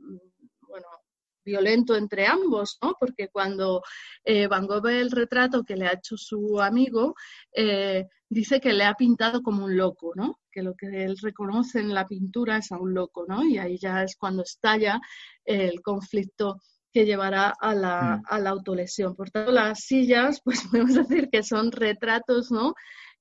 violento 1.43 1.95
entre 1.95 2.27
ambos, 2.27 2.77
¿no? 2.81 2.95
Porque 2.99 3.29
cuando 3.29 3.81
eh, 4.23 4.47
Van 4.47 4.67
Gogh 4.67 4.83
ve 4.83 5.01
el 5.01 5.11
retrato 5.11 5.63
que 5.63 5.75
le 5.75 5.87
ha 5.87 5.93
hecho 5.93 6.17
su 6.17 6.59
amigo, 6.61 7.15
eh, 7.53 8.05
dice 8.29 8.59
que 8.59 8.73
le 8.73 8.85
ha 8.85 8.93
pintado 8.93 9.41
como 9.41 9.65
un 9.65 9.75
loco, 9.75 10.13
¿no? 10.15 10.39
Que 10.51 10.61
lo 10.61 10.75
que 10.75 11.03
él 11.03 11.17
reconoce 11.21 11.79
en 11.79 11.93
la 11.93 12.07
pintura 12.07 12.57
es 12.57 12.71
a 12.71 12.77
un 12.77 12.93
loco, 12.93 13.25
¿no? 13.27 13.43
Y 13.43 13.57
ahí 13.57 13.77
ya 13.77 14.03
es 14.03 14.15
cuando 14.15 14.43
estalla 14.43 14.99
el 15.45 15.81
conflicto 15.81 16.61
que 16.93 17.05
llevará 17.05 17.53
a 17.59 17.73
la, 17.73 18.17
mm. 18.17 18.23
a 18.27 18.39
la 18.39 18.49
autolesión. 18.49 19.15
Por 19.15 19.31
tanto, 19.31 19.51
las 19.51 19.79
sillas, 19.79 20.41
pues 20.45 20.63
podemos 20.69 20.93
decir 20.95 21.29
que 21.31 21.43
son 21.43 21.71
retratos, 21.71 22.51
¿no? 22.51 22.73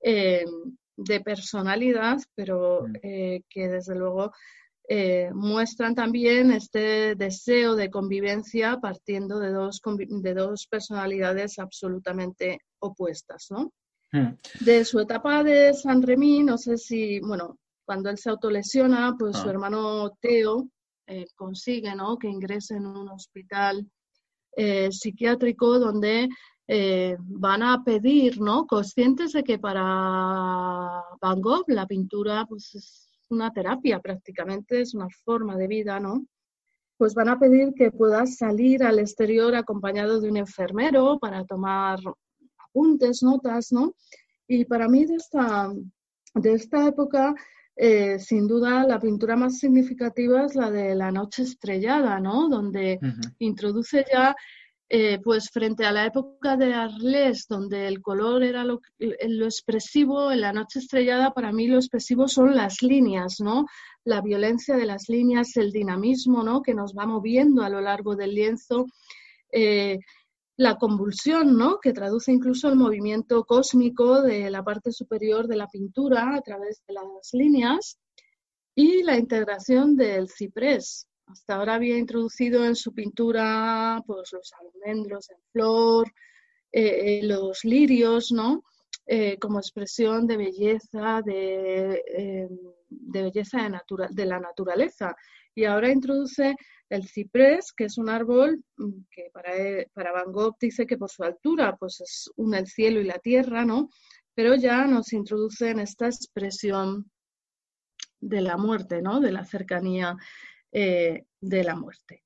Eh, 0.02 0.44
de 0.96 1.20
personalidad, 1.20 2.18
pero 2.34 2.86
mm. 2.86 2.92
que 3.48 3.68
desde 3.68 3.94
luego 3.94 4.32
eh, 4.92 5.30
muestran 5.32 5.94
también 5.94 6.50
este 6.50 7.14
deseo 7.14 7.76
de 7.76 7.92
convivencia 7.92 8.78
partiendo 8.80 9.38
de 9.38 9.52
dos, 9.52 9.80
de 9.86 10.34
dos 10.34 10.66
personalidades 10.66 11.60
absolutamente 11.60 12.58
opuestas, 12.80 13.46
¿no? 13.50 13.72
Hmm. 14.12 14.34
De 14.60 14.84
su 14.84 14.98
etapa 15.00 15.44
de 15.44 15.72
San 15.74 16.02
Remy, 16.02 16.42
no 16.42 16.58
sé 16.58 16.76
si, 16.76 17.20
bueno, 17.20 17.58
cuando 17.84 18.10
él 18.10 18.18
se 18.18 18.30
autolesiona, 18.30 19.14
pues 19.18 19.36
su 19.36 19.46
ah. 19.46 19.50
hermano 19.50 20.10
Teo 20.20 20.68
eh, 21.06 21.26
consigue, 21.36 21.94
¿no? 21.94 22.18
Que 22.18 22.28
ingrese 22.28 22.76
en 22.76 22.86
un 22.86 23.08
hospital 23.08 23.88
eh, 24.56 24.90
psiquiátrico 24.90 25.78
donde 25.78 26.28
van 27.18 27.64
a 27.64 27.82
pedir, 27.82 28.40
¿no? 28.40 28.64
Conscientes 28.64 29.32
de 29.32 29.42
que 29.42 29.58
para 29.58 31.02
Van 31.20 31.40
Gogh 31.40 31.64
la 31.66 31.84
pintura, 31.84 32.46
pues 32.48 32.72
es 32.76 33.10
una 33.30 33.52
terapia 33.52 34.00
prácticamente, 34.00 34.80
es 34.80 34.94
una 34.94 35.08
forma 35.24 35.56
de 35.56 35.66
vida, 35.66 35.98
¿no? 36.00 36.26
Pues 36.96 37.14
van 37.14 37.28
a 37.28 37.38
pedir 37.38 37.72
que 37.74 37.90
puedas 37.90 38.36
salir 38.36 38.82
al 38.82 38.98
exterior 38.98 39.54
acompañado 39.54 40.20
de 40.20 40.28
un 40.28 40.36
enfermero 40.36 41.18
para 41.18 41.44
tomar 41.44 41.98
apuntes, 42.70 43.22
notas, 43.22 43.72
¿no? 43.72 43.94
Y 44.46 44.64
para 44.64 44.88
mí 44.88 45.04
de 45.04 45.16
esta, 45.16 45.72
de 46.34 46.52
esta 46.54 46.86
época, 46.86 47.34
eh, 47.76 48.18
sin 48.18 48.46
duda, 48.46 48.84
la 48.86 48.98
pintura 48.98 49.36
más 49.36 49.58
significativa 49.58 50.44
es 50.44 50.54
la 50.54 50.70
de 50.70 50.94
La 50.94 51.10
Noche 51.10 51.42
Estrellada, 51.42 52.18
¿no? 52.20 52.48
Donde 52.48 52.98
introduce 53.38 54.04
ya 54.12 54.34
eh, 54.92 55.20
pues 55.22 55.50
frente 55.50 55.86
a 55.86 55.92
la 55.92 56.04
época 56.04 56.56
de 56.56 56.74
Arles, 56.74 57.46
donde 57.48 57.86
el 57.86 58.02
color 58.02 58.42
era 58.42 58.64
lo, 58.64 58.80
expresivo, 58.98 60.32
en 60.32 60.40
la 60.40 60.52
noche 60.52 60.80
estrellada 60.80 61.32
para 61.32 61.52
mí 61.52 61.68
lo 61.68 61.76
expresivo 61.76 62.26
son 62.26 62.56
las 62.56 62.82
líneas, 62.82 63.36
¿no? 63.38 63.66
La 64.02 64.20
violencia 64.20 64.76
de 64.76 64.86
las 64.86 65.08
líneas, 65.08 65.56
el 65.56 65.70
dinamismo, 65.70 66.42
¿no? 66.42 66.60
Que 66.60 66.74
nos 66.74 66.92
va 66.92 67.06
moviendo 67.06 67.62
a 67.62 67.70
lo 67.70 67.80
largo 67.80 68.16
del 68.16 68.34
lienzo, 68.34 68.86
eh, 69.52 70.00
la 70.60 70.76
convulsión, 70.76 71.56
¿no? 71.56 71.80
Que 71.80 71.94
traduce 71.94 72.30
incluso 72.30 72.68
el 72.68 72.76
movimiento 72.76 73.44
cósmico 73.44 74.20
de 74.20 74.50
la 74.50 74.62
parte 74.62 74.92
superior 74.92 75.46
de 75.48 75.56
la 75.56 75.66
pintura 75.68 76.34
a 76.36 76.42
través 76.42 76.82
de 76.86 76.92
las 76.92 77.32
líneas 77.32 77.98
y 78.74 79.02
la 79.02 79.16
integración 79.16 79.96
del 79.96 80.28
ciprés, 80.28 81.08
hasta 81.24 81.54
ahora 81.54 81.76
había 81.76 81.96
introducido 81.96 82.66
en 82.66 82.76
su 82.76 82.92
pintura 82.92 84.02
pues, 84.06 84.32
los 84.32 84.52
almendros 84.60 85.30
en 85.30 85.38
flor, 85.50 86.12
eh, 86.72 87.20
eh, 87.20 87.20
los 87.22 87.64
lirios, 87.64 88.30
¿no? 88.30 88.62
Eh, 89.06 89.38
como 89.38 89.60
expresión 89.60 90.26
de 90.26 90.36
belleza, 90.36 91.22
de, 91.24 92.02
belleza 92.90 93.58
de, 93.62 94.08
de, 94.10 94.26
la 94.26 94.38
naturaleza. 94.38 95.16
Y 95.54 95.64
ahora 95.64 95.90
introduce 95.90 96.54
el 96.90 97.08
ciprés, 97.08 97.72
que 97.72 97.84
es 97.84 97.96
un 97.96 98.08
árbol 98.08 98.62
mm, 98.76 98.90
que 99.10 99.30
para, 99.32 99.52
para 99.94 100.12
Van 100.12 100.32
Gogh 100.32 100.56
dice 100.60 100.86
que 100.86 100.98
por 100.98 101.10
su 101.10 101.22
altura 101.22 101.76
pues 101.76 102.00
es 102.00 102.30
un 102.36 102.54
el 102.54 102.66
cielo 102.66 103.00
y 103.00 103.04
la 103.04 103.18
tierra, 103.18 103.64
¿no? 103.64 103.88
Pero 104.34 104.54
ya 104.56 104.84
nos 104.86 105.12
introduce 105.12 105.70
en 105.70 105.80
esta 105.80 106.06
expresión 106.06 107.10
de 108.20 108.40
la 108.42 108.56
muerte, 108.56 109.00
¿no? 109.00 109.20
De 109.20 109.32
la 109.32 109.44
cercanía 109.44 110.16
eh, 110.72 111.24
de 111.40 111.64
la 111.64 111.74
muerte. 111.74 112.24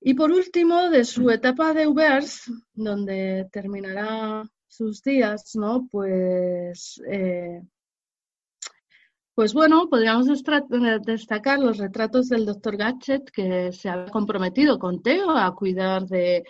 Y 0.00 0.14
por 0.14 0.32
último, 0.32 0.88
de 0.88 1.04
su 1.04 1.30
etapa 1.30 1.74
de 1.74 1.86
Ubers, 1.86 2.50
donde 2.72 3.46
terminará 3.52 4.48
sus 4.66 5.02
días, 5.02 5.54
¿no? 5.54 5.86
Pues, 5.90 7.00
eh, 7.06 7.60
pues 9.40 9.54
bueno, 9.54 9.88
podríamos 9.88 10.26
destacar 11.06 11.60
los 11.60 11.78
retratos 11.78 12.28
del 12.28 12.44
doctor 12.44 12.76
Gatchet, 12.76 13.30
que 13.30 13.72
se 13.72 13.88
ha 13.88 14.04
comprometido 14.04 14.78
con 14.78 15.02
Teo 15.02 15.30
a 15.30 15.54
cuidar 15.54 16.04
de, 16.04 16.44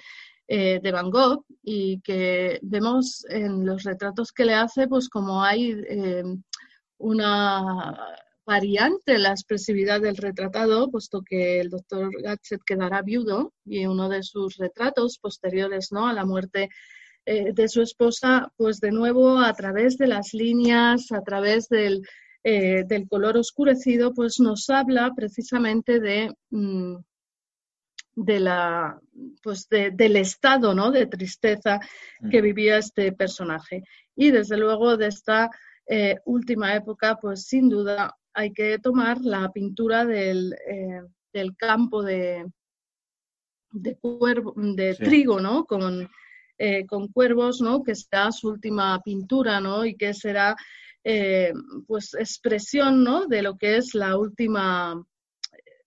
eh, 0.49 0.81
de 0.83 0.91
Van 0.91 1.09
Gogh 1.09 1.45
y 1.63 2.01
que 2.01 2.59
vemos 2.63 3.25
en 3.29 3.65
los 3.65 3.85
retratos 3.85 4.33
que 4.33 4.45
le 4.45 4.55
hace, 4.55 4.89
pues 4.89 5.09
como 5.09 5.41
hay 5.41 5.81
una 6.99 7.97
variante 8.45 9.19
la 9.19 9.31
expresividad 9.31 10.01
del 10.01 10.17
retratado, 10.17 10.91
puesto 10.91 11.23
que 11.23 11.61
el 11.61 11.71
doctor 11.71 12.11
Gatchet 12.21 12.63
quedará 12.67 13.03
viudo 13.03 13.53
y 13.65 13.87
uno 13.87 14.09
de 14.09 14.25
sus 14.25 14.57
retratos 14.57 15.21
posteriores 15.21 15.93
¿no? 15.93 16.09
a 16.09 16.13
la 16.13 16.25
muerte 16.25 16.71
eh, 17.25 17.53
de 17.53 17.69
su 17.69 17.83
esposa, 17.83 18.53
pues 18.57 18.81
de 18.81 18.91
nuevo 18.91 19.39
a 19.39 19.55
través 19.55 19.97
de 19.97 20.09
las 20.09 20.35
líneas, 20.35 21.13
a 21.13 21.23
través 21.23 21.69
del, 21.69 22.03
eh, 22.43 22.85
del 22.87 23.09
color 23.09 23.37
oscurecido, 23.37 24.13
pues 24.15 24.41
nos 24.41 24.71
habla 24.71 25.13
precisamente 25.15 26.01
de, 26.01 26.33
mm, 26.51 26.97
de 28.17 28.41
la, 28.41 29.01
pues 29.43 29.69
del 29.69 30.17
estado 30.17 30.75
¿no? 30.75 30.91
de 30.91 31.07
tristeza 31.07 31.81
que 32.31 32.41
vivía 32.41 32.79
este 32.79 33.13
personaje. 33.13 33.85
Y 34.15 34.31
desde 34.31 34.57
luego 34.57 34.97
de 34.97 35.07
esta 35.07 35.51
eh, 35.87 36.17
última 36.25 36.75
época, 36.75 37.19
pues 37.21 37.47
sin 37.47 37.69
duda 37.69 38.17
hay 38.33 38.53
que 38.53 38.79
tomar 38.79 39.21
la 39.21 39.51
pintura 39.53 40.05
del, 40.05 40.55
eh, 40.67 41.01
campo 41.57 42.03
de, 42.03 42.45
de, 43.73 43.97
de 44.77 44.95
trigo, 44.97 45.41
¿no? 45.41 45.65
Con, 45.65 46.09
eh, 46.59 46.87
con 46.87 47.09
cuervos, 47.09 47.61
¿no? 47.61 47.83
Que 47.83 47.95
será 47.95 48.31
su 48.33 48.49
última 48.49 49.01
pintura, 49.03 49.61
¿no? 49.61 49.85
Y 49.85 49.97
que 49.97 50.13
será, 50.15 50.55
eh, 51.05 51.53
pues, 51.87 52.15
expresión, 52.15 53.05
¿no? 53.05 53.27
De 53.27 53.43
lo 53.43 53.57
que 53.57 53.77
es 53.77 53.95
la 53.95 54.17
última, 54.17 55.03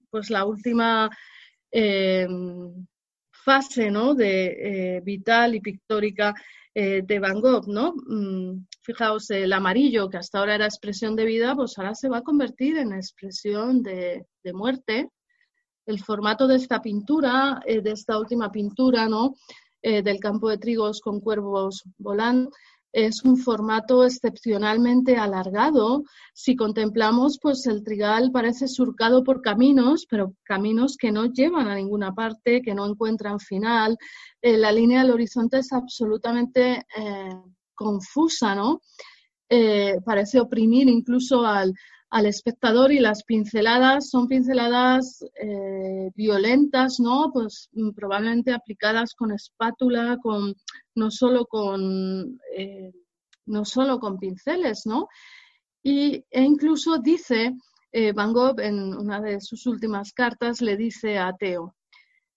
pues, 0.09 0.30
la 0.30 0.45
última 0.45 1.09
fase, 3.32 3.89
¿no? 3.89 4.14
De 4.14 5.01
vital 5.03 5.55
y 5.55 5.59
pictórica 5.59 6.34
eh, 6.76 7.03
de 7.05 7.20
Van 7.20 7.39
Gogh, 7.39 7.68
¿no? 7.68 7.93
Mm, 8.07 8.66
fijaos, 8.82 9.30
el 9.30 9.53
amarillo, 9.53 10.09
que 10.09 10.18
hasta 10.18 10.39
ahora 10.39 10.55
era 10.55 10.66
expresión 10.66 11.16
de 11.16 11.26
vida, 11.26 11.55
pues 11.55 11.78
ahora 11.78 11.93
se 11.93 12.09
va 12.09 12.18
a 12.18 12.24
convertir 12.24 12.78
en 12.78 12.93
expresión 12.93 13.84
de, 13.84 14.26
muerte. 14.53 15.09
El 15.86 15.99
formato 15.99 16.47
de 16.47 16.55
esta 16.55 16.82
pintura, 16.82 17.61
eh, 17.68 17.82
de 17.82 17.91
esta 17.91 18.18
última 18.18 18.51
pintura, 18.51 19.07
¿no? 19.07 19.36
Eh, 19.84 20.01
del 20.01 20.20
campo 20.20 20.49
de 20.49 20.57
trigos 20.57 20.99
con 21.01 21.20
cuervos 21.20 21.84
volando, 21.97 22.49
es 22.93 23.23
un 23.23 23.37
formato 23.37 24.05
excepcionalmente 24.05 25.17
alargado. 25.17 26.03
Si 26.33 26.55
contemplamos, 26.55 27.39
pues 27.41 27.65
el 27.65 27.83
trigal 27.83 28.31
parece 28.31 28.67
surcado 28.67 29.23
por 29.23 29.41
caminos, 29.41 30.05
pero 30.07 30.35
caminos 30.43 30.95
que 30.95 31.11
no 31.11 31.25
llevan 31.25 31.67
a 31.67 31.75
ninguna 31.75 32.13
parte, 32.13 32.61
que 32.61 32.75
no 32.75 32.85
encuentran 32.85 33.39
final. 33.39 33.97
Eh, 34.41 34.57
la 34.57 34.71
línea 34.71 35.01
del 35.01 35.11
horizonte 35.11 35.57
es 35.57 35.73
absolutamente 35.73 36.85
eh, 36.95 37.35
confusa, 37.73 38.53
¿no? 38.53 38.81
Eh, 39.49 39.97
parece 40.05 40.39
oprimir 40.39 40.87
incluso 40.87 41.45
al, 41.45 41.73
al 42.14 42.28
espectador 42.28 42.91
y 42.91 42.99
las 42.99 43.24
pinceladas 43.24 44.11
son 44.11 44.28
pinceladas 44.28 45.26
eh, 45.34 46.11
violentas, 46.14 46.99
¿no? 46.99 47.32
Pues 47.34 47.70
mm, 47.72 47.89
probablemente 47.93 48.53
aplicadas 48.53 49.16
con 49.16 49.32
espátula, 49.32 50.20
con 50.22 50.53
no 50.93 51.09
solo 51.09 51.47
con 51.47 52.39
eh, 52.55 52.91
no 53.47 53.66
solo 53.66 53.99
con 53.99 54.20
pinceles, 54.20 54.84
¿no? 54.86 55.07
Y, 55.82 56.24
e 56.30 56.43
incluso 56.43 56.99
dice 56.99 57.55
eh, 57.91 58.11
Van 58.14 58.32
Gogh 58.32 58.59
en 58.59 58.95
una 58.95 59.20
de 59.20 59.41
sus 59.41 59.66
últimas 59.66 60.14
cartas 60.14 60.61
le 60.61 60.78
dice 60.78 61.18
a 61.18 61.34
Teo, 61.34 61.76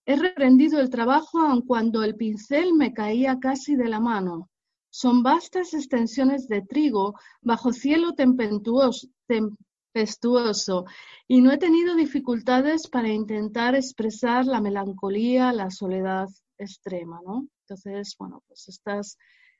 he 0.07 0.16
reprendido 0.16 0.81
el 0.81 0.89
trabajo 0.89 1.41
aun 1.41 1.61
cuando 1.61 2.03
el 2.03 2.16
pincel 2.16 2.72
me 2.72 2.95
caía 2.95 3.39
casi 3.39 3.77
de 3.77 3.91
la 3.91 4.01
mano. 4.01 4.49
Son 4.89 5.22
vastas 5.22 5.74
extensiones 5.74 6.49
de 6.49 6.62
trigo 6.62 7.14
bajo 7.43 7.74
cielo 7.74 8.14
tempestuoso, 8.14 9.09
tempestuoso 9.27 10.85
y 11.27 11.41
no 11.41 11.53
he 11.53 11.59
tenido 11.59 11.95
dificultades 11.95 12.89
para 12.89 13.09
intentar 13.09 13.74
expresar 13.74 14.47
la 14.47 14.61
melancolía, 14.61 15.53
la 15.53 15.70
soledad 15.70 16.29
extrema, 16.59 17.20
¿no? 17.24 17.49
Entonces, 17.62 18.14
bueno, 18.18 18.43
pues 18.47 18.68
estas 18.68 19.18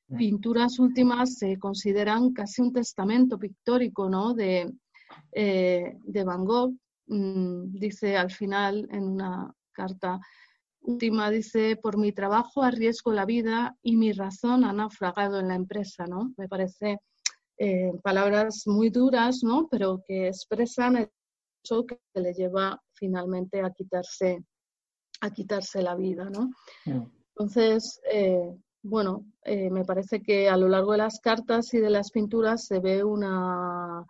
mm. 0.09 0.17
pinturas 0.17 0.79
últimas 0.79 1.39
se 1.39 1.59
consideran 1.59 2.33
casi 2.33 2.63
un 2.63 2.73
testamento 2.73 3.39
pictórico, 3.39 4.09
¿no? 4.09 4.35
De, 4.35 4.73
eh, 5.33 5.97
de 6.03 6.25
Van 6.25 6.45
Gogh. 6.45 6.75
Mm, 7.09 7.73
dice 7.73 8.17
al 8.17 8.31
final 8.31 8.89
en 8.91 9.05
una 9.05 9.53
carta 9.73 10.21
última, 10.81 11.31
dice, 11.31 11.77
por 11.77 11.99
mi 11.99 12.13
trabajo 12.13 12.63
arriesgo 12.63 13.13
la 13.13 13.25
vida 13.25 13.77
y 13.83 13.97
mi 13.97 14.13
razón 14.13 14.65
ha 14.65 14.73
naufragado 14.73 15.41
en 15.41 15.49
la 15.49 15.55
empresa, 15.55 16.07
¿no? 16.07 16.33
Me 16.37 16.49
parece 16.49 16.99
eh, 17.59 17.93
palabras 18.03 18.65
muy 18.67 18.91
duras, 18.91 19.43
¿no? 19.43 19.69
Pero 19.71 20.03
que 20.07 20.29
expresan 20.29 20.97
el 20.97 21.11
hecho 21.63 21.87
que 21.87 21.99
le 22.15 22.35
lleva 22.35 22.83
finalmente 22.93 23.63
a 23.63 23.71
quitarse, 23.71 24.45
a 25.23 25.31
quitarse 25.31 25.83
la 25.83 25.95
vida, 25.95 26.29
¿no? 26.29 26.51
Mm. 26.85 27.07
Entonces, 27.31 28.01
eh, 28.13 28.55
bueno, 28.83 29.25
eh, 29.43 29.71
me 29.71 29.85
parece 29.85 30.23
que 30.23 30.49
a 30.51 30.57
lo 30.57 30.69
largo 30.69 30.93
de 30.93 30.99
las 30.99 31.19
cartas 31.21 31.73
y 31.73 31.79
de 31.79 31.91
las 31.91 32.11
pinturas 32.11 32.67
se 32.67 32.81
ve 32.81 33.03
una 33.03 34.05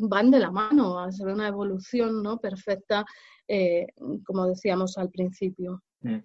van 0.00 0.32
de 0.32 0.40
la 0.40 0.50
mano, 0.50 1.12
se 1.12 1.24
ve 1.24 1.32
una 1.32 1.46
evolución 1.46 2.20
¿no? 2.20 2.38
perfecta, 2.38 3.04
como 4.26 4.48
decíamos 4.48 4.98
al 4.98 5.08
principio. 5.08 5.84
Mm. 6.00 6.18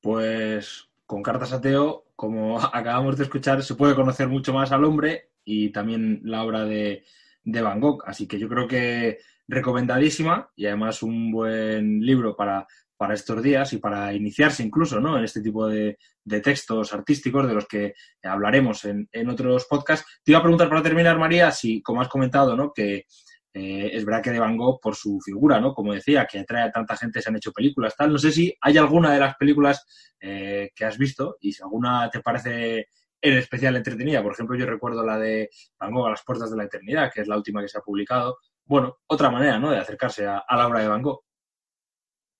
Pues 0.00 0.88
con 1.06 1.24
Cartas 1.24 1.52
Ateo, 1.52 2.04
como 2.14 2.56
acabamos 2.72 3.16
de 3.16 3.24
escuchar, 3.24 3.64
se 3.64 3.74
puede 3.74 3.96
conocer 3.96 4.28
mucho 4.28 4.52
más 4.52 4.70
al 4.70 4.84
hombre 4.84 5.30
y 5.46 5.70
también 5.70 6.20
la 6.24 6.42
obra 6.42 6.64
de, 6.64 7.04
de 7.44 7.62
Van 7.62 7.80
Gogh. 7.80 8.02
Así 8.04 8.26
que 8.26 8.38
yo 8.38 8.48
creo 8.48 8.68
que 8.68 9.18
recomendadísima 9.48 10.50
y 10.56 10.66
además 10.66 11.02
un 11.02 11.30
buen 11.30 12.00
libro 12.00 12.36
para, 12.36 12.66
para 12.96 13.14
estos 13.14 13.42
días 13.42 13.72
y 13.72 13.78
para 13.78 14.12
iniciarse 14.12 14.64
incluso 14.64 15.00
¿no? 15.00 15.16
en 15.16 15.24
este 15.24 15.40
tipo 15.40 15.68
de, 15.68 15.98
de 16.24 16.40
textos 16.40 16.92
artísticos 16.92 17.46
de 17.46 17.54
los 17.54 17.66
que 17.66 17.94
hablaremos 18.24 18.84
en, 18.84 19.08
en, 19.12 19.30
otros 19.30 19.66
podcasts. 19.70 20.20
Te 20.24 20.32
iba 20.32 20.40
a 20.40 20.42
preguntar 20.42 20.68
para 20.68 20.82
terminar, 20.82 21.18
María, 21.18 21.50
si, 21.52 21.80
como 21.80 22.00
has 22.00 22.08
comentado, 22.08 22.56
¿no? 22.56 22.72
que 22.74 23.06
eh, 23.54 23.90
es 23.92 24.04
verdad 24.04 24.22
que 24.22 24.32
de 24.32 24.40
Van 24.40 24.56
Gogh, 24.56 24.80
por 24.80 24.96
su 24.96 25.20
figura, 25.24 25.60
¿no? 25.60 25.72
como 25.72 25.94
decía, 25.94 26.26
que 26.26 26.40
atrae 26.40 26.64
a 26.64 26.72
tanta 26.72 26.96
gente, 26.96 27.22
se 27.22 27.30
han 27.30 27.36
hecho 27.36 27.52
películas, 27.52 27.94
tal. 27.96 28.12
No 28.12 28.18
sé 28.18 28.32
si 28.32 28.52
hay 28.60 28.76
alguna 28.76 29.12
de 29.12 29.20
las 29.20 29.36
películas 29.36 29.86
eh, 30.20 30.70
que 30.74 30.84
has 30.84 30.98
visto 30.98 31.36
y 31.40 31.52
si 31.52 31.62
alguna 31.62 32.10
te 32.10 32.20
parece 32.20 32.88
en 33.28 33.38
especial 33.38 33.76
entretenida. 33.76 34.22
Por 34.22 34.32
ejemplo, 34.32 34.56
yo 34.56 34.66
recuerdo 34.66 35.04
la 35.04 35.18
de 35.18 35.50
Van 35.78 35.92
Gogh 35.92 36.06
a 36.06 36.10
las 36.10 36.24
puertas 36.24 36.50
de 36.50 36.56
la 36.56 36.64
eternidad, 36.64 37.10
que 37.12 37.22
es 37.22 37.28
la 37.28 37.36
última 37.36 37.60
que 37.60 37.68
se 37.68 37.78
ha 37.78 37.82
publicado. 37.82 38.38
Bueno, 38.64 38.98
otra 39.06 39.30
manera, 39.30 39.58
¿no?, 39.58 39.70
de 39.70 39.78
acercarse 39.78 40.26
a, 40.26 40.44
la 40.48 40.66
obra 40.66 40.80
de 40.80 40.88
Van 40.88 41.02
Gogh. 41.02 41.22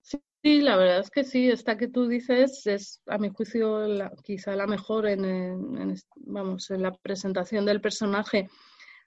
Sí, 0.01 0.61
la 0.61 0.77
verdad 0.77 0.99
es 0.99 1.09
que 1.09 1.23
sí, 1.23 1.49
esta 1.49 1.77
que 1.77 1.89
tú 1.89 2.07
dices 2.07 2.65
es, 2.67 3.01
a 3.07 3.17
mi 3.17 3.29
juicio, 3.29 3.85
quizá 4.23 4.55
la 4.55 4.67
mejor 4.67 5.07
en, 5.07 5.95
vamos, 6.15 6.69
en 6.71 6.83
la 6.83 6.93
presentación 6.93 7.65
del 7.65 7.81
personaje. 7.81 8.47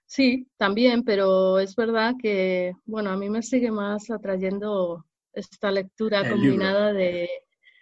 Sí, 0.05 0.47
también, 0.57 1.03
pero 1.03 1.57
es 1.57 1.75
verdad 1.75 2.13
que, 2.21 2.73
bueno, 2.85 3.09
a 3.11 3.17
mí 3.17 3.29
me 3.29 3.41
sigue 3.41 3.71
más 3.71 4.11
atrayendo 4.11 5.05
esta 5.33 5.71
lectura 5.71 6.29
combinada 6.29 6.93
de, 6.93 7.29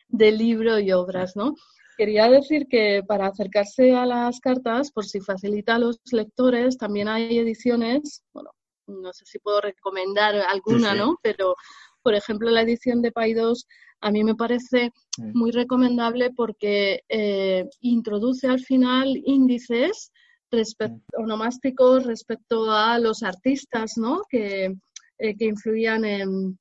de 0.08 0.32
libro 0.32 0.80
y 0.80 0.92
obras, 0.92 1.36
¿no? 1.36 1.56
Quería 2.00 2.30
decir 2.30 2.68
que 2.70 3.04
para 3.06 3.28
acercarse 3.28 3.94
a 3.94 4.06
las 4.06 4.40
cartas, 4.40 4.90
por 4.90 5.06
si 5.06 5.20
facilita 5.20 5.76
a 5.76 5.80
los 5.80 6.00
lectores, 6.14 6.78
también 6.78 7.10
hay 7.10 7.38
ediciones, 7.38 8.24
bueno, 8.34 8.52
no 8.88 9.12
sé 9.12 9.26
si 9.26 9.38
puedo 9.38 9.60
recomendar 9.60 10.34
alguna, 10.36 10.96
¿no? 10.96 11.18
Pero, 11.22 11.56
por 12.02 12.16
ejemplo, 12.16 12.50
la 12.52 12.62
edición 12.62 13.02
de 13.02 13.12
Paidós 13.12 13.68
a 14.00 14.12
mí 14.12 14.24
me 14.24 14.36
parece 14.36 14.94
muy 15.18 15.52
recomendable 15.52 16.32
porque 16.32 17.02
eh, 17.10 17.66
introduce 17.82 18.48
al 18.48 18.62
final 18.62 19.22
índices 19.26 20.14
respecto, 20.50 21.04
onomásticos 21.18 22.06
respecto 22.06 22.72
a 22.72 22.98
los 22.98 23.24
artistas, 23.24 23.98
¿no? 23.98 24.22
Que, 24.30 24.74
eh, 25.18 25.36
que 25.38 25.46
influían 25.46 26.06
en, 26.06 26.58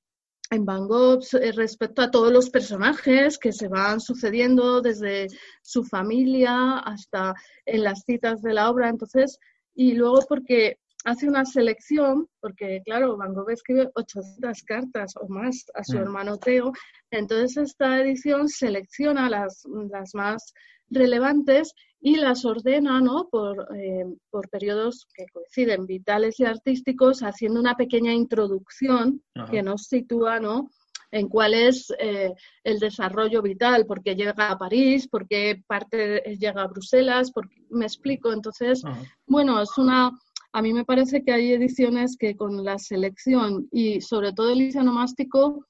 en 0.50 0.64
Van 0.64 0.86
Gogh 0.86 1.22
eh, 1.34 1.52
respecto 1.52 2.02
a 2.02 2.10
todos 2.10 2.32
los 2.32 2.50
personajes 2.50 3.38
que 3.38 3.52
se 3.52 3.68
van 3.68 4.00
sucediendo 4.00 4.80
desde 4.80 5.28
su 5.62 5.84
familia 5.84 6.78
hasta 6.78 7.34
en 7.66 7.84
las 7.84 8.02
citas 8.04 8.42
de 8.42 8.54
la 8.54 8.70
obra. 8.70 8.88
Entonces, 8.88 9.38
y 9.74 9.92
luego 9.92 10.20
porque 10.28 10.78
hace 11.04 11.28
una 11.28 11.44
selección, 11.44 12.28
porque 12.40 12.82
claro, 12.84 13.16
Van 13.16 13.34
Gogh 13.34 13.50
escribe 13.50 13.90
800 13.94 14.62
cartas 14.64 15.14
o 15.16 15.28
más 15.28 15.66
a 15.74 15.84
su 15.84 15.96
mm. 15.96 16.00
hermano 16.00 16.38
Teo, 16.38 16.72
entonces 17.10 17.56
esta 17.56 18.00
edición 18.00 18.48
selecciona 18.48 19.30
las, 19.30 19.62
las 19.90 20.14
más 20.14 20.52
relevantes 20.90 21.74
y 22.00 22.16
las 22.16 22.44
ordena 22.44 23.00
¿no? 23.00 23.28
por, 23.30 23.68
eh, 23.76 24.04
por 24.30 24.48
periodos 24.48 25.06
que 25.14 25.26
coinciden 25.32 25.86
vitales 25.86 26.38
y 26.40 26.44
artísticos, 26.44 27.22
haciendo 27.22 27.60
una 27.60 27.76
pequeña 27.76 28.12
introducción 28.12 29.22
que 29.50 29.62
nos 29.62 29.84
sitúa 29.84 30.38
¿no? 30.38 30.70
en 31.10 31.28
cuál 31.28 31.54
es 31.54 31.92
eh, 31.98 32.32
el 32.62 32.78
desarrollo 32.78 33.42
vital, 33.42 33.86
por 33.86 34.02
qué 34.02 34.14
llega 34.14 34.34
a 34.36 34.58
París, 34.58 35.08
por 35.08 35.26
qué 35.26 35.62
parte 35.66 36.36
llega 36.38 36.62
a 36.62 36.66
Bruselas, 36.68 37.32
porque, 37.32 37.56
me 37.70 37.86
explico. 37.86 38.32
Entonces, 38.32 38.82
bueno, 39.26 39.60
es 39.60 39.76
una... 39.78 40.10
A 40.52 40.62
mí 40.62 40.72
me 40.72 40.84
parece 40.84 41.22
que 41.22 41.32
hay 41.32 41.52
ediciones 41.52 42.16
que 42.18 42.36
con 42.36 42.64
la 42.64 42.78
selección 42.78 43.68
y 43.70 44.00
sobre 44.00 44.32
todo 44.32 44.50
el 44.50 44.62
isonomástico 44.62 45.66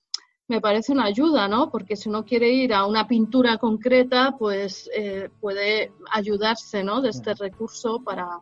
me 0.47 0.61
parece 0.61 0.93
una 0.93 1.05
ayuda, 1.05 1.47
¿no? 1.47 1.70
Porque 1.70 1.97
si 1.97 2.09
uno 2.09 2.24
quiere 2.24 2.51
ir 2.51 2.72
a 2.72 2.87
una 2.87 3.07
pintura 3.07 3.59
concreta, 3.59 4.35
pues 4.39 4.89
eh, 4.97 5.29
puede 5.41 5.93
ayudarse, 6.11 6.83
¿no? 6.83 7.03
De 7.03 7.11
este 7.11 7.35
recurso 7.35 8.03
para 8.03 8.41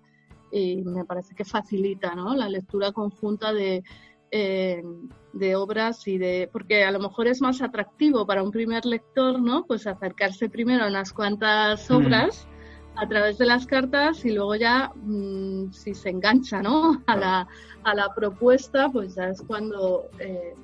y 0.52 0.82
me 0.82 1.04
parece 1.04 1.34
que 1.34 1.44
facilita, 1.44 2.14
¿no? 2.14 2.34
La 2.34 2.48
lectura 2.48 2.92
conjunta 2.92 3.52
de 3.52 3.82
eh, 4.30 4.82
de 5.32 5.54
obras 5.54 6.06
y 6.08 6.18
de 6.18 6.48
porque 6.52 6.82
a 6.84 6.90
lo 6.90 6.98
mejor 6.98 7.28
es 7.28 7.40
más 7.40 7.60
atractivo 7.62 8.26
para 8.26 8.42
un 8.42 8.50
primer 8.50 8.84
lector, 8.86 9.40
¿no? 9.40 9.64
Pues 9.66 9.86
acercarse 9.86 10.48
primero 10.48 10.84
a 10.84 10.88
unas 10.88 11.12
cuantas 11.12 11.90
obras. 11.90 12.48
A 12.96 13.06
través 13.08 13.38
de 13.38 13.46
las 13.46 13.66
cartas 13.66 14.24
y 14.24 14.32
luego 14.32 14.54
ya 14.56 14.90
mm, 14.94 15.72
si 15.72 15.94
se 15.94 16.10
engancha 16.10 16.62
¿no? 16.62 17.02
a, 17.06 17.16
la, 17.16 17.48
a 17.84 17.94
la 17.94 18.14
propuesta 18.14 18.88
pues 18.88 19.14
ya 19.14 19.28
es 19.28 19.42
cuando 19.42 20.08
eh, 20.18 20.54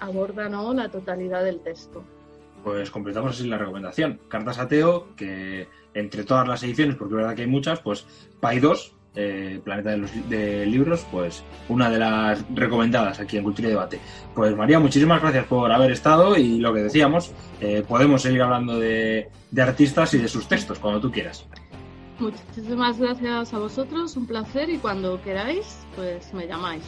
aborda 0.00 0.48
¿no? 0.48 0.74
la 0.74 0.88
totalidad 0.88 1.44
del 1.44 1.60
texto. 1.60 2.04
Pues 2.62 2.90
completamos 2.90 3.32
así 3.32 3.48
la 3.48 3.58
recomendación. 3.58 4.20
Cartas 4.28 4.58
Ateo, 4.58 5.14
que 5.16 5.68
entre 5.94 6.24
todas 6.24 6.46
las 6.46 6.62
ediciones, 6.62 6.96
porque 6.96 7.14
es 7.14 7.16
verdad 7.18 7.34
que 7.34 7.42
hay 7.42 7.48
muchas, 7.48 7.80
pues 7.80 8.04
Pai 8.40 8.58
2, 8.58 8.94
eh, 9.14 9.60
Planeta 9.64 9.90
de, 9.90 9.96
los, 9.96 10.14
Libros, 10.68 11.06
pues 11.10 11.42
una 11.68 11.88
de 11.88 11.98
las 11.98 12.44
recomendadas 12.54 13.20
aquí 13.20 13.36
en 13.36 13.44
Cultura 13.44 13.68
y 13.68 13.70
Debate. 13.70 14.00
Pues 14.34 14.54
María, 14.56 14.78
muchísimas 14.80 15.20
gracias 15.20 15.46
por 15.46 15.70
haber 15.72 15.92
estado 15.92 16.36
y 16.36 16.58
lo 16.58 16.74
que 16.74 16.82
decíamos, 16.82 17.32
eh, 17.60 17.84
podemos 17.86 18.22
seguir 18.22 18.42
hablando 18.42 18.78
de, 18.78 19.28
de 19.50 19.62
artistas 19.62 20.14
y 20.14 20.18
de 20.18 20.28
sus 20.28 20.46
textos 20.48 20.78
cuando 20.78 21.00
tú 21.00 21.10
quieras. 21.10 21.46
Muchísimas 22.18 22.98
gracias 22.98 23.54
a 23.54 23.58
vosotros, 23.58 24.16
un 24.16 24.26
placer 24.26 24.68
y 24.70 24.78
cuando 24.78 25.22
queráis, 25.22 25.86
pues 25.94 26.34
me 26.34 26.46
llamáis. 26.46 26.82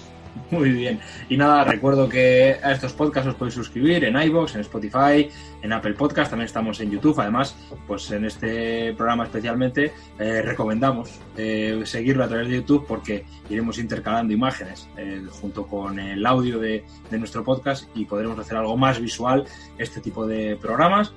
Muy 0.50 0.70
bien. 0.70 1.00
Y 1.28 1.36
nada, 1.36 1.64
recuerdo 1.64 2.08
que 2.08 2.56
a 2.62 2.72
estos 2.72 2.92
podcasts 2.92 3.28
os 3.28 3.34
podéis 3.34 3.54
suscribir 3.54 4.04
en 4.04 4.20
iVoox, 4.20 4.54
en 4.54 4.60
Spotify, 4.62 5.28
en 5.62 5.72
Apple 5.72 5.94
Podcast, 5.94 6.30
también 6.30 6.46
estamos 6.46 6.80
en 6.80 6.90
YouTube. 6.90 7.18
Además, 7.20 7.56
pues 7.86 8.10
en 8.10 8.24
este 8.24 8.92
programa 8.94 9.24
especialmente 9.24 9.92
eh, 10.18 10.42
recomendamos 10.42 11.20
eh, 11.36 11.80
seguirlo 11.84 12.24
a 12.24 12.28
través 12.28 12.48
de 12.48 12.56
YouTube 12.56 12.84
porque 12.86 13.24
iremos 13.48 13.78
intercalando 13.78 14.32
imágenes 14.32 14.88
eh, 14.96 15.22
junto 15.40 15.66
con 15.66 15.98
el 15.98 16.24
audio 16.26 16.58
de, 16.58 16.84
de 17.10 17.18
nuestro 17.18 17.44
podcast 17.44 17.88
y 17.94 18.04
podremos 18.04 18.38
hacer 18.38 18.56
algo 18.56 18.76
más 18.76 19.00
visual 19.00 19.44
este 19.78 20.00
tipo 20.00 20.26
de 20.26 20.56
programas. 20.56 21.12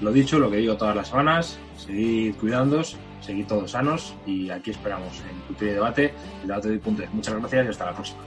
Lo 0.00 0.12
dicho, 0.12 0.38
lo 0.38 0.50
que 0.50 0.58
digo 0.58 0.76
todas 0.76 0.94
las 0.94 1.08
semanas, 1.08 1.58
seguid 1.76 2.34
cuidándoos, 2.36 2.96
seguid 3.20 3.46
todos 3.46 3.70
sanos 3.70 4.14
y 4.26 4.50
aquí 4.50 4.70
esperamos 4.70 5.22
en 5.30 5.38
Cultura 5.46 5.70
y 5.70 5.74
Debate, 5.74 6.14
el 6.42 6.48
debate 6.48 6.68
de 6.70 6.78
punto. 6.78 7.02
Muchas 7.12 7.34
gracias 7.34 7.66
y 7.66 7.68
hasta 7.68 7.86
la 7.86 7.92
próxima. 7.94 8.22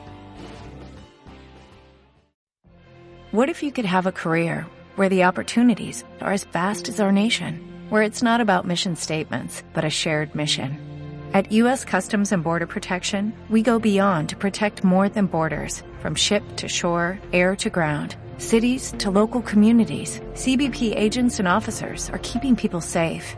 What 3.32 3.48
if 3.48 3.64
you 3.64 3.72
could 3.72 3.86
have 3.86 4.08
a 4.08 4.12
career 4.12 4.66
where 4.98 5.08
the 5.08 5.24
opportunities 5.24 6.04
are 6.20 6.34
as 6.34 6.44
vast 6.44 6.90
as 6.90 7.00
our 7.00 7.14
nation, 7.14 7.62
where 7.90 8.02
it's 8.02 8.22
not 8.22 8.42
about 8.42 8.68
mission 8.68 8.98
statements, 8.98 9.64
but 9.74 9.86
a 9.86 9.90
shared 9.90 10.36
mission? 10.36 10.78
At 11.34 11.50
U.S. 11.54 11.86
Customs 11.86 12.34
and 12.34 12.44
Border 12.44 12.68
Protection, 12.68 13.32
we 13.50 13.62
go 13.62 13.80
beyond 13.80 14.28
to 14.30 14.36
protect 14.36 14.84
more 14.84 15.08
than 15.08 15.28
borders, 15.28 15.82
from 16.02 16.14
ship 16.14 16.44
to 16.58 16.68
shore, 16.68 17.18
air 17.32 17.56
to 17.56 17.70
ground, 17.70 18.18
cities 18.38 18.94
to 18.98 19.10
local 19.10 19.42
communities. 19.42 20.20
CBP 20.34 20.94
agents 20.94 21.40
and 21.40 21.48
officers 21.48 22.10
are 22.10 22.20
keeping 22.20 22.58
people 22.58 22.82
safe. 22.82 23.38